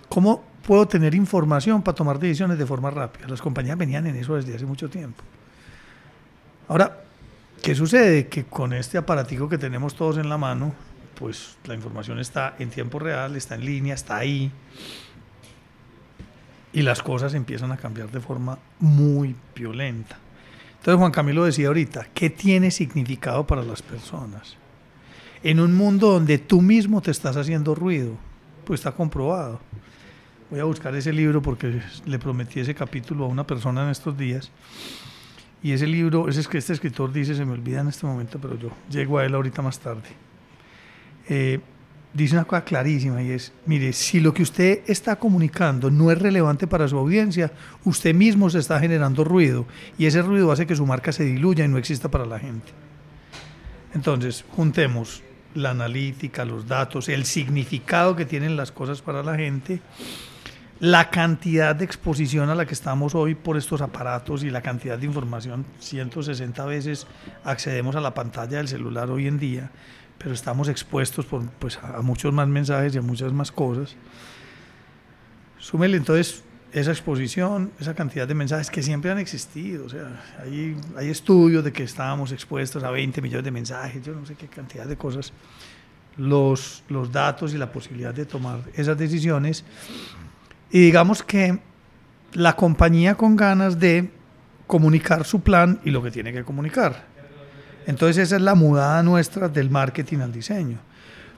cómo 0.08 0.44
puedo 0.66 0.86
tener 0.86 1.14
información 1.16 1.82
para 1.82 1.96
tomar 1.96 2.20
decisiones 2.20 2.58
de 2.58 2.64
forma 2.64 2.90
rápida. 2.90 3.26
Las 3.28 3.42
compañías 3.42 3.76
venían 3.76 4.06
en 4.06 4.16
eso 4.16 4.36
desde 4.36 4.54
hace 4.54 4.66
mucho 4.66 4.88
tiempo. 4.88 5.22
Ahora, 6.68 7.02
¿qué 7.60 7.74
sucede? 7.74 8.28
Que 8.28 8.44
con 8.44 8.72
este 8.72 8.98
aparatico 8.98 9.48
que 9.48 9.58
tenemos 9.58 9.96
todos 9.96 10.16
en 10.18 10.28
la 10.28 10.38
mano, 10.38 10.72
pues 11.18 11.56
la 11.64 11.74
información 11.74 12.20
está 12.20 12.54
en 12.60 12.70
tiempo 12.70 13.00
real, 13.00 13.34
está 13.34 13.56
en 13.56 13.64
línea, 13.64 13.94
está 13.94 14.16
ahí 14.16 14.52
y 16.72 16.82
las 16.82 17.02
cosas 17.02 17.34
empiezan 17.34 17.72
a 17.72 17.76
cambiar 17.76 18.10
de 18.10 18.20
forma 18.20 18.58
muy 18.78 19.34
violenta. 19.54 20.18
Entonces 20.78 20.98
Juan 20.98 21.12
Camilo 21.12 21.44
decía 21.44 21.68
ahorita, 21.68 22.08
¿qué 22.14 22.30
tiene 22.30 22.70
significado 22.70 23.46
para 23.46 23.62
las 23.62 23.82
personas? 23.82 24.56
En 25.42 25.60
un 25.60 25.74
mundo 25.74 26.12
donde 26.12 26.38
tú 26.38 26.60
mismo 26.60 27.00
te 27.00 27.10
estás 27.10 27.36
haciendo 27.36 27.74
ruido, 27.74 28.16
pues 28.64 28.80
está 28.80 28.92
comprobado. 28.92 29.60
Voy 30.50 30.60
a 30.60 30.64
buscar 30.64 30.94
ese 30.94 31.12
libro 31.12 31.40
porque 31.40 31.80
le 32.04 32.18
prometí 32.18 32.60
ese 32.60 32.74
capítulo 32.74 33.24
a 33.24 33.28
una 33.28 33.46
persona 33.46 33.84
en 33.84 33.90
estos 33.90 34.16
días. 34.16 34.50
Y 35.62 35.72
ese 35.72 35.86
libro, 35.86 36.28
ese 36.28 36.44
que 36.48 36.58
este 36.58 36.72
escritor 36.72 37.12
dice, 37.12 37.34
se 37.34 37.44
me 37.44 37.52
olvida 37.52 37.80
en 37.80 37.88
este 37.88 38.04
momento, 38.04 38.38
pero 38.40 38.58
yo 38.58 38.70
llego 38.90 39.18
a 39.18 39.24
él 39.24 39.34
ahorita 39.34 39.62
más 39.62 39.78
tarde. 39.78 40.08
Eh, 41.28 41.60
dice 42.14 42.34
una 42.34 42.44
cosa 42.44 42.64
clarísima 42.64 43.22
y 43.22 43.30
es, 43.30 43.52
mire, 43.66 43.92
si 43.92 44.20
lo 44.20 44.34
que 44.34 44.42
usted 44.42 44.80
está 44.86 45.16
comunicando 45.16 45.90
no 45.90 46.10
es 46.10 46.18
relevante 46.18 46.66
para 46.66 46.88
su 46.88 46.98
audiencia, 46.98 47.52
usted 47.84 48.14
mismo 48.14 48.50
se 48.50 48.58
está 48.58 48.78
generando 48.78 49.24
ruido 49.24 49.66
y 49.98 50.06
ese 50.06 50.22
ruido 50.22 50.52
hace 50.52 50.66
que 50.66 50.76
su 50.76 50.86
marca 50.86 51.12
se 51.12 51.24
diluya 51.24 51.64
y 51.64 51.68
no 51.68 51.78
exista 51.78 52.10
para 52.10 52.26
la 52.26 52.38
gente. 52.38 52.72
Entonces, 53.94 54.44
juntemos 54.50 55.22
la 55.54 55.70
analítica, 55.70 56.44
los 56.44 56.66
datos, 56.66 57.08
el 57.08 57.24
significado 57.24 58.16
que 58.16 58.24
tienen 58.24 58.56
las 58.56 58.72
cosas 58.72 59.02
para 59.02 59.22
la 59.22 59.36
gente, 59.36 59.80
la 60.80 61.10
cantidad 61.10 61.76
de 61.76 61.84
exposición 61.84 62.50
a 62.50 62.54
la 62.54 62.66
que 62.66 62.74
estamos 62.74 63.14
hoy 63.14 63.34
por 63.34 63.56
estos 63.56 63.82
aparatos 63.82 64.42
y 64.42 64.50
la 64.50 64.62
cantidad 64.62 64.98
de 64.98 65.06
información, 65.06 65.64
160 65.78 66.64
veces 66.64 67.06
accedemos 67.44 67.94
a 67.96 68.00
la 68.00 68.14
pantalla 68.14 68.58
del 68.58 68.68
celular 68.68 69.10
hoy 69.10 69.28
en 69.28 69.38
día 69.38 69.70
pero 70.22 70.34
estamos 70.34 70.68
expuestos 70.68 71.26
por, 71.26 71.44
pues, 71.50 71.78
a 71.82 72.00
muchos 72.00 72.32
más 72.32 72.46
mensajes 72.46 72.94
y 72.94 72.98
a 72.98 73.02
muchas 73.02 73.32
más 73.32 73.50
cosas. 73.50 73.96
Súmele 75.58 75.96
entonces 75.96 76.44
esa 76.72 76.90
exposición, 76.90 77.72
esa 77.78 77.94
cantidad 77.94 78.26
de 78.26 78.34
mensajes 78.34 78.70
que 78.70 78.82
siempre 78.82 79.10
han 79.10 79.18
existido. 79.18 79.84
O 79.84 79.88
sea, 79.88 80.22
hay, 80.42 80.76
hay 80.96 81.10
estudios 81.10 81.64
de 81.64 81.72
que 81.72 81.82
estábamos 81.82 82.32
expuestos 82.32 82.82
a 82.84 82.90
20 82.90 83.20
millones 83.20 83.44
de 83.44 83.50
mensajes, 83.50 84.02
yo 84.02 84.14
no 84.14 84.24
sé 84.24 84.34
qué 84.36 84.46
cantidad 84.46 84.86
de 84.86 84.96
cosas. 84.96 85.32
Los, 86.16 86.84
los 86.88 87.10
datos 87.10 87.54
y 87.54 87.58
la 87.58 87.72
posibilidad 87.72 88.14
de 88.14 88.26
tomar 88.26 88.60
esas 88.74 88.96
decisiones. 88.96 89.64
Y 90.70 90.80
digamos 90.80 91.22
que 91.22 91.58
la 92.34 92.54
compañía 92.54 93.14
con 93.14 93.34
ganas 93.36 93.78
de 93.78 94.10
comunicar 94.66 95.24
su 95.24 95.40
plan 95.40 95.80
y 95.84 95.90
lo 95.90 96.02
que 96.02 96.10
tiene 96.10 96.32
que 96.32 96.44
comunicar. 96.44 97.12
Entonces 97.86 98.18
esa 98.18 98.36
es 98.36 98.42
la 98.42 98.54
mudada 98.54 99.02
nuestra 99.02 99.48
del 99.48 99.70
marketing 99.70 100.18
al 100.18 100.32
diseño. 100.32 100.78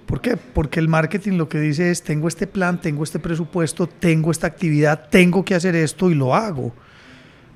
¿Por 0.06 0.20
qué? 0.20 0.36
Porque 0.36 0.80
el 0.80 0.88
marketing 0.88 1.32
lo 1.38 1.48
que 1.48 1.58
dice 1.58 1.90
es, 1.90 2.02
tengo 2.02 2.28
este 2.28 2.46
plan, 2.46 2.80
tengo 2.80 3.04
este 3.04 3.18
presupuesto, 3.18 3.86
tengo 3.86 4.30
esta 4.30 4.46
actividad, 4.46 5.08
tengo 5.08 5.44
que 5.44 5.54
hacer 5.54 5.74
esto 5.74 6.10
y 6.10 6.14
lo 6.14 6.34
hago. 6.34 6.74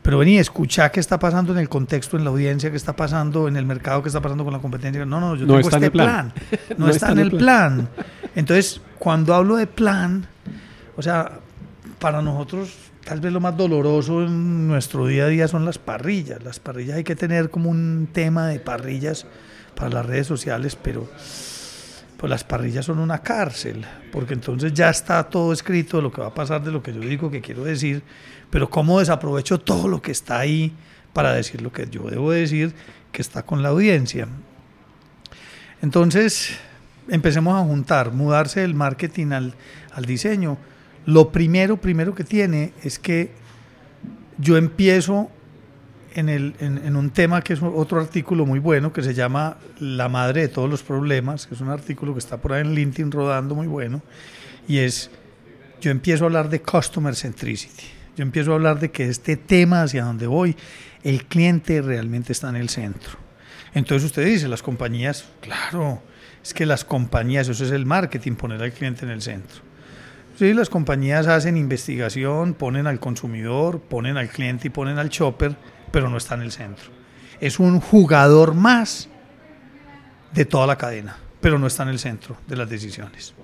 Pero 0.03 0.19
vení, 0.19 0.39
escucha 0.39 0.91
qué 0.91 1.01
está 1.01 1.19
pasando 1.19 1.53
en 1.53 1.59
el 1.59 1.69
contexto, 1.69 2.17
en 2.17 2.25
la 2.25 2.31
audiencia, 2.31 2.71
qué 2.71 2.77
está 2.79 2.97
pasando 2.97 3.47
en 3.47 3.59
el 3.59 3.67
mercado, 3.67 4.03
qué 4.03 4.09
está 4.09 4.23
pasando 4.23 4.45
con 4.45 4.55
la 4.55 4.59
competencia. 4.59 5.05
No, 5.05 5.21
no, 5.21 5.37
yo 5.37 5.47
tengo 5.47 5.61
este 5.61 5.91
plan. 5.91 6.33
No, 6.79 6.89
está, 6.89 7.13
en 7.13 7.19
el 7.19 7.33
plan. 7.33 7.89
Entonces, 8.35 8.81
cuando 8.99 9.35
hablo 9.35 9.57
de 9.57 9.67
plan, 9.67 10.27
o 10.97 11.03
sea, 11.03 11.41
para 11.99 12.23
nosotros 12.23 12.88
tal 13.09 13.21
vez 13.21 13.33
lo 13.33 13.41
más 13.41 13.57
doloroso 13.57 14.23
en 14.23 14.69
nuestro 14.69 15.07
día 15.07 15.25
a 15.25 15.29
día 15.29 15.49
son 15.49 15.65
las 15.65 15.79
parrillas. 15.79 16.45
Las 16.45 16.61
parrillas 16.61 16.99
hay 16.99 17.05
que 17.05 17.17
tener 17.17 17.49
como 17.49 17.71
un 17.71 18.11
tema 18.13 18.49
de 18.49 18.61
parrillas 18.61 19.25
para 19.75 19.89
las 19.89 20.05
redes 20.05 20.27
sociales, 20.27 20.77
pero 20.77 21.09
pues 22.19 22.29
las 22.29 22.45
parrillas 22.45 22.85
son 22.85 22.99
una 22.99 23.23
cárcel, 23.23 23.87
porque 24.13 24.35
entonces 24.35 24.75
ya 24.75 24.91
está 24.91 25.25
todo 25.25 25.55
escrito 25.55 25.97
de 25.97 26.03
lo 26.03 26.13
que 26.13 26.21
va 26.21 26.27
a 26.27 26.35
pasar, 26.35 26.63
de 26.63 26.71
lo 26.71 26.83
que 26.83 26.93
yo 26.93 27.01
digo 27.01 27.31
que 27.31 27.41
quiero 27.41 27.65
decir, 27.65 28.03
pero 28.51 28.69
cómo 28.69 28.99
desaprovecho 28.99 29.59
todo 29.59 29.89
lo 29.89 30.03
que 30.03 30.13
está 30.13 30.39
ahí 30.39 30.75
para 31.15 31.33
decir 31.33 31.63
lo 31.63 31.73
que 31.73 31.89
yo 31.89 32.03
debo 32.11 32.31
decir, 32.31 32.75
que 33.11 33.23
está 33.23 33.43
con 33.43 33.63
la 33.63 33.71
audiencia. 33.71 34.29
Entonces, 35.81 36.59
empecemos 37.09 37.59
a 37.59 37.65
juntar, 37.65 38.13
mudarse 38.13 38.61
del 38.61 38.75
marketing 38.75 39.33
al, 39.33 39.55
al 39.95 40.05
diseño 40.05 40.59
lo 41.09 41.33
primero, 41.33 41.79
primero 41.79 42.15
que 42.15 42.23
tiene 42.23 42.75
es 42.83 42.99
que 42.99 43.31
yo 44.37 44.59
empiezo 44.59 45.31
en, 46.15 46.29
el, 46.29 46.55
en, 46.61 46.97
un 46.97 47.09
tema 47.09 47.41
que 47.41 47.55
es 47.55 47.63
otro 47.63 47.99
artículo 47.99 48.45
muy 48.45 48.59
bueno 48.59 48.93
que 48.93 49.03
se 49.03 49.15
llama 49.15 49.57
La 49.81 50.11
madre 50.11 50.43
de 50.43 50.49
todos 50.49 50.69
los 50.69 50.83
problemas, 50.83 51.47
que 51.47 51.55
es 51.55 51.63
un 51.63 51.71
artículo 51.71 52.13
que 52.13 52.19
está 52.19 52.37
por 52.37 52.53
ahí 52.53 52.61
en 52.61 52.75
LinkedIn 52.75 53.11
rodando 53.11 53.55
muy 53.55 53.67
bueno, 53.67 54.03
y 54.69 54.81
es, 54.81 55.11
yo 55.81 55.91
empiezo 55.91 56.25
a 56.25 56.27
hablar 56.27 56.51
de 56.51 56.61
Customer 56.61 57.17
Centricity, 57.17 57.85
yo 58.15 58.23
empiezo 58.23 58.53
a 58.53 58.57
hablar 58.57 58.79
de 58.79 58.91
que 58.91 59.09
este 59.09 59.39
tema 59.39 59.85
hacia 59.85 60.05
donde 60.05 60.27
voy, 60.27 60.57
el 61.05 61.25
cliente 61.25 61.81
realmente 61.81 62.33
está 62.33 62.51
en 62.51 62.57
el 62.57 62.69
centro. 62.69 63.13
Entonces 63.73 64.05
usted 64.05 64.27
dice, 64.27 64.47
las 64.47 64.63
compañías, 64.63 65.25
claro, 65.41 66.03
es 66.43 66.53
que 66.53 66.67
las 66.67 66.85
compañías, 66.85 67.49
eso 67.49 67.65
es 67.65 67.71
el 67.71 67.87
marketing, 67.87 68.33
poner 68.33 68.63
al 68.63 68.73
cliente 68.73 69.07
en 69.07 69.11
el 69.11 69.23
centro. 69.23 69.68
Sí, 70.39 70.55
las 70.55 70.71
compañías 70.71 71.27
hacen 71.27 71.57
investigación, 71.57 72.55
ponen 72.55 72.87
al 72.87 73.01
consumidor, 73.01 73.81
ponen 73.81 74.17
al 74.17 74.29
cliente 74.29 74.69
y 74.69 74.71
ponen 74.71 74.97
al 74.97 75.09
shopper, 75.09 75.57
pero 75.91 76.09
no 76.09 76.17
está 76.17 76.37
en 76.37 76.43
el 76.43 76.53
centro. 76.53 76.93
Es 77.41 77.59
un 77.59 77.81
jugador 77.81 78.55
más 78.55 79.09
de 80.33 80.45
toda 80.45 80.69
la 80.69 80.79
cadena, 80.79 81.17
pero 81.41 81.59
no 81.59 81.67
está 81.67 81.83
en 81.83 81.89
el 81.89 81.99
centro 81.99 82.37
de 82.47 82.55
las 82.55 82.71
decisiones. 82.71 83.35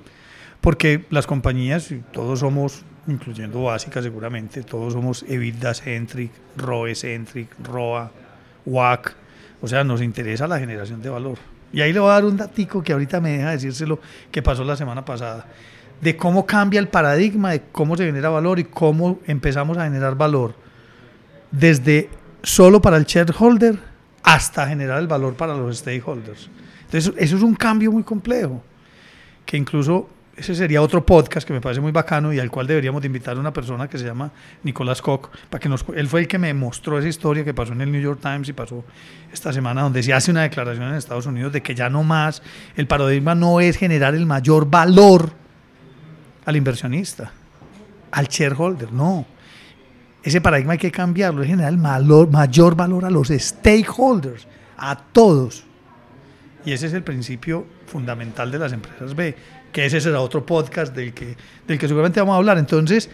Porque 0.60 1.04
las 1.10 1.26
compañías, 1.26 1.92
todos 2.12 2.38
somos, 2.38 2.84
incluyendo 3.08 3.64
Básica 3.64 4.00
seguramente, 4.00 4.62
todos 4.62 4.92
somos 4.92 5.24
EBITDA-centric, 5.24 6.30
ROE-centric, 6.56 7.48
ROA, 7.64 8.12
WAC, 8.66 9.16
o 9.60 9.66
sea, 9.66 9.82
nos 9.82 10.00
interesa 10.00 10.46
la 10.46 10.60
generación 10.60 11.02
de 11.02 11.10
valor. 11.10 11.38
Y 11.72 11.80
ahí 11.80 11.92
le 11.92 11.98
voy 11.98 12.10
a 12.10 12.12
dar 12.12 12.24
un 12.24 12.36
datico 12.36 12.84
que 12.84 12.92
ahorita 12.92 13.20
me 13.20 13.36
deja 13.36 13.50
decírselo 13.50 13.98
que 14.30 14.42
pasó 14.42 14.62
la 14.62 14.76
semana 14.76 15.04
pasada 15.04 15.48
de 16.04 16.16
cómo 16.18 16.44
cambia 16.44 16.78
el 16.80 16.88
paradigma 16.88 17.52
de 17.52 17.62
cómo 17.72 17.96
se 17.96 18.04
genera 18.04 18.28
valor 18.28 18.58
y 18.58 18.64
cómo 18.64 19.20
empezamos 19.26 19.78
a 19.78 19.84
generar 19.84 20.14
valor 20.14 20.54
desde 21.50 22.10
solo 22.42 22.82
para 22.82 22.98
el 22.98 23.04
shareholder 23.04 23.78
hasta 24.22 24.68
generar 24.68 25.00
el 25.00 25.06
valor 25.06 25.34
para 25.34 25.54
los 25.54 25.78
stakeholders. 25.78 26.50
Entonces, 26.84 27.14
eso 27.16 27.36
es 27.36 27.42
un 27.42 27.54
cambio 27.54 27.90
muy 27.90 28.02
complejo, 28.02 28.62
que 29.46 29.56
incluso 29.56 30.10
ese 30.36 30.54
sería 30.54 30.82
otro 30.82 31.06
podcast 31.06 31.46
que 31.46 31.54
me 31.54 31.62
parece 31.62 31.80
muy 31.80 31.90
bacano 31.90 32.34
y 32.34 32.38
al 32.38 32.50
cual 32.50 32.66
deberíamos 32.66 33.00
de 33.00 33.06
invitar 33.06 33.38
a 33.38 33.40
una 33.40 33.52
persona 33.52 33.88
que 33.88 33.96
se 33.96 34.04
llama 34.04 34.30
Nicolás 34.62 35.00
Koch, 35.00 35.30
para 35.48 35.58
que 35.58 35.70
nos, 35.70 35.86
él 35.96 36.06
fue 36.06 36.20
el 36.20 36.28
que 36.28 36.38
me 36.38 36.52
mostró 36.52 36.98
esa 36.98 37.08
historia 37.08 37.44
que 37.44 37.54
pasó 37.54 37.72
en 37.72 37.80
el 37.80 37.90
New 37.90 38.02
York 38.02 38.20
Times 38.20 38.46
y 38.50 38.52
pasó 38.52 38.84
esta 39.32 39.54
semana, 39.54 39.80
donde 39.80 40.02
se 40.02 40.12
hace 40.12 40.30
una 40.30 40.42
declaración 40.42 40.86
en 40.88 40.96
Estados 40.96 41.24
Unidos 41.24 41.50
de 41.54 41.62
que 41.62 41.74
ya 41.74 41.88
no 41.88 42.02
más, 42.02 42.42
el 42.76 42.86
paradigma 42.86 43.34
no 43.34 43.60
es 43.60 43.78
generar 43.78 44.14
el 44.14 44.26
mayor 44.26 44.68
valor 44.68 45.43
al 46.44 46.56
inversionista, 46.56 47.32
al 48.10 48.26
shareholder, 48.26 48.92
no. 48.92 49.26
Ese 50.22 50.40
paradigma 50.40 50.72
hay 50.72 50.78
que 50.78 50.90
cambiarlo, 50.90 51.42
es 51.42 51.48
generar 51.48 51.76
mayor 51.76 52.74
valor 52.74 53.04
a 53.04 53.10
los 53.10 53.28
stakeholders, 53.28 54.46
a 54.76 54.96
todos. 54.96 55.64
Y 56.64 56.72
ese 56.72 56.86
es 56.86 56.94
el 56.94 57.02
principio 57.02 57.66
fundamental 57.86 58.50
de 58.50 58.58
las 58.58 58.72
empresas 58.72 59.14
B, 59.14 59.36
que 59.70 59.84
ese 59.84 60.00
será 60.00 60.20
otro 60.20 60.46
podcast 60.46 60.94
del 60.94 61.12
que, 61.12 61.36
del 61.66 61.78
que 61.78 61.88
seguramente 61.88 62.20
vamos 62.20 62.34
a 62.34 62.38
hablar. 62.38 62.56
Entonces, 62.56 63.10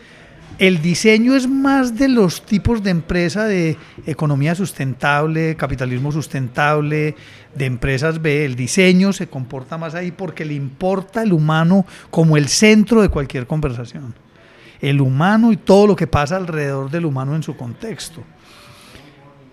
el 0.58 0.82
diseño 0.82 1.34
es 1.34 1.48
más 1.48 1.96
de 1.96 2.08
los 2.08 2.42
tipos 2.44 2.82
de 2.82 2.90
empresa 2.90 3.44
de 3.44 3.76
economía 4.06 4.54
sustentable, 4.54 5.56
capitalismo 5.56 6.12
sustentable, 6.12 7.14
de 7.54 7.64
empresas 7.66 8.20
B. 8.20 8.44
El 8.44 8.56
diseño 8.56 9.12
se 9.12 9.26
comporta 9.28 9.78
más 9.78 9.94
ahí 9.94 10.10
porque 10.10 10.44
le 10.44 10.54
importa 10.54 11.22
el 11.22 11.32
humano 11.32 11.86
como 12.10 12.36
el 12.36 12.48
centro 12.48 13.02
de 13.02 13.08
cualquier 13.08 13.46
conversación. 13.46 14.14
El 14.80 15.00
humano 15.00 15.52
y 15.52 15.56
todo 15.56 15.86
lo 15.86 15.96
que 15.96 16.06
pasa 16.06 16.36
alrededor 16.36 16.90
del 16.90 17.06
humano 17.06 17.34
en 17.34 17.42
su 17.42 17.56
contexto. 17.56 18.22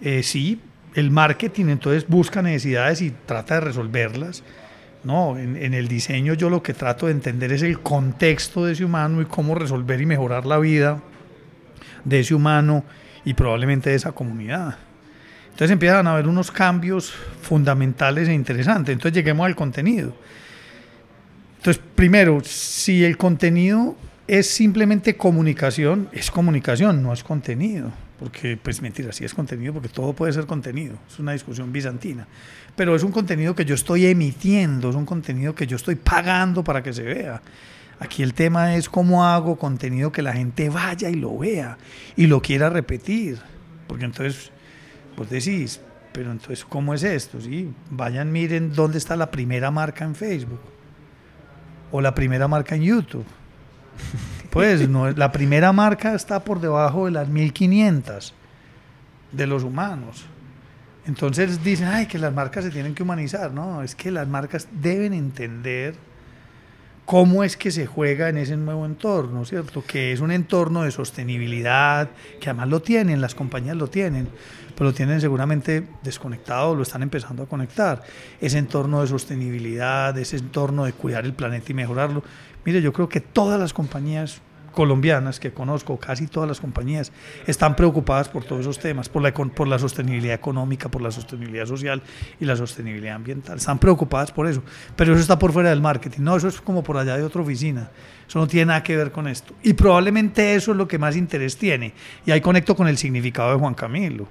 Eh, 0.01 0.23
sí, 0.23 0.61
el 0.93 1.11
marketing 1.11 1.65
entonces 1.65 2.07
busca 2.07 2.41
necesidades 2.41 3.01
y 3.01 3.11
trata 3.11 3.55
de 3.55 3.61
resolverlas. 3.61 4.43
No, 5.07 5.37
en, 5.37 5.73
el 5.73 5.87
diseño 5.87 6.33
yo 6.33 6.49
lo 6.49 6.61
que 6.61 6.73
trato 6.73 7.05
de 7.05 7.13
entender 7.13 7.53
es 7.53 7.61
el 7.61 7.79
contexto 7.79 8.65
de 8.65 8.73
ese 8.73 8.83
humano 8.83 9.21
y 9.21 9.25
cómo 9.25 9.55
resolver 9.55 10.01
y 10.01 10.05
mejorar 10.05 10.45
la 10.45 10.59
vida 10.59 11.01
de 12.03 12.19
ese 12.19 12.35
humano 12.35 12.83
y 13.23 13.33
probablemente 13.33 13.89
de 13.89 13.95
esa 13.95 14.11
comunidad. 14.11 14.75
Entonces 15.45 15.71
empiezan 15.71 16.07
a 16.07 16.11
haber 16.11 16.27
unos 16.27 16.51
cambios 16.51 17.13
fundamentales 17.41 18.27
e 18.27 18.33
interesantes. 18.33 18.91
Entonces 18.91 19.15
lleguemos 19.15 19.45
al 19.45 19.55
contenido. 19.55 20.13
Entonces, 21.55 21.81
primero, 21.95 22.41
si 22.43 23.05
el 23.05 23.15
contenido 23.15 23.95
es 24.27 24.49
simplemente 24.49 25.15
comunicación, 25.15 26.09
es 26.11 26.29
comunicación, 26.29 27.01
no 27.01 27.13
es 27.13 27.23
contenido. 27.23 27.93
Porque, 28.19 28.57
pues 28.57 28.81
mentira, 28.81 29.11
sí 29.11 29.25
es 29.25 29.33
contenido, 29.33 29.73
porque 29.73 29.89
todo 29.89 30.13
puede 30.13 30.33
ser 30.33 30.45
contenido. 30.47 30.97
Es 31.07 31.19
una 31.19 31.33
discusión 31.33 31.71
bizantina. 31.71 32.27
Pero 32.75 32.95
es 32.95 33.03
un 33.03 33.11
contenido 33.11 33.53
que 33.55 33.63
yo 33.63 33.75
estoy 33.75 34.07
emitiendo, 34.07 34.89
es 34.89 34.95
un 34.95 35.05
contenido 35.05 35.53
que 35.53 35.67
yo 35.67 35.75
estoy 35.75 35.95
pagando 35.95 36.63
para 36.63 36.81
que 36.81 36.93
se 36.93 37.03
vea. 37.03 37.41
Aquí 37.99 38.23
el 38.23 38.33
tema 38.33 38.75
es 38.75 38.89
cómo 38.89 39.25
hago 39.25 39.57
contenido 39.57 40.11
que 40.11 40.21
la 40.21 40.33
gente 40.33 40.69
vaya 40.69 41.09
y 41.09 41.15
lo 41.15 41.37
vea 41.37 41.77
y 42.15 42.27
lo 42.27 42.41
quiera 42.41 42.69
repetir. 42.69 43.39
Porque 43.87 44.05
entonces 44.05 44.51
Vos 45.17 45.31
decís, 45.31 45.81
pero 46.13 46.31
entonces, 46.31 46.63
¿cómo 46.63 46.93
es 46.93 47.01
esto? 47.01 47.41
¿Sí? 47.41 47.73
Vayan, 47.89 48.31
miren 48.31 48.71
dónde 48.71 48.99
está 48.99 49.15
la 49.15 49.31
primera 49.31 49.71
marca 49.71 50.05
en 50.05 50.13
Facebook 50.13 50.61
o 51.91 52.01
la 52.01 52.13
primera 52.13 52.47
marca 52.47 52.75
en 52.75 52.83
YouTube. 52.83 53.25
Pues 54.49 54.87
no, 54.87 55.09
la 55.11 55.31
primera 55.31 55.71
marca 55.73 56.13
está 56.15 56.43
por 56.43 56.59
debajo 56.59 57.05
de 57.05 57.11
las 57.11 57.27
1500 57.27 58.33
de 59.31 59.47
los 59.47 59.63
humanos. 59.63 60.25
Entonces 61.05 61.63
dicen, 61.63 61.87
ay, 61.87 62.05
que 62.05 62.19
las 62.19 62.33
marcas 62.33 62.65
se 62.65 62.71
tienen 62.71 62.93
que 62.93 63.03
humanizar. 63.03 63.51
No, 63.51 63.81
es 63.81 63.95
que 63.95 64.11
las 64.11 64.27
marcas 64.27 64.67
deben 64.71 65.13
entender 65.13 65.95
cómo 67.05 67.45
es 67.45 67.55
que 67.55 67.71
se 67.71 67.85
juega 67.85 68.27
en 68.27 68.37
ese 68.37 68.57
nuevo 68.57 68.85
entorno, 68.85 69.45
¿cierto? 69.45 69.81
Que 69.85 70.11
es 70.11 70.19
un 70.19 70.31
entorno 70.31 70.83
de 70.83 70.91
sostenibilidad, 70.91 72.09
que 72.41 72.49
además 72.49 72.67
lo 72.67 72.81
tienen, 72.81 73.21
las 73.21 73.33
compañías 73.33 73.77
lo 73.77 73.87
tienen, 73.87 74.27
pero 74.77 74.91
lo 74.91 74.93
tienen 74.93 75.19
seguramente 75.19 75.87
desconectado, 76.03 76.75
lo 76.75 76.83
están 76.83 77.01
empezando 77.01 77.41
a 77.41 77.47
conectar. 77.47 78.03
Ese 78.39 78.59
entorno 78.59 79.01
de 79.01 79.07
sostenibilidad, 79.07 80.15
ese 80.19 80.37
entorno 80.37 80.85
de 80.85 80.93
cuidar 80.93 81.25
el 81.25 81.33
planeta 81.33 81.71
y 81.71 81.73
mejorarlo. 81.73 82.23
Mire, 82.63 82.79
yo 82.83 82.93
creo 82.93 83.09
que 83.09 83.19
todas 83.19 83.59
las 83.59 83.73
compañías 83.73 84.39
colombianas 84.73 85.39
que 85.39 85.51
conozco, 85.51 85.97
casi 85.97 86.27
todas 86.27 86.47
las 86.47 86.59
compañías, 86.59 87.11
están 87.47 87.75
preocupadas 87.75 88.29
por 88.29 88.43
todos 88.43 88.61
esos 88.61 88.77
temas, 88.77 89.09
por 89.09 89.23
la, 89.23 89.33
por 89.33 89.67
la 89.67 89.79
sostenibilidad 89.79 90.35
económica, 90.35 90.89
por 90.89 91.01
la 91.01 91.09
sostenibilidad 91.09 91.65
social 91.65 92.03
y 92.39 92.45
la 92.45 92.55
sostenibilidad 92.55 93.15
ambiental. 93.15 93.57
Están 93.57 93.79
preocupadas 93.79 94.31
por 94.31 94.45
eso, 94.45 94.61
pero 94.95 95.13
eso 95.13 95.21
está 95.21 95.39
por 95.39 95.53
fuera 95.53 95.71
del 95.71 95.81
marketing. 95.81 96.21
No, 96.21 96.35
eso 96.35 96.49
es 96.49 96.61
como 96.61 96.83
por 96.83 96.97
allá 96.97 97.17
de 97.17 97.23
otra 97.23 97.41
oficina. 97.41 97.89
Eso 98.27 98.37
no 98.37 98.47
tiene 98.47 98.67
nada 98.67 98.83
que 98.83 98.95
ver 98.95 99.11
con 99.11 99.27
esto. 99.27 99.55
Y 99.63 99.73
probablemente 99.73 100.53
eso 100.53 100.69
es 100.69 100.77
lo 100.77 100.87
que 100.87 100.99
más 100.99 101.15
interés 101.15 101.57
tiene. 101.57 101.93
Y 102.27 102.29
ahí 102.29 102.41
conecto 102.41 102.75
con 102.75 102.87
el 102.87 102.99
significado 102.99 103.53
de 103.53 103.57
Juan 103.57 103.73
Camilo. 103.73 104.27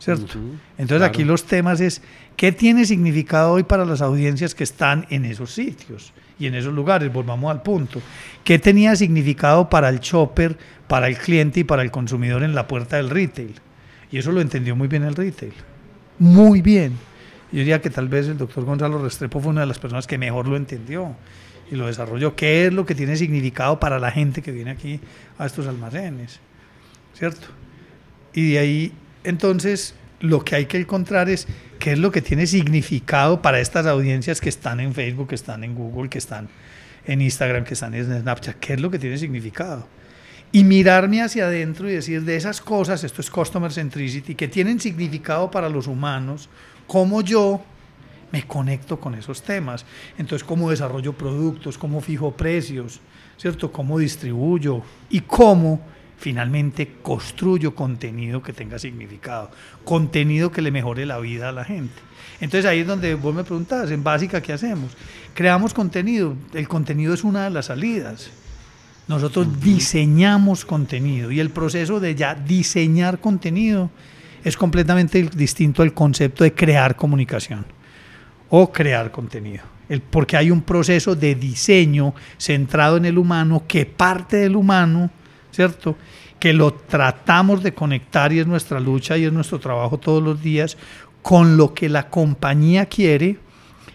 ¿Cierto? 0.00 0.38
Entonces 0.78 1.06
aquí 1.06 1.24
los 1.24 1.44
temas 1.44 1.80
es, 1.80 2.02
¿qué 2.36 2.50
tiene 2.50 2.84
significado 2.86 3.52
hoy 3.52 3.62
para 3.62 3.84
las 3.84 4.00
audiencias 4.00 4.54
que 4.54 4.64
están 4.64 5.06
en 5.10 5.24
esos 5.24 5.52
sitios 5.52 6.12
y 6.38 6.46
en 6.46 6.54
esos 6.54 6.72
lugares? 6.72 7.12
Volvamos 7.12 7.50
al 7.50 7.62
punto. 7.62 8.00
¿Qué 8.42 8.58
tenía 8.58 8.96
significado 8.96 9.68
para 9.68 9.90
el 9.90 10.00
shopper, 10.00 10.58
para 10.88 11.06
el 11.06 11.16
cliente 11.16 11.60
y 11.60 11.64
para 11.64 11.82
el 11.82 11.90
consumidor 11.90 12.42
en 12.42 12.54
la 12.54 12.66
puerta 12.66 12.96
del 12.96 13.10
retail? 13.10 13.54
Y 14.10 14.18
eso 14.18 14.32
lo 14.32 14.40
entendió 14.40 14.74
muy 14.74 14.88
bien 14.88 15.04
el 15.04 15.14
retail. 15.14 15.52
Muy 16.18 16.62
bien. 16.62 16.94
Yo 17.52 17.58
diría 17.58 17.80
que 17.80 17.90
tal 17.90 18.08
vez 18.08 18.26
el 18.26 18.38
doctor 18.38 18.64
Gonzalo 18.64 19.02
Restrepo 19.02 19.40
fue 19.40 19.50
una 19.50 19.60
de 19.60 19.66
las 19.66 19.78
personas 19.78 20.06
que 20.06 20.18
mejor 20.18 20.48
lo 20.48 20.56
entendió 20.56 21.14
y 21.70 21.76
lo 21.76 21.86
desarrolló. 21.86 22.34
¿Qué 22.34 22.66
es 22.66 22.72
lo 22.72 22.86
que 22.86 22.94
tiene 22.94 23.16
significado 23.16 23.78
para 23.78 23.98
la 23.98 24.10
gente 24.10 24.40
que 24.40 24.50
viene 24.50 24.70
aquí 24.70 24.98
a 25.38 25.46
estos 25.46 25.66
almacenes? 25.66 26.40
¿Cierto? 27.14 27.48
Y 28.32 28.52
de 28.52 28.58
ahí 28.58 28.92
entonces, 29.24 29.94
lo 30.20 30.44
que 30.44 30.56
hay 30.56 30.66
que 30.66 30.78
encontrar 30.78 31.28
es 31.28 31.46
qué 31.78 31.92
es 31.92 31.98
lo 31.98 32.10
que 32.10 32.22
tiene 32.22 32.46
significado 32.46 33.42
para 33.42 33.60
estas 33.60 33.86
audiencias 33.86 34.40
que 34.40 34.48
están 34.48 34.80
en 34.80 34.94
Facebook, 34.94 35.28
que 35.28 35.34
están 35.34 35.64
en 35.64 35.74
Google, 35.74 36.08
que 36.08 36.18
están 36.18 36.48
en 37.06 37.22
Instagram, 37.22 37.64
que 37.64 37.74
están 37.74 37.94
en 37.94 38.20
Snapchat, 38.20 38.56
qué 38.56 38.74
es 38.74 38.80
lo 38.80 38.90
que 38.90 38.98
tiene 38.98 39.18
significado. 39.18 39.86
Y 40.52 40.64
mirarme 40.64 41.22
hacia 41.22 41.46
adentro 41.46 41.88
y 41.88 41.94
decir 41.94 42.22
de 42.22 42.36
esas 42.36 42.60
cosas, 42.60 43.04
esto 43.04 43.20
es 43.20 43.30
Customer 43.30 43.72
Centricity, 43.72 44.34
que 44.34 44.48
tienen 44.48 44.80
significado 44.80 45.50
para 45.50 45.68
los 45.68 45.86
humanos, 45.86 46.48
cómo 46.86 47.22
yo 47.22 47.62
me 48.32 48.46
conecto 48.46 49.00
con 49.00 49.14
esos 49.14 49.42
temas. 49.42 49.84
Entonces, 50.18 50.46
cómo 50.46 50.70
desarrollo 50.70 51.12
productos, 51.12 51.78
cómo 51.78 52.00
fijo 52.00 52.32
precios, 52.32 53.00
¿cierto? 53.36 53.72
Cómo 53.72 53.98
distribuyo 53.98 54.82
y 55.08 55.20
cómo 55.20 55.80
finalmente 56.20 56.96
construyo 57.02 57.74
contenido 57.74 58.42
que 58.42 58.52
tenga 58.52 58.78
significado, 58.78 59.50
contenido 59.84 60.52
que 60.52 60.60
le 60.60 60.70
mejore 60.70 61.06
la 61.06 61.18
vida 61.18 61.48
a 61.48 61.52
la 61.52 61.64
gente. 61.64 61.94
Entonces 62.42 62.66
ahí 62.66 62.80
es 62.80 62.86
donde 62.86 63.14
vos 63.14 63.34
me 63.34 63.42
preguntabas, 63.42 63.90
en 63.90 64.04
básica, 64.04 64.42
¿qué 64.42 64.52
hacemos? 64.52 64.92
Creamos 65.32 65.72
contenido, 65.72 66.36
el 66.52 66.68
contenido 66.68 67.14
es 67.14 67.24
una 67.24 67.44
de 67.44 67.50
las 67.50 67.66
salidas. 67.66 68.30
Nosotros 69.08 69.60
diseñamos 69.62 70.66
contenido 70.66 71.32
y 71.32 71.40
el 71.40 71.48
proceso 71.48 72.00
de 72.00 72.14
ya 72.14 72.34
diseñar 72.34 73.18
contenido 73.18 73.90
es 74.44 74.58
completamente 74.58 75.22
distinto 75.34 75.82
al 75.82 75.94
concepto 75.94 76.44
de 76.44 76.54
crear 76.54 76.96
comunicación 76.96 77.64
o 78.50 78.70
crear 78.70 79.10
contenido. 79.10 79.64
El, 79.88 80.02
porque 80.02 80.36
hay 80.36 80.50
un 80.50 80.60
proceso 80.60 81.16
de 81.16 81.34
diseño 81.34 82.14
centrado 82.36 82.98
en 82.98 83.06
el 83.06 83.16
humano 83.16 83.64
que 83.66 83.86
parte 83.86 84.36
del 84.36 84.54
humano 84.54 85.10
¿cierto? 85.50 85.96
Que 86.38 86.52
lo 86.52 86.72
tratamos 86.72 87.62
de 87.62 87.74
conectar 87.74 88.32
y 88.32 88.38
es 88.38 88.46
nuestra 88.46 88.80
lucha 88.80 89.18
y 89.18 89.24
es 89.24 89.32
nuestro 89.32 89.58
trabajo 89.58 89.98
todos 89.98 90.22
los 90.22 90.42
días 90.42 90.76
con 91.22 91.56
lo 91.56 91.74
que 91.74 91.88
la 91.88 92.08
compañía 92.08 92.86
quiere 92.86 93.38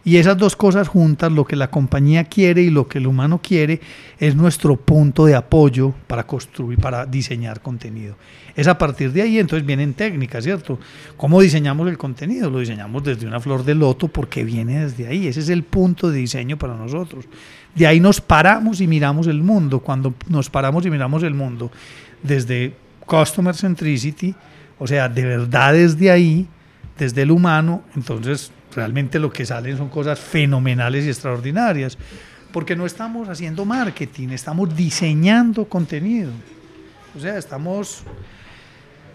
Y 0.08 0.18
esas 0.18 0.38
dos 0.38 0.56
cosas 0.56 0.88
juntas, 0.88 1.32
lo 1.32 1.46
que 1.46 1.56
la 1.56 1.72
compañía 1.72 2.26
quiere 2.26 2.62
y 2.62 2.70
lo 2.70 2.88
que 2.88 3.00
el 3.00 3.08
humano 3.08 3.42
quiere, 3.42 3.82
es 4.20 4.36
nuestro 4.36 4.76
punto 4.76 5.26
de 5.26 5.34
apoyo 5.34 5.96
para 6.06 6.28
construir, 6.28 6.78
para 6.78 7.08
diseñar 7.08 7.60
contenido. 7.60 8.16
Es 8.56 8.68
a 8.68 8.78
partir 8.78 9.12
de 9.12 9.24
ahí, 9.24 9.40
entonces 9.40 9.66
vienen 9.66 9.96
técnicas, 9.96 10.44
¿cierto? 10.44 10.78
¿Cómo 11.18 11.42
diseñamos 11.42 11.90
el 11.90 11.98
contenido? 11.98 12.52
Lo 12.52 12.60
diseñamos 12.60 13.04
desde 13.04 13.26
una 13.26 13.40
flor 13.40 13.66
de 13.66 13.74
loto 13.74 14.08
porque 14.08 14.44
viene 14.44 14.86
desde 14.86 15.08
ahí. 15.08 15.26
Ese 15.26 15.40
es 15.40 15.50
el 15.50 15.64
punto 15.64 16.12
de 16.12 16.20
diseño 16.20 16.56
para 16.56 16.76
nosotros. 16.76 17.26
De 17.76 17.86
ahí 17.86 18.00
nos 18.00 18.22
paramos 18.22 18.80
y 18.82 18.88
miramos 18.88 19.28
el 19.28 19.44
mundo. 19.44 19.82
Cuando 19.82 20.14
nos 20.30 20.50
paramos 20.50 20.86
y 20.86 20.90
miramos 20.90 21.24
el 21.24 21.34
mundo 21.34 21.70
desde 22.24 22.74
Customer 23.06 23.54
Centricity, 23.54 24.34
o 24.80 24.88
sea, 24.88 25.10
de 25.10 25.26
verdad 25.26 25.74
desde 25.74 26.10
ahí, 26.10 26.48
desde 26.98 27.22
el 27.22 27.32
humano, 27.32 27.84
entonces 27.96 28.52
realmente 28.74 29.20
lo 29.20 29.32
que 29.32 29.46
salen 29.46 29.78
son 29.78 29.90
cosas 29.90 30.20
fenomenales 30.20 31.06
y 31.06 31.10
extraordinarias, 31.10 31.98
porque 32.52 32.76
no 32.76 32.86
estamos 32.86 33.28
haciendo 33.28 33.66
marketing, 33.66 34.30
estamos 34.30 34.76
diseñando 34.76 35.66
contenido. 35.66 36.32
O 37.16 37.20
sea, 37.20 37.38
estamos... 37.38 38.04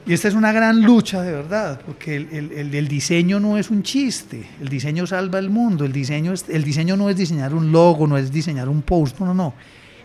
Y 0.07 0.15
esta 0.15 0.29
es 0.29 0.35
una 0.35 0.51
gran 0.51 0.83
lucha 0.83 1.23
de 1.23 1.33
verdad, 1.33 1.81
porque 1.85 2.17
el, 2.17 2.53
el, 2.53 2.75
el, 2.75 2.89
diseño 2.89 3.39
no 3.39 3.59
es 3.59 3.71
un 3.71 3.83
chiste, 3.83 4.49
el 4.61 4.69
diseño 4.69 5.07
salva 5.07 5.39
el 5.39 5.51
mundo, 5.51 5.85
el 5.85 5.93
diseño, 5.93 6.33
es, 6.33 6.47
el 6.49 6.65
diseño 6.65 6.97
no 6.97 7.11
es 7.11 7.17
diseñar 7.17 7.55
un 7.55 7.71
logo, 7.71 8.07
no 8.07 8.17
es 8.17 8.33
diseñar 8.33 8.69
un 8.69 8.83
post, 8.83 9.21
no, 9.21 9.27
no, 9.27 9.35
no. 9.35 9.55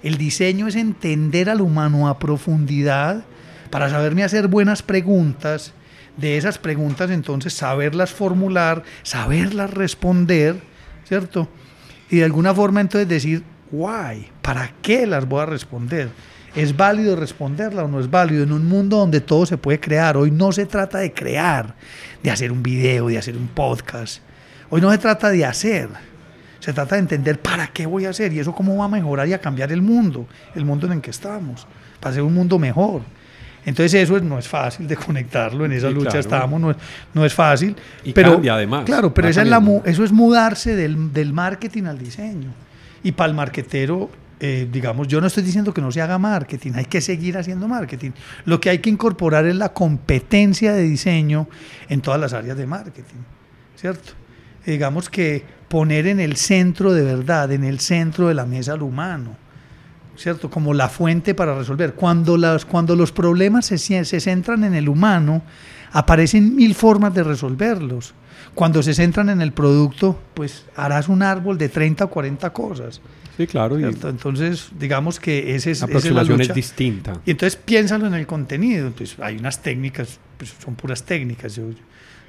El 0.03 0.17
diseño 0.17 0.67
es 0.67 0.75
entender 0.75 1.49
al 1.49 1.61
humano 1.61 2.07
a 2.07 2.19
profundidad 2.19 3.23
para 3.71 3.89
saberme 3.89 4.23
hacer 4.23 4.47
buenas 4.47 4.83
preguntas, 4.83 5.73
de 6.17 6.37
esas 6.37 6.57
preguntas 6.57 7.11
entonces 7.11 7.53
saberlas 7.53 8.11
formular, 8.11 8.83
saberlas 9.03 9.71
responder, 9.71 10.61
¿cierto? 11.05 11.49
Y 12.09 12.17
de 12.17 12.25
alguna 12.25 12.53
forma 12.53 12.81
entonces 12.81 13.07
decir, 13.07 13.43
why, 13.71 14.29
¿para 14.41 14.71
qué 14.81 15.05
las 15.05 15.27
voy 15.27 15.41
a 15.41 15.45
responder? 15.45 16.09
¿Es 16.55 16.77
válido 16.77 17.17
responderla 17.17 17.83
o 17.83 17.87
no 17.89 17.99
es 17.99 18.09
válido 18.09 18.43
en 18.43 18.53
un 18.53 18.65
mundo 18.65 18.97
donde 18.97 19.19
todo 19.19 19.45
se 19.45 19.57
puede 19.57 19.77
crear? 19.79 20.15
Hoy 20.15 20.31
no 20.31 20.53
se 20.53 20.65
trata 20.65 20.99
de 20.99 21.11
crear, 21.11 21.75
de 22.23 22.31
hacer 22.31 22.49
un 22.49 22.63
video, 22.63 23.07
de 23.09 23.17
hacer 23.17 23.35
un 23.35 23.49
podcast. 23.49 24.21
Hoy 24.69 24.79
no 24.79 24.89
se 24.89 24.97
trata 24.97 25.29
de 25.29 25.43
hacer. 25.43 25.89
Se 26.59 26.71
trata 26.71 26.95
de 26.95 27.01
entender 27.01 27.41
para 27.41 27.67
qué 27.67 27.85
voy 27.85 28.05
a 28.05 28.11
hacer 28.11 28.31
y 28.31 28.39
eso 28.39 28.53
cómo 28.53 28.77
va 28.77 28.85
a 28.85 28.87
mejorar 28.87 29.27
y 29.27 29.33
a 29.33 29.39
cambiar 29.39 29.71
el 29.73 29.81
mundo, 29.81 30.27
el 30.55 30.63
mundo 30.63 30.87
en 30.87 30.93
el 30.93 31.01
que 31.01 31.11
estamos, 31.11 31.67
para 31.99 32.11
hacer 32.11 32.23
un 32.23 32.33
mundo 32.33 32.57
mejor. 32.57 33.01
Entonces 33.65 33.93
eso 33.95 34.17
no 34.21 34.39
es 34.39 34.47
fácil 34.47 34.87
de 34.87 34.95
conectarlo, 34.95 35.65
en 35.65 35.73
esa 35.73 35.89
lucha 35.89 36.19
estábamos, 36.19 36.61
no 36.61 36.71
es, 36.71 36.77
no 37.13 37.25
es 37.25 37.33
fácil. 37.33 37.75
Y 38.03 38.13
pero, 38.13 38.41
además. 38.49 38.85
Claro, 38.85 39.13
pero 39.13 39.27
esa 39.27 39.41
es 39.41 39.47
la, 39.49 39.61
eso 39.83 40.03
es 40.05 40.11
mudarse 40.11 40.75
del, 40.75 41.11
del, 41.11 41.33
marketing 41.33 41.83
al 41.83 41.97
diseño. 41.97 42.51
Y 43.03 43.11
para 43.11 43.29
el 43.29 43.35
marketero, 43.35 44.09
eh, 44.39 44.67
digamos, 44.71 45.07
yo 45.07 45.21
no 45.21 45.27
estoy 45.27 45.43
diciendo 45.43 45.73
que 45.73 45.81
no 45.81 45.91
se 45.91 46.01
haga 46.01 46.17
marketing, 46.17 46.73
hay 46.75 46.85
que 46.85 47.01
seguir 47.01 47.37
haciendo 47.37 47.67
marketing. 47.67 48.11
Lo 48.45 48.59
que 48.59 48.69
hay 48.69 48.79
que 48.79 48.89
incorporar 48.89 49.45
es 49.45 49.55
la 49.55 49.69
competencia 49.73 50.73
de 50.73 50.83
diseño 50.83 51.47
en 51.89 52.01
todas 52.01 52.19
las 52.19 52.33
áreas 52.33 52.57
de 52.57 52.65
marketing, 52.65 53.21
¿cierto? 53.75 54.13
Digamos 54.65 55.09
que 55.09 55.43
poner 55.67 56.07
en 56.07 56.19
el 56.19 56.35
centro 56.35 56.93
de 56.93 57.03
verdad, 57.03 57.51
en 57.51 57.63
el 57.63 57.79
centro 57.79 58.27
de 58.27 58.33
la 58.33 58.45
mesa 58.45 58.73
al 58.73 58.81
humano 58.81 59.45
¿cierto? 60.17 60.49
Como 60.49 60.73
la 60.73 60.89
fuente 60.89 61.35
para 61.35 61.57
resolver. 61.57 61.93
Cuando, 61.93 62.37
las, 62.37 62.65
cuando 62.65 62.95
los 62.95 63.11
problemas 63.11 63.65
se, 63.65 63.77
se 63.77 64.19
centran 64.19 64.63
en 64.63 64.73
el 64.73 64.89
humano, 64.89 65.43
aparecen 65.95 66.55
mil 66.55 66.75
formas 66.75 67.13
de 67.13 67.23
resolverlos. 67.23 68.13
Cuando 68.53 68.83
se 68.83 68.93
centran 68.93 69.29
en 69.29 69.41
el 69.41 69.53
producto, 69.53 70.19
pues 70.33 70.65
harás 70.75 71.07
un 71.07 71.23
árbol 71.23 71.57
de 71.57 71.69
30 71.69 72.03
o 72.03 72.09
40 72.09 72.49
cosas. 72.51 73.01
Sí, 73.37 73.47
claro. 73.47 73.77
Entonces, 73.79 74.69
digamos 74.77 75.21
que 75.21 75.55
ese 75.55 75.71
es, 75.71 75.79
la 75.79 75.85
aproximación 75.87 76.41
es, 76.41 76.49
es, 76.49 76.55
distinta. 76.55 77.13
Y 77.25 77.31
entonces 77.31 77.55
piénsalo 77.55 78.07
en 78.07 78.13
el 78.13 78.27
contenido. 78.27 78.87
Entonces, 78.87 79.17
hay 79.21 79.37
unas 79.37 79.61
técnicas, 79.61 80.19
pues 80.37 80.53
son 80.61 80.75
puras 80.75 81.03
técnicas. 81.03 81.55
Yo, 81.55 81.63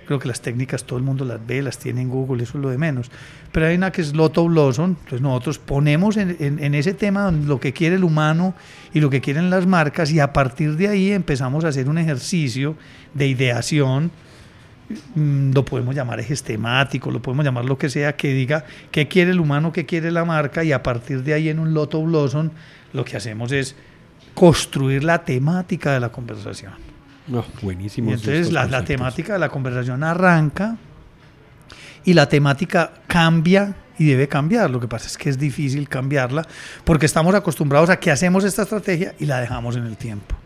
creo 0.07 0.19
que 0.19 0.29
las 0.29 0.41
técnicas 0.41 0.85
todo 0.85 0.99
el 0.99 1.05
mundo 1.05 1.25
las 1.25 1.45
ve, 1.45 1.61
las 1.63 1.79
tiene 1.79 2.01
en 2.01 2.09
Google, 2.09 2.43
eso 2.43 2.59
es 2.59 2.63
lo 2.63 2.71
de 2.71 2.79
menos. 2.79 3.11
Pero 3.53 3.67
hay 3.67 3.77
una 3.77 3.91
que 3.91 4.01
es 4.01 4.15
Lotto 4.15 4.47
Blossom, 4.47 4.91
entonces 4.91 5.21
nosotros 5.21 5.59
ponemos 5.59 6.17
en, 6.17 6.37
en, 6.41 6.75
ese 6.75 6.95
tema 6.95 7.31
lo 7.31 7.61
que 7.61 7.73
quiere 7.73 7.97
el 7.97 8.05
humano 8.05 8.55
y 8.95 9.01
lo 9.01 9.11
que 9.11 9.21
quieren 9.21 9.51
las 9.51 9.67
marcas 9.67 10.11
y 10.13 10.21
a 10.21 10.33
partir 10.33 10.77
de 10.77 10.89
ahí 10.89 11.13
empezamos 11.13 11.65
a 11.65 11.69
hacer 11.69 11.89
un 11.89 11.99
ejercicio 11.99 12.77
de 13.15 13.27
ideación, 13.27 14.11
mm, 15.15 15.53
lo 15.53 15.65
podemos 15.65 15.95
llamar 15.95 16.21
ejes 16.21 16.43
temáticos, 16.43 17.13
lo 17.13 17.21
podemos 17.21 17.45
llamar 17.45 17.65
lo 17.65 17.77
que 17.77 17.91
sea, 17.91 18.17
que 18.17 18.33
diga 18.33 18.65
qué 18.91 19.09
quiere 19.09 19.33
el 19.33 19.41
humano, 19.41 19.73
qué 19.73 19.87
quiere 19.87 20.11
la 20.11 20.25
marca 20.25 20.63
y 20.63 20.73
a 20.73 20.83
partir 20.83 21.25
de 21.25 21.35
ahí 21.35 21.49
en 21.49 21.59
un 21.59 21.75
Lotto 21.75 22.03
Blossom 22.03 22.51
lo 22.93 23.05
que 23.05 23.17
hacemos 23.17 23.51
es 23.53 23.75
construir 24.35 25.03
la 25.03 25.25
temática 25.25 25.93
de 25.93 26.01
la 26.01 26.11
conversación. 26.11 26.96
Buenísimo. 27.63 28.11
Y 28.11 28.15
entonces 28.15 28.53
la, 28.53 28.67
la, 28.67 28.85
temática 28.85 29.33
de 29.33 29.39
la 29.39 29.49
conversación 29.49 30.05
arranca 30.05 30.77
y 32.05 32.15
la 32.15 32.29
temática 32.29 32.93
cambia 33.07 33.75
y 33.99 34.07
debe 34.07 34.29
cambiar. 34.29 34.71
Lo 34.71 34.81
que 34.81 34.89
pasa 34.89 35.07
es 35.07 35.17
que 35.17 35.29
es 35.29 35.39
difícil 35.39 35.89
cambiarla 35.89 36.47
porque 36.85 37.07
estamos 37.07 37.35
acostumbrados 37.35 37.91
a 37.91 37.99
que 37.99 38.11
hacemos 38.11 38.45
esta 38.45 38.63
estrategia 38.63 39.15
y 39.19 39.27
la 39.27 39.41
dejamos 39.41 39.77
en 39.77 39.85
el 39.85 39.97
tiempo. 39.97 40.37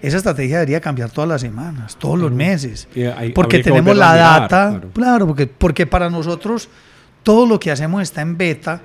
Esa 0.00 0.16
estrategia 0.16 0.56
debería 0.56 0.80
cambiar 0.80 1.10
todas 1.10 1.28
las 1.28 1.42
semanas, 1.42 1.96
todos 1.96 2.18
los 2.18 2.32
meses. 2.32 2.88
Hay, 3.16 3.32
porque 3.32 3.62
tenemos 3.62 3.94
la 3.94 4.12
mirar, 4.12 4.40
data. 4.40 4.68
Claro, 4.70 4.90
claro 4.94 5.26
porque, 5.26 5.46
porque 5.46 5.86
para 5.86 6.08
nosotros 6.08 6.70
todo 7.22 7.46
lo 7.46 7.60
que 7.60 7.70
hacemos 7.70 8.02
está 8.02 8.22
en 8.22 8.38
beta 8.38 8.80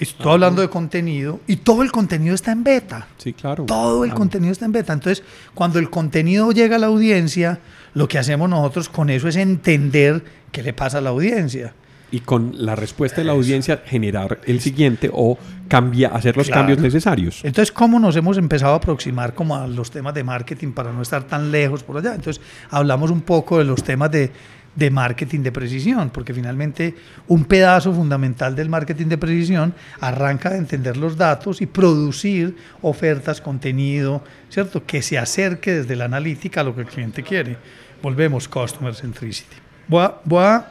Estoy 0.00 0.32
hablando 0.32 0.62
de 0.62 0.70
contenido 0.70 1.40
y 1.46 1.56
todo 1.56 1.82
el 1.82 1.92
contenido 1.92 2.34
está 2.34 2.52
en 2.52 2.64
beta. 2.64 3.06
Sí, 3.18 3.34
claro. 3.34 3.64
Todo 3.66 4.04
el 4.04 4.14
contenido 4.14 4.50
está 4.50 4.64
en 4.64 4.72
beta. 4.72 4.94
Entonces, 4.94 5.22
cuando 5.54 5.78
el 5.78 5.90
contenido 5.90 6.50
llega 6.52 6.76
a 6.76 6.78
la 6.78 6.86
audiencia, 6.86 7.60
lo 7.92 8.08
que 8.08 8.18
hacemos 8.18 8.48
nosotros 8.48 8.88
con 8.88 9.10
eso 9.10 9.28
es 9.28 9.36
entender 9.36 10.24
qué 10.52 10.62
le 10.62 10.72
pasa 10.72 10.98
a 10.98 11.00
la 11.02 11.10
audiencia. 11.10 11.74
Y 12.12 12.20
con 12.20 12.54
la 12.64 12.74
respuesta 12.74 13.20
de 13.20 13.24
la 13.24 13.32
audiencia 13.32 13.82
generar 13.84 14.40
el 14.46 14.60
siguiente 14.60 15.10
o 15.12 15.38
cambiar, 15.68 16.16
hacer 16.16 16.36
los 16.36 16.46
claro. 16.46 16.62
cambios 16.62 16.80
necesarios. 16.80 17.44
Entonces, 17.44 17.70
¿cómo 17.70 18.00
nos 18.00 18.16
hemos 18.16 18.36
empezado 18.38 18.72
a 18.72 18.76
aproximar 18.76 19.34
como 19.34 19.54
a 19.54 19.68
los 19.68 19.90
temas 19.90 20.14
de 20.14 20.24
marketing 20.24 20.72
para 20.72 20.92
no 20.92 21.02
estar 21.02 21.24
tan 21.24 21.52
lejos 21.52 21.84
por 21.84 21.98
allá? 21.98 22.14
Entonces, 22.14 22.42
hablamos 22.70 23.10
un 23.10 23.20
poco 23.20 23.58
de 23.58 23.64
los 23.64 23.84
temas 23.84 24.10
de 24.10 24.32
de 24.74 24.90
marketing 24.90 25.40
de 25.40 25.52
precisión, 25.52 26.10
porque 26.10 26.32
finalmente 26.32 26.94
un 27.26 27.44
pedazo 27.44 27.92
fundamental 27.92 28.54
del 28.54 28.68
marketing 28.68 29.06
de 29.06 29.18
precisión 29.18 29.74
arranca 30.00 30.50
de 30.50 30.58
entender 30.58 30.96
los 30.96 31.16
datos 31.16 31.60
y 31.60 31.66
producir 31.66 32.56
ofertas, 32.80 33.40
contenido, 33.40 34.22
¿cierto? 34.48 34.84
Que 34.86 35.02
se 35.02 35.18
acerque 35.18 35.72
desde 35.72 35.96
la 35.96 36.04
analítica 36.04 36.60
a 36.60 36.64
lo 36.64 36.74
que 36.74 36.82
el 36.82 36.86
cliente 36.86 37.22
quiere. 37.22 37.56
Volvemos, 38.02 38.48
Customer 38.48 38.94
Centricity. 38.94 39.56
Voy 39.88 40.04
a, 40.04 40.14
voy 40.24 40.44
a 40.44 40.66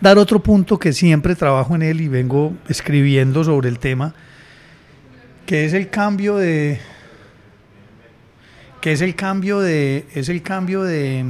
dar 0.00 0.18
otro 0.18 0.42
punto 0.42 0.78
que 0.78 0.92
siempre 0.92 1.36
trabajo 1.36 1.74
en 1.76 1.82
él 1.82 2.00
y 2.00 2.08
vengo 2.08 2.54
escribiendo 2.68 3.44
sobre 3.44 3.68
el 3.68 3.78
tema, 3.78 4.14
que 5.46 5.64
es 5.64 5.74
el 5.74 5.90
cambio 5.90 6.36
de 6.36 6.80
que 8.80 8.92
es 8.92 9.02
el 9.02 9.14
cambio 9.14 9.60
de 9.60 10.06
es 10.14 10.30
el 10.30 10.42
cambio 10.42 10.82
de 10.82 11.22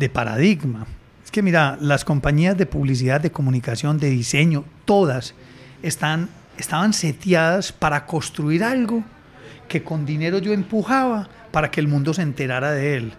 de 0.00 0.08
paradigma. 0.08 0.86
Es 1.22 1.30
que 1.30 1.42
mira, 1.42 1.76
las 1.80 2.04
compañías 2.04 2.56
de 2.56 2.64
publicidad, 2.64 3.20
de 3.20 3.30
comunicación, 3.30 3.98
de 3.98 4.08
diseño, 4.08 4.64
todas 4.86 5.34
están, 5.82 6.30
estaban 6.56 6.94
seteadas 6.94 7.70
para 7.70 8.06
construir 8.06 8.64
algo 8.64 9.04
que 9.68 9.84
con 9.84 10.06
dinero 10.06 10.38
yo 10.38 10.52
empujaba 10.52 11.28
para 11.52 11.70
que 11.70 11.80
el 11.80 11.86
mundo 11.86 12.14
se 12.14 12.22
enterara 12.22 12.72
de 12.72 12.96
él. 12.96 13.12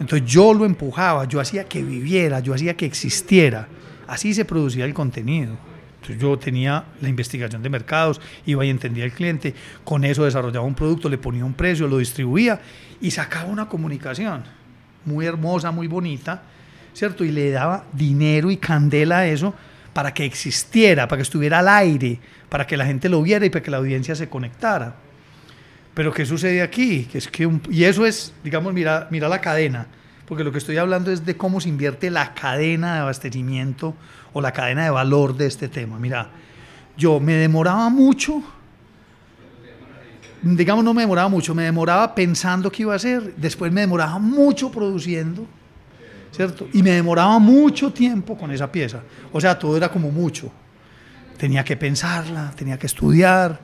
Entonces 0.00 0.28
yo 0.28 0.52
lo 0.52 0.64
empujaba, 0.64 1.24
yo 1.26 1.38
hacía 1.38 1.64
que 1.64 1.84
viviera, 1.84 2.40
yo 2.40 2.52
hacía 2.52 2.76
que 2.76 2.84
existiera. 2.84 3.68
Así 4.08 4.34
se 4.34 4.44
producía 4.44 4.84
el 4.84 4.92
contenido. 4.92 5.56
Entonces 6.00 6.20
yo 6.20 6.36
tenía 6.36 6.84
la 7.00 7.08
investigación 7.08 7.62
de 7.62 7.70
mercados, 7.70 8.20
iba 8.44 8.64
y 8.64 8.70
entendía 8.70 9.04
al 9.04 9.12
cliente, 9.12 9.54
con 9.84 10.04
eso 10.04 10.24
desarrollaba 10.24 10.66
un 10.66 10.74
producto, 10.74 11.08
le 11.08 11.16
ponía 11.16 11.44
un 11.44 11.54
precio, 11.54 11.86
lo 11.86 11.98
distribuía 11.98 12.60
y 13.00 13.12
sacaba 13.12 13.48
una 13.48 13.68
comunicación 13.68 14.42
muy 15.04 15.26
hermosa, 15.26 15.70
muy 15.70 15.86
bonita, 15.86 16.42
¿cierto? 16.94 17.24
Y 17.24 17.30
le 17.30 17.50
daba 17.50 17.84
dinero 17.92 18.50
y 18.50 18.56
candela 18.56 19.18
a 19.18 19.26
eso 19.26 19.54
para 19.92 20.12
que 20.14 20.24
existiera, 20.24 21.06
para 21.08 21.18
que 21.18 21.22
estuviera 21.22 21.58
al 21.58 21.68
aire, 21.68 22.18
para 22.48 22.66
que 22.66 22.76
la 22.76 22.86
gente 22.86 23.08
lo 23.08 23.22
viera 23.22 23.44
y 23.44 23.50
para 23.50 23.62
que 23.62 23.70
la 23.70 23.76
audiencia 23.78 24.14
se 24.14 24.28
conectara. 24.28 24.94
Pero 25.94 26.12
¿qué 26.12 26.24
sucede 26.24 26.62
aquí? 26.62 27.04
Que 27.04 27.18
es 27.18 27.28
que 27.28 27.48
y 27.70 27.84
eso 27.84 28.06
es, 28.06 28.32
digamos, 28.42 28.72
mira, 28.72 29.08
mira 29.10 29.28
la 29.28 29.40
cadena, 29.40 29.86
porque 30.26 30.44
lo 30.44 30.52
que 30.52 30.58
estoy 30.58 30.78
hablando 30.78 31.10
es 31.10 31.26
de 31.26 31.36
cómo 31.36 31.60
se 31.60 31.68
invierte 31.68 32.10
la 32.10 32.32
cadena 32.34 32.94
de 32.94 33.00
abastecimiento 33.00 33.94
o 34.32 34.40
la 34.40 34.52
cadena 34.52 34.84
de 34.84 34.90
valor 34.90 35.36
de 35.36 35.46
este 35.46 35.68
tema. 35.68 35.98
Mira, 35.98 36.30
yo 36.96 37.20
me 37.20 37.34
demoraba 37.34 37.90
mucho 37.90 38.42
digamos, 40.42 40.84
no 40.84 40.92
me 40.92 41.02
demoraba 41.02 41.28
mucho, 41.28 41.54
me 41.54 41.64
demoraba 41.64 42.14
pensando 42.14 42.70
qué 42.70 42.82
iba 42.82 42.92
a 42.92 42.96
hacer, 42.96 43.34
después 43.36 43.72
me 43.72 43.82
demoraba 43.82 44.18
mucho 44.18 44.70
produciendo, 44.70 45.46
¿cierto? 46.32 46.68
Y 46.72 46.82
me 46.82 46.90
demoraba 46.90 47.38
mucho 47.38 47.92
tiempo 47.92 48.36
con 48.36 48.50
esa 48.50 48.70
pieza. 48.70 49.00
O 49.32 49.40
sea, 49.40 49.58
todo 49.58 49.76
era 49.76 49.90
como 49.90 50.10
mucho. 50.10 50.50
Tenía 51.36 51.64
que 51.64 51.76
pensarla, 51.76 52.52
tenía 52.56 52.78
que 52.78 52.86
estudiar, 52.86 53.60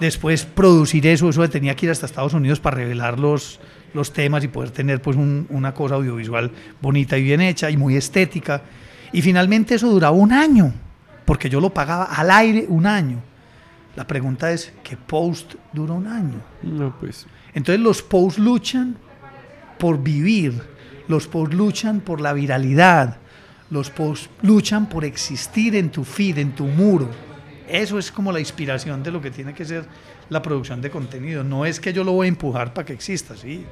después 0.00 0.44
producir 0.44 1.06
eso, 1.06 1.28
eso 1.28 1.48
tenía 1.48 1.74
que 1.74 1.86
ir 1.86 1.92
hasta 1.92 2.06
Estados 2.06 2.34
Unidos 2.34 2.60
para 2.60 2.76
revelar 2.76 3.18
los, 3.18 3.58
los 3.94 4.12
temas 4.12 4.44
y 4.44 4.48
poder 4.48 4.70
tener 4.70 5.00
pues 5.00 5.16
una 5.16 5.72
cosa 5.72 5.94
audiovisual 5.94 6.50
bonita 6.80 7.16
y 7.16 7.22
bien 7.22 7.40
hecha 7.40 7.70
y 7.70 7.76
muy 7.76 7.96
estética. 7.96 8.62
Y 9.12 9.22
finalmente 9.22 9.74
eso 9.74 9.88
duraba 9.88 10.16
un 10.16 10.32
año, 10.32 10.72
porque 11.24 11.48
yo 11.48 11.60
lo 11.60 11.70
pagaba 11.70 12.04
al 12.04 12.30
aire 12.30 12.66
un 12.68 12.86
año. 12.86 13.22
La 13.94 14.06
pregunta 14.06 14.50
es, 14.50 14.72
¿qué 14.82 14.96
post 14.96 15.54
dura 15.72 15.92
un 15.92 16.06
año? 16.06 16.40
No, 16.62 16.96
pues. 16.98 17.26
Entonces 17.54 17.80
los 17.80 18.02
posts 18.02 18.38
luchan 18.38 18.96
por 19.78 20.02
vivir, 20.02 20.62
los 21.08 21.26
posts 21.26 21.54
luchan 21.54 22.00
por 22.00 22.20
la 22.20 22.32
viralidad, 22.32 23.18
los 23.70 23.90
posts 23.90 24.30
luchan 24.42 24.88
por 24.88 25.04
existir 25.04 25.76
en 25.76 25.90
tu 25.90 26.04
feed, 26.04 26.38
en 26.38 26.52
tu 26.52 26.64
muro. 26.64 27.08
Eso 27.68 27.98
es 27.98 28.10
como 28.10 28.32
la 28.32 28.40
inspiración 28.40 29.02
de 29.02 29.10
lo 29.10 29.20
que 29.20 29.30
tiene 29.30 29.54
que 29.54 29.64
ser 29.64 29.84
la 30.28 30.40
producción 30.40 30.80
de 30.80 30.90
contenido. 30.90 31.44
No 31.44 31.66
es 31.66 31.78
que 31.78 31.92
yo 31.92 32.04
lo 32.04 32.12
voy 32.12 32.26
a 32.26 32.28
empujar 32.28 32.72
para 32.72 32.86
que 32.86 32.92
exista, 32.92 33.36
sí, 33.36 33.64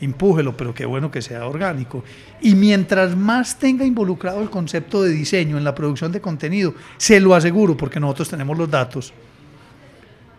empújelo, 0.00 0.56
pero 0.56 0.74
qué 0.74 0.84
bueno 0.84 1.10
que 1.10 1.22
sea 1.22 1.46
orgánico. 1.46 2.04
Y 2.40 2.54
mientras 2.54 3.16
más 3.16 3.58
tenga 3.58 3.84
involucrado 3.84 4.42
el 4.42 4.50
concepto 4.50 5.02
de 5.02 5.10
diseño 5.10 5.56
en 5.56 5.64
la 5.64 5.74
producción 5.74 6.12
de 6.12 6.20
contenido, 6.20 6.74
se 6.96 7.20
lo 7.20 7.34
aseguro, 7.34 7.76
porque 7.76 8.00
nosotros 8.00 8.28
tenemos 8.28 8.56
los 8.58 8.70
datos, 8.70 9.12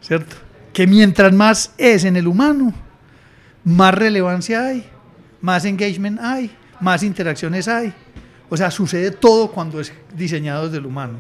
¿cierto? 0.06 0.36
Que 0.74 0.88
mientras 0.88 1.34
más 1.34 1.74
es 1.78 2.04
en 2.04 2.16
el 2.16 2.28
humano, 2.28 2.74
más 3.64 3.94
relevancia 3.94 4.68
hay, 4.68 4.86
más 5.42 5.66
engagement 5.66 6.20
hay, 6.20 6.52
más 6.80 7.02
interacciones 7.04 7.68
hay. 7.68 7.94
O 8.50 8.58
sea, 8.58 8.70
sucede 8.70 9.12
todo 9.12 9.52
cuando 9.52 9.80
es 9.80 9.92
diseñado 10.16 10.66
desde 10.66 10.78
el 10.78 10.86
humano. 10.86 11.18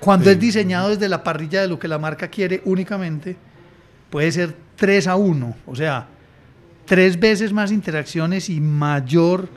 Cuando 0.00 0.30
es 0.30 0.38
diseñado 0.38 0.90
desde 0.90 1.08
la 1.08 1.22
parrilla 1.22 1.62
de 1.62 1.68
lo 1.68 1.78
que 1.78 1.88
la 1.88 1.98
marca 1.98 2.28
quiere 2.28 2.60
únicamente, 2.64 3.36
puede 4.10 4.30
ser 4.32 4.54
3 4.76 5.06
a 5.06 5.16
1, 5.16 5.56
o 5.64 5.76
sea, 5.76 6.08
tres 6.84 7.18
veces 7.18 7.52
más 7.52 7.70
interacciones 7.70 8.50
y 8.50 8.60
mayor, 8.60 9.48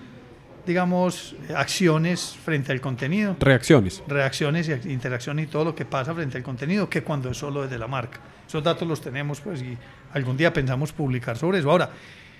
digamos, 0.65 1.35
acciones 1.55 2.37
frente 2.43 2.71
al 2.71 2.81
contenido. 2.81 3.35
Reacciones. 3.39 4.03
Reacciones 4.07 4.69
y 4.69 4.91
interacciones 4.91 5.45
y 5.45 5.47
todo 5.47 5.65
lo 5.65 5.75
que 5.75 5.85
pasa 5.85 6.13
frente 6.13 6.37
al 6.37 6.43
contenido 6.43 6.89
que 6.89 7.03
cuando 7.03 7.29
es 7.29 7.37
solo 7.37 7.63
desde 7.63 7.77
la 7.77 7.87
marca. 7.87 8.19
Esos 8.47 8.63
datos 8.63 8.87
los 8.87 9.01
tenemos, 9.01 9.41
pues, 9.41 9.61
y 9.61 9.77
algún 10.13 10.37
día 10.37 10.53
pensamos 10.53 10.91
publicar 10.91 11.37
sobre 11.37 11.59
eso. 11.59 11.71
Ahora, 11.71 11.89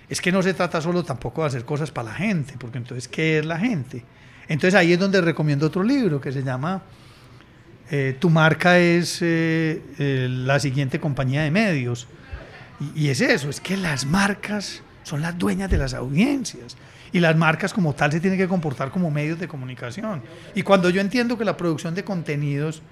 es 0.08 0.20
que 0.20 0.30
no 0.30 0.42
se 0.42 0.54
trata 0.54 0.80
solo 0.80 1.02
tampoco 1.04 1.42
de 1.42 1.48
hacer 1.48 1.64
cosas 1.64 1.90
para 1.90 2.10
la 2.10 2.14
gente, 2.14 2.54
porque 2.58 2.78
entonces, 2.78 3.08
¿qué 3.08 3.38
es 3.38 3.46
la 3.46 3.58
gente? 3.58 4.04
Entonces 4.48 4.74
ahí 4.74 4.92
es 4.92 4.98
donde 4.98 5.20
recomiendo 5.20 5.66
otro 5.66 5.82
libro 5.82 6.20
que 6.20 6.30
se 6.30 6.42
llama 6.42 6.82
eh, 7.90 8.16
tu 8.18 8.30
marca 8.30 8.78
es 8.78 9.22
eh, 9.22 9.80
eh, 9.98 10.26
la 10.28 10.58
siguiente 10.58 10.98
compañía 10.98 11.42
de 11.42 11.50
medios. 11.50 12.08
Y, 12.94 13.08
es 13.08 13.20
eso, 13.20 13.48
es 13.48 13.60
que 13.60 13.76
las 13.76 14.04
marcas 14.04 14.82
son 15.02 15.22
las 15.22 15.38
dueñas 15.38 15.70
de 15.70 15.78
las 15.78 15.94
audiencias. 15.94 16.76
Y 17.12 17.20
las 17.20 17.36
marcas 17.36 17.72
como 17.72 17.94
tal 17.94 18.12
se 18.12 18.20
tienen 18.20 18.38
que 18.38 18.48
comportar 18.48 18.90
como 18.90 19.10
medios 19.10 19.38
de 19.38 19.48
comunicación. 19.48 20.22
Y 20.54 20.62
cuando 20.62 20.90
yo 20.90 21.00
entiendo 21.00 21.38
que 21.38 21.44
la 21.44 21.56
producción 21.56 21.94
de 21.94 22.04
contenidos 22.04 22.82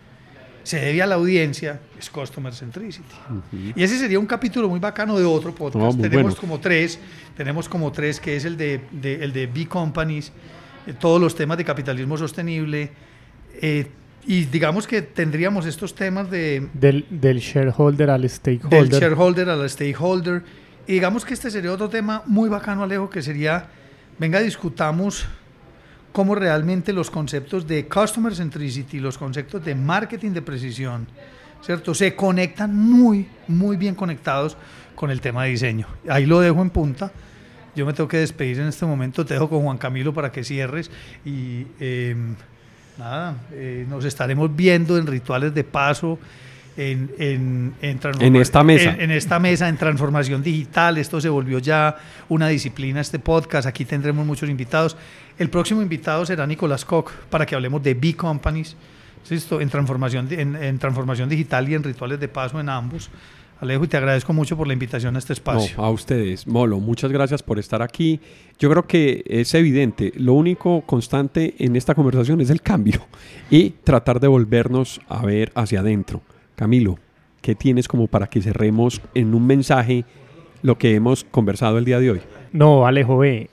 se 0.62 0.80
debe 0.80 1.02
a 1.02 1.06
la 1.06 1.16
audiencia, 1.16 1.80
es 1.98 2.08
Customer 2.08 2.54
Centricity. 2.54 3.14
Y 3.76 3.82
ese 3.82 3.98
sería 3.98 4.18
un 4.18 4.26
capítulo 4.26 4.68
muy 4.68 4.80
bacano 4.80 5.18
de 5.18 5.24
otro 5.24 5.54
podcast. 5.54 6.00
tenemos 6.00 6.36
como 6.36 6.58
tres, 6.58 6.98
tenemos 7.36 7.68
como 7.68 7.92
tres, 7.92 8.18
que 8.18 8.36
es 8.36 8.44
el 8.44 8.56
de, 8.56 8.80
el 9.02 9.32
de 9.32 9.46
B 9.46 9.66
Companies, 9.66 10.32
todos 10.98 11.20
los 11.20 11.34
temas 11.34 11.58
de 11.58 11.64
capitalismo 11.64 12.16
sostenible, 12.16 12.90
y 14.26 14.44
digamos 14.46 14.86
que 14.86 15.02
tendríamos 15.02 15.66
estos 15.66 15.94
temas 15.94 16.30
de... 16.30 16.68
Del, 16.72 17.04
del 17.10 17.38
shareholder 17.38 18.08
al 18.10 18.28
stakeholder. 18.28 18.88
Del 18.88 19.00
shareholder 19.00 19.50
al 19.50 19.68
stakeholder. 19.68 20.42
Y 20.86 20.94
digamos 20.94 21.24
que 21.24 21.34
este 21.34 21.50
sería 21.50 21.72
otro 21.72 21.88
tema 21.88 22.22
muy 22.26 22.48
bacano, 22.48 22.82
Alejo, 22.84 23.10
que 23.10 23.20
sería, 23.20 23.66
venga, 24.18 24.40
discutamos 24.40 25.26
cómo 26.12 26.34
realmente 26.34 26.92
los 26.92 27.10
conceptos 27.10 27.66
de 27.66 27.86
customer 27.88 28.34
centricity, 28.34 29.00
los 29.00 29.18
conceptos 29.18 29.64
de 29.64 29.74
marketing 29.74 30.30
de 30.30 30.42
precisión, 30.42 31.06
¿cierto? 31.62 31.94
Se 31.94 32.14
conectan 32.14 32.76
muy, 32.76 33.28
muy 33.48 33.76
bien 33.76 33.94
conectados 33.94 34.56
con 34.94 35.10
el 35.10 35.20
tema 35.20 35.44
de 35.44 35.50
diseño. 35.50 35.86
Ahí 36.08 36.26
lo 36.26 36.40
dejo 36.40 36.62
en 36.62 36.70
punta. 36.70 37.12
Yo 37.74 37.84
me 37.84 37.92
tengo 37.92 38.08
que 38.08 38.18
despedir 38.18 38.60
en 38.60 38.68
este 38.68 38.86
momento. 38.86 39.26
Te 39.26 39.34
dejo 39.34 39.48
con 39.48 39.62
Juan 39.62 39.78
Camilo 39.78 40.14
para 40.14 40.30
que 40.30 40.44
cierres 40.44 40.90
y... 41.24 41.66
Em, 41.80 42.36
nada, 42.98 43.36
eh, 43.52 43.86
nos 43.88 44.04
estaremos 44.04 44.54
viendo 44.54 44.96
en 44.98 45.06
rituales 45.06 45.54
de 45.54 45.64
paso, 45.64 46.18
en, 46.76 47.10
en, 47.18 47.74
en, 47.80 48.36
esta 48.36 48.64
mesa. 48.64 48.96
En, 48.98 49.10
esta 49.10 49.38
mesa, 49.38 49.68
en 49.68 49.76
transformación 49.76 50.42
digital. 50.42 50.98
Esto 50.98 51.20
se 51.20 51.28
volvió 51.28 51.58
ya 51.58 51.96
una 52.28 52.48
disciplina, 52.48 53.00
este 53.00 53.18
podcast. 53.18 53.66
Aquí 53.66 53.84
tendremos 53.84 54.26
muchos 54.26 54.48
invitados. 54.48 54.96
El 55.38 55.50
próximo 55.50 55.82
invitado 55.82 56.26
será 56.26 56.46
Nicolás 56.46 56.84
Koch 56.84 57.10
para 57.30 57.46
que 57.46 57.54
hablemos 57.54 57.82
de 57.82 57.94
B-Companies, 57.94 58.76
en 59.30 59.68
transformación, 59.68 60.28
en, 60.30 60.78
transformación 60.78 61.28
digital 61.28 61.68
y 61.68 61.74
en 61.74 61.82
rituales 61.82 62.20
de 62.20 62.28
paso 62.28 62.60
en 62.60 62.68
ambos. 62.68 63.10
Alejo, 63.60 63.84
y 63.84 63.88
te 63.88 63.96
agradezco 63.96 64.32
mucho 64.32 64.56
por 64.56 64.66
la 64.66 64.72
invitación 64.72 65.14
a 65.14 65.18
este 65.20 65.32
espacio. 65.32 65.80
a 65.82 65.88
ustedes. 65.88 66.46
Molo, 66.46 66.80
muchas 66.80 67.10
gracias 67.10 67.42
por 67.42 67.58
estar 67.58 67.82
aquí. 67.82 68.20
Yo 68.58 68.68
creo 68.68 68.86
que 68.86 69.22
es 69.26 69.54
evidente, 69.54 70.12
lo 70.16 70.34
único 70.34 70.82
constante 70.82 71.54
en 71.58 71.76
esta 71.76 71.94
conversación 71.94 72.40
es 72.40 72.50
el 72.50 72.60
cambio 72.60 73.06
y 73.50 73.70
tratar 73.70 74.18
de 74.18 74.26
volvernos 74.26 75.00
a 75.08 75.24
ver 75.24 75.52
hacia 75.54 75.80
adentro. 75.80 76.20
Camilo, 76.56 76.98
¿qué 77.40 77.54
tienes 77.54 77.88
como 77.88 78.06
para 78.06 78.26
que 78.26 78.42
cerremos 78.42 79.00
en 79.14 79.34
un 79.34 79.46
mensaje 79.46 80.04
lo 80.62 80.78
que 80.78 80.94
hemos 80.94 81.24
conversado 81.24 81.78
el 81.78 81.84
día 81.84 82.00
de 82.00 82.10
hoy? 82.10 82.20
No, 82.52 82.86
Alejo, 82.86 83.18
ve, 83.18 83.50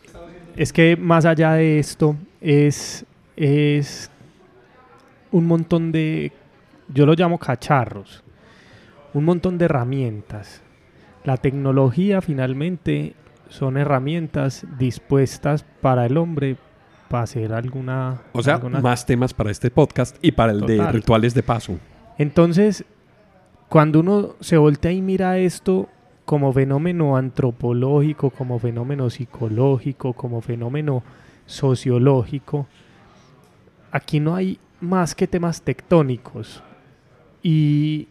es 0.56 0.72
que 0.72 0.95
más 0.95 1.26
allá 1.26 1.54
de 1.54 1.80
esto 1.80 2.16
es, 2.39 3.06
es 3.36 4.12
un 5.32 5.47
montón 5.47 5.91
de, 5.91 6.32
yo 6.93 7.06
lo 7.06 7.14
llamo 7.14 7.38
cacharros 7.38 8.24
un 9.14 9.26
montón 9.26 9.58
de 9.58 9.66
herramientas. 9.66 10.62
La 11.24 11.38
tecnología 11.38 12.22
finalmente 12.22 13.16
son 13.49 13.78
herramientas 13.78 14.66
dispuestas 14.78 15.66
para 15.82 16.06
el 16.06 16.18
hombre 16.18 16.58
para 17.10 17.24
hacer 17.24 17.54
alguna... 17.54 18.22
O 18.32 18.41
sea, 18.41 18.58
más 18.58 19.06
temas 19.06 19.34
para 19.34 19.52
este 19.52 19.70
podcast 19.70 20.18
y 20.22 20.32
para 20.32 20.54
el 20.54 20.62
de 20.62 20.91
rituales 20.91 21.34
de 21.34 21.43
paso. 21.43 21.78
Entonces, 22.22 22.86
cuando 23.69 23.99
uno 23.99 24.36
se 24.39 24.57
voltea 24.57 24.91
y 24.91 25.01
mira 25.01 25.38
esto 25.38 25.89
como 26.26 26.53
fenómeno 26.53 27.17
antropológico, 27.17 28.30
como 28.30 28.59
fenómeno 28.59 29.09
psicológico, 29.09 30.13
como 30.13 30.41
fenómeno 30.41 31.03
sociológico, 31.45 32.67
aquí 33.91 34.19
no 34.19 34.36
hay 34.36 34.59
más 34.80 35.15
que 35.15 35.28
temas 35.28 35.61
tectónicos. 35.61 36.63
Y 37.43 38.07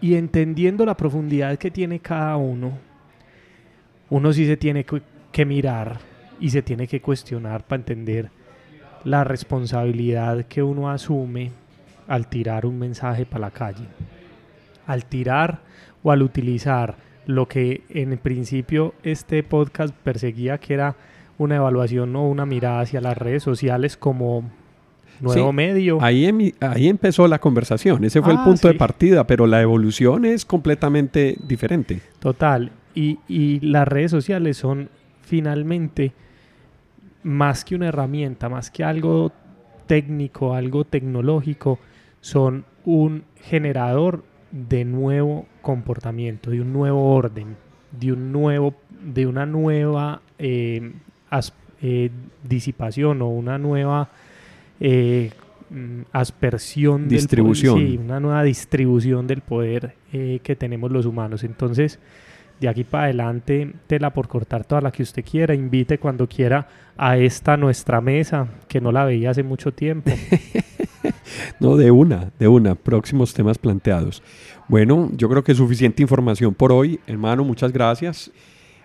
y 0.00 0.14
entendiendo 0.14 0.86
la 0.86 0.96
profundidad 0.96 1.58
que 1.58 1.70
tiene 1.70 2.00
cada 2.00 2.36
uno, 2.36 2.78
uno 4.08 4.32
sí 4.32 4.46
se 4.46 4.56
tiene 4.56 4.84
que, 4.84 5.44
mirar 5.44 5.98
y 6.40 6.50
se 6.50 6.62
tiene 6.62 6.86
que 6.86 7.00
cuestionar 7.00 7.66
para 7.66 7.80
entender 7.80 8.30
la 9.04 9.24
responsabilidad 9.24 10.46
que 10.46 10.62
uno 10.62 10.90
asume 10.90 11.52
al 12.10 12.26
tirar 12.26 12.66
un 12.66 12.76
mensaje 12.76 13.24
para 13.24 13.42
la 13.42 13.50
calle. 13.52 13.84
Al 14.84 15.04
tirar 15.04 15.60
o 16.02 16.10
al 16.10 16.22
utilizar 16.22 16.96
lo 17.26 17.46
que 17.46 17.84
en 17.88 18.18
principio 18.18 18.94
este 19.04 19.44
podcast 19.44 19.94
perseguía 19.94 20.58
que 20.58 20.74
era 20.74 20.96
una 21.38 21.54
evaluación 21.54 22.16
o 22.16 22.28
una 22.28 22.46
mirada 22.46 22.80
hacia 22.80 23.00
las 23.00 23.16
redes 23.16 23.44
sociales 23.44 23.96
como 23.96 24.42
nuevo 25.20 25.52
medio. 25.52 26.02
Ahí, 26.02 26.52
ahí 26.58 26.88
empezó 26.88 27.28
la 27.28 27.38
conversación, 27.38 28.02
ese 28.04 28.20
fue 28.22 28.32
el 28.32 28.38
ah, 28.38 28.44
punto 28.44 28.66
de 28.66 28.74
partida, 28.74 29.28
pero 29.28 29.46
la 29.46 29.62
evolución 29.62 30.24
es 30.24 30.44
completamente 30.44 31.36
diferente. 31.46 32.00
Total, 32.18 32.72
y, 32.92 33.20
y 33.28 33.60
las 33.60 33.86
redes 33.86 34.10
sociales 34.10 34.56
son 34.56 34.88
finalmente 35.22 36.12
más 37.22 37.64
que 37.64 37.76
una 37.76 37.86
herramienta, 37.86 38.48
más 38.48 38.68
que 38.68 38.82
algo 38.82 39.30
técnico, 39.86 40.54
algo 40.54 40.84
tecnológico, 40.84 41.78
son 42.20 42.64
un 42.84 43.24
generador 43.42 44.24
de 44.50 44.84
nuevo 44.84 45.46
comportamiento, 45.62 46.50
de 46.50 46.60
un 46.60 46.72
nuevo 46.72 47.14
orden, 47.14 47.56
de 47.92 48.12
un 48.12 48.32
nuevo, 48.32 48.74
de 49.02 49.26
una 49.26 49.46
nueva 49.46 50.22
eh, 50.38 50.92
eh, 51.82 52.10
disipación 52.42 53.22
o 53.22 53.28
una 53.28 53.58
nueva 53.58 54.10
eh, 54.80 55.30
aspersión 56.12 57.08
distribución. 57.08 57.78
Del, 57.78 57.88
sí, 57.90 57.96
una 57.98 58.20
nueva 58.20 58.42
distribución 58.42 59.26
del 59.26 59.40
poder 59.40 59.94
que 60.10 60.56
tenemos 60.58 60.90
los 60.90 61.06
humanos. 61.06 61.44
Entonces, 61.44 62.00
de 62.60 62.68
aquí 62.68 62.82
para 62.82 63.04
adelante, 63.04 63.72
tela 63.86 64.12
por 64.12 64.26
cortar 64.26 64.64
toda 64.64 64.80
la 64.80 64.90
que 64.90 65.04
usted 65.04 65.24
quiera, 65.24 65.54
invite 65.54 65.98
cuando 65.98 66.28
quiera 66.28 66.66
a 66.96 67.16
esta 67.16 67.56
nuestra 67.56 68.00
mesa, 68.00 68.48
que 68.66 68.80
no 68.80 68.90
la 68.90 69.04
veía 69.04 69.30
hace 69.30 69.44
mucho 69.44 69.72
tiempo. 69.72 70.10
no, 71.60 71.76
de 71.76 71.90
una, 71.90 72.32
de 72.38 72.48
una, 72.48 72.74
próximos 72.74 73.34
temas 73.34 73.58
planteados. 73.58 74.22
Bueno, 74.68 75.10
yo 75.16 75.28
creo 75.28 75.44
que 75.44 75.52
es 75.52 75.58
suficiente 75.58 76.02
información 76.02 76.54
por 76.54 76.72
hoy, 76.72 77.00
hermano, 77.06 77.44
muchas 77.44 77.72
gracias. 77.72 78.30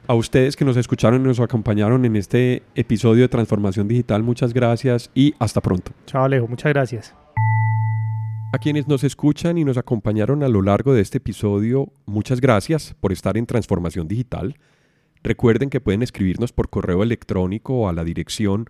A 0.08 0.14
ustedes 0.14 0.56
que 0.56 0.66
nos 0.66 0.78
escucharon 0.78 1.22
y 1.22 1.24
nos 1.24 1.39
acompañaron 1.39 2.06
en 2.06 2.16
este 2.16 2.62
episodio 2.76 3.24
de 3.24 3.28
Transformación 3.28 3.88
Digital, 3.88 4.22
muchas 4.22 4.54
gracias 4.54 5.10
y 5.16 5.34
hasta 5.39 5.62
pronto. 5.62 5.91
Chao 6.06 6.26
Alejo, 6.26 6.48
muchas 6.48 6.72
gracias. 6.72 7.16
A 8.54 8.60
quienes 8.60 8.88
nos 8.88 9.04
escuchan 9.04 9.58
y 9.58 9.66
nos 9.66 9.78
acompañaron 9.78 10.43
a 10.43 10.48
lo 10.48 10.62
largo 10.62 10.93
de 10.93 11.02
este 11.02 11.18
episodio, 11.18 11.91
muchas 12.06 12.39
gracias 12.39 12.96
por 13.00 13.12
estar 13.12 13.36
en 13.36 13.48
Transformación 13.48 14.08
Digital. 14.08 14.58
Recuerden 15.24 15.72
que 15.72 15.82
pueden 15.82 16.04
escribirnos 16.04 16.54
por 16.54 16.70
correo 16.70 17.02
electrónico 17.02 17.89
a 17.89 17.93
la 17.93 18.04
dirección 18.04 18.70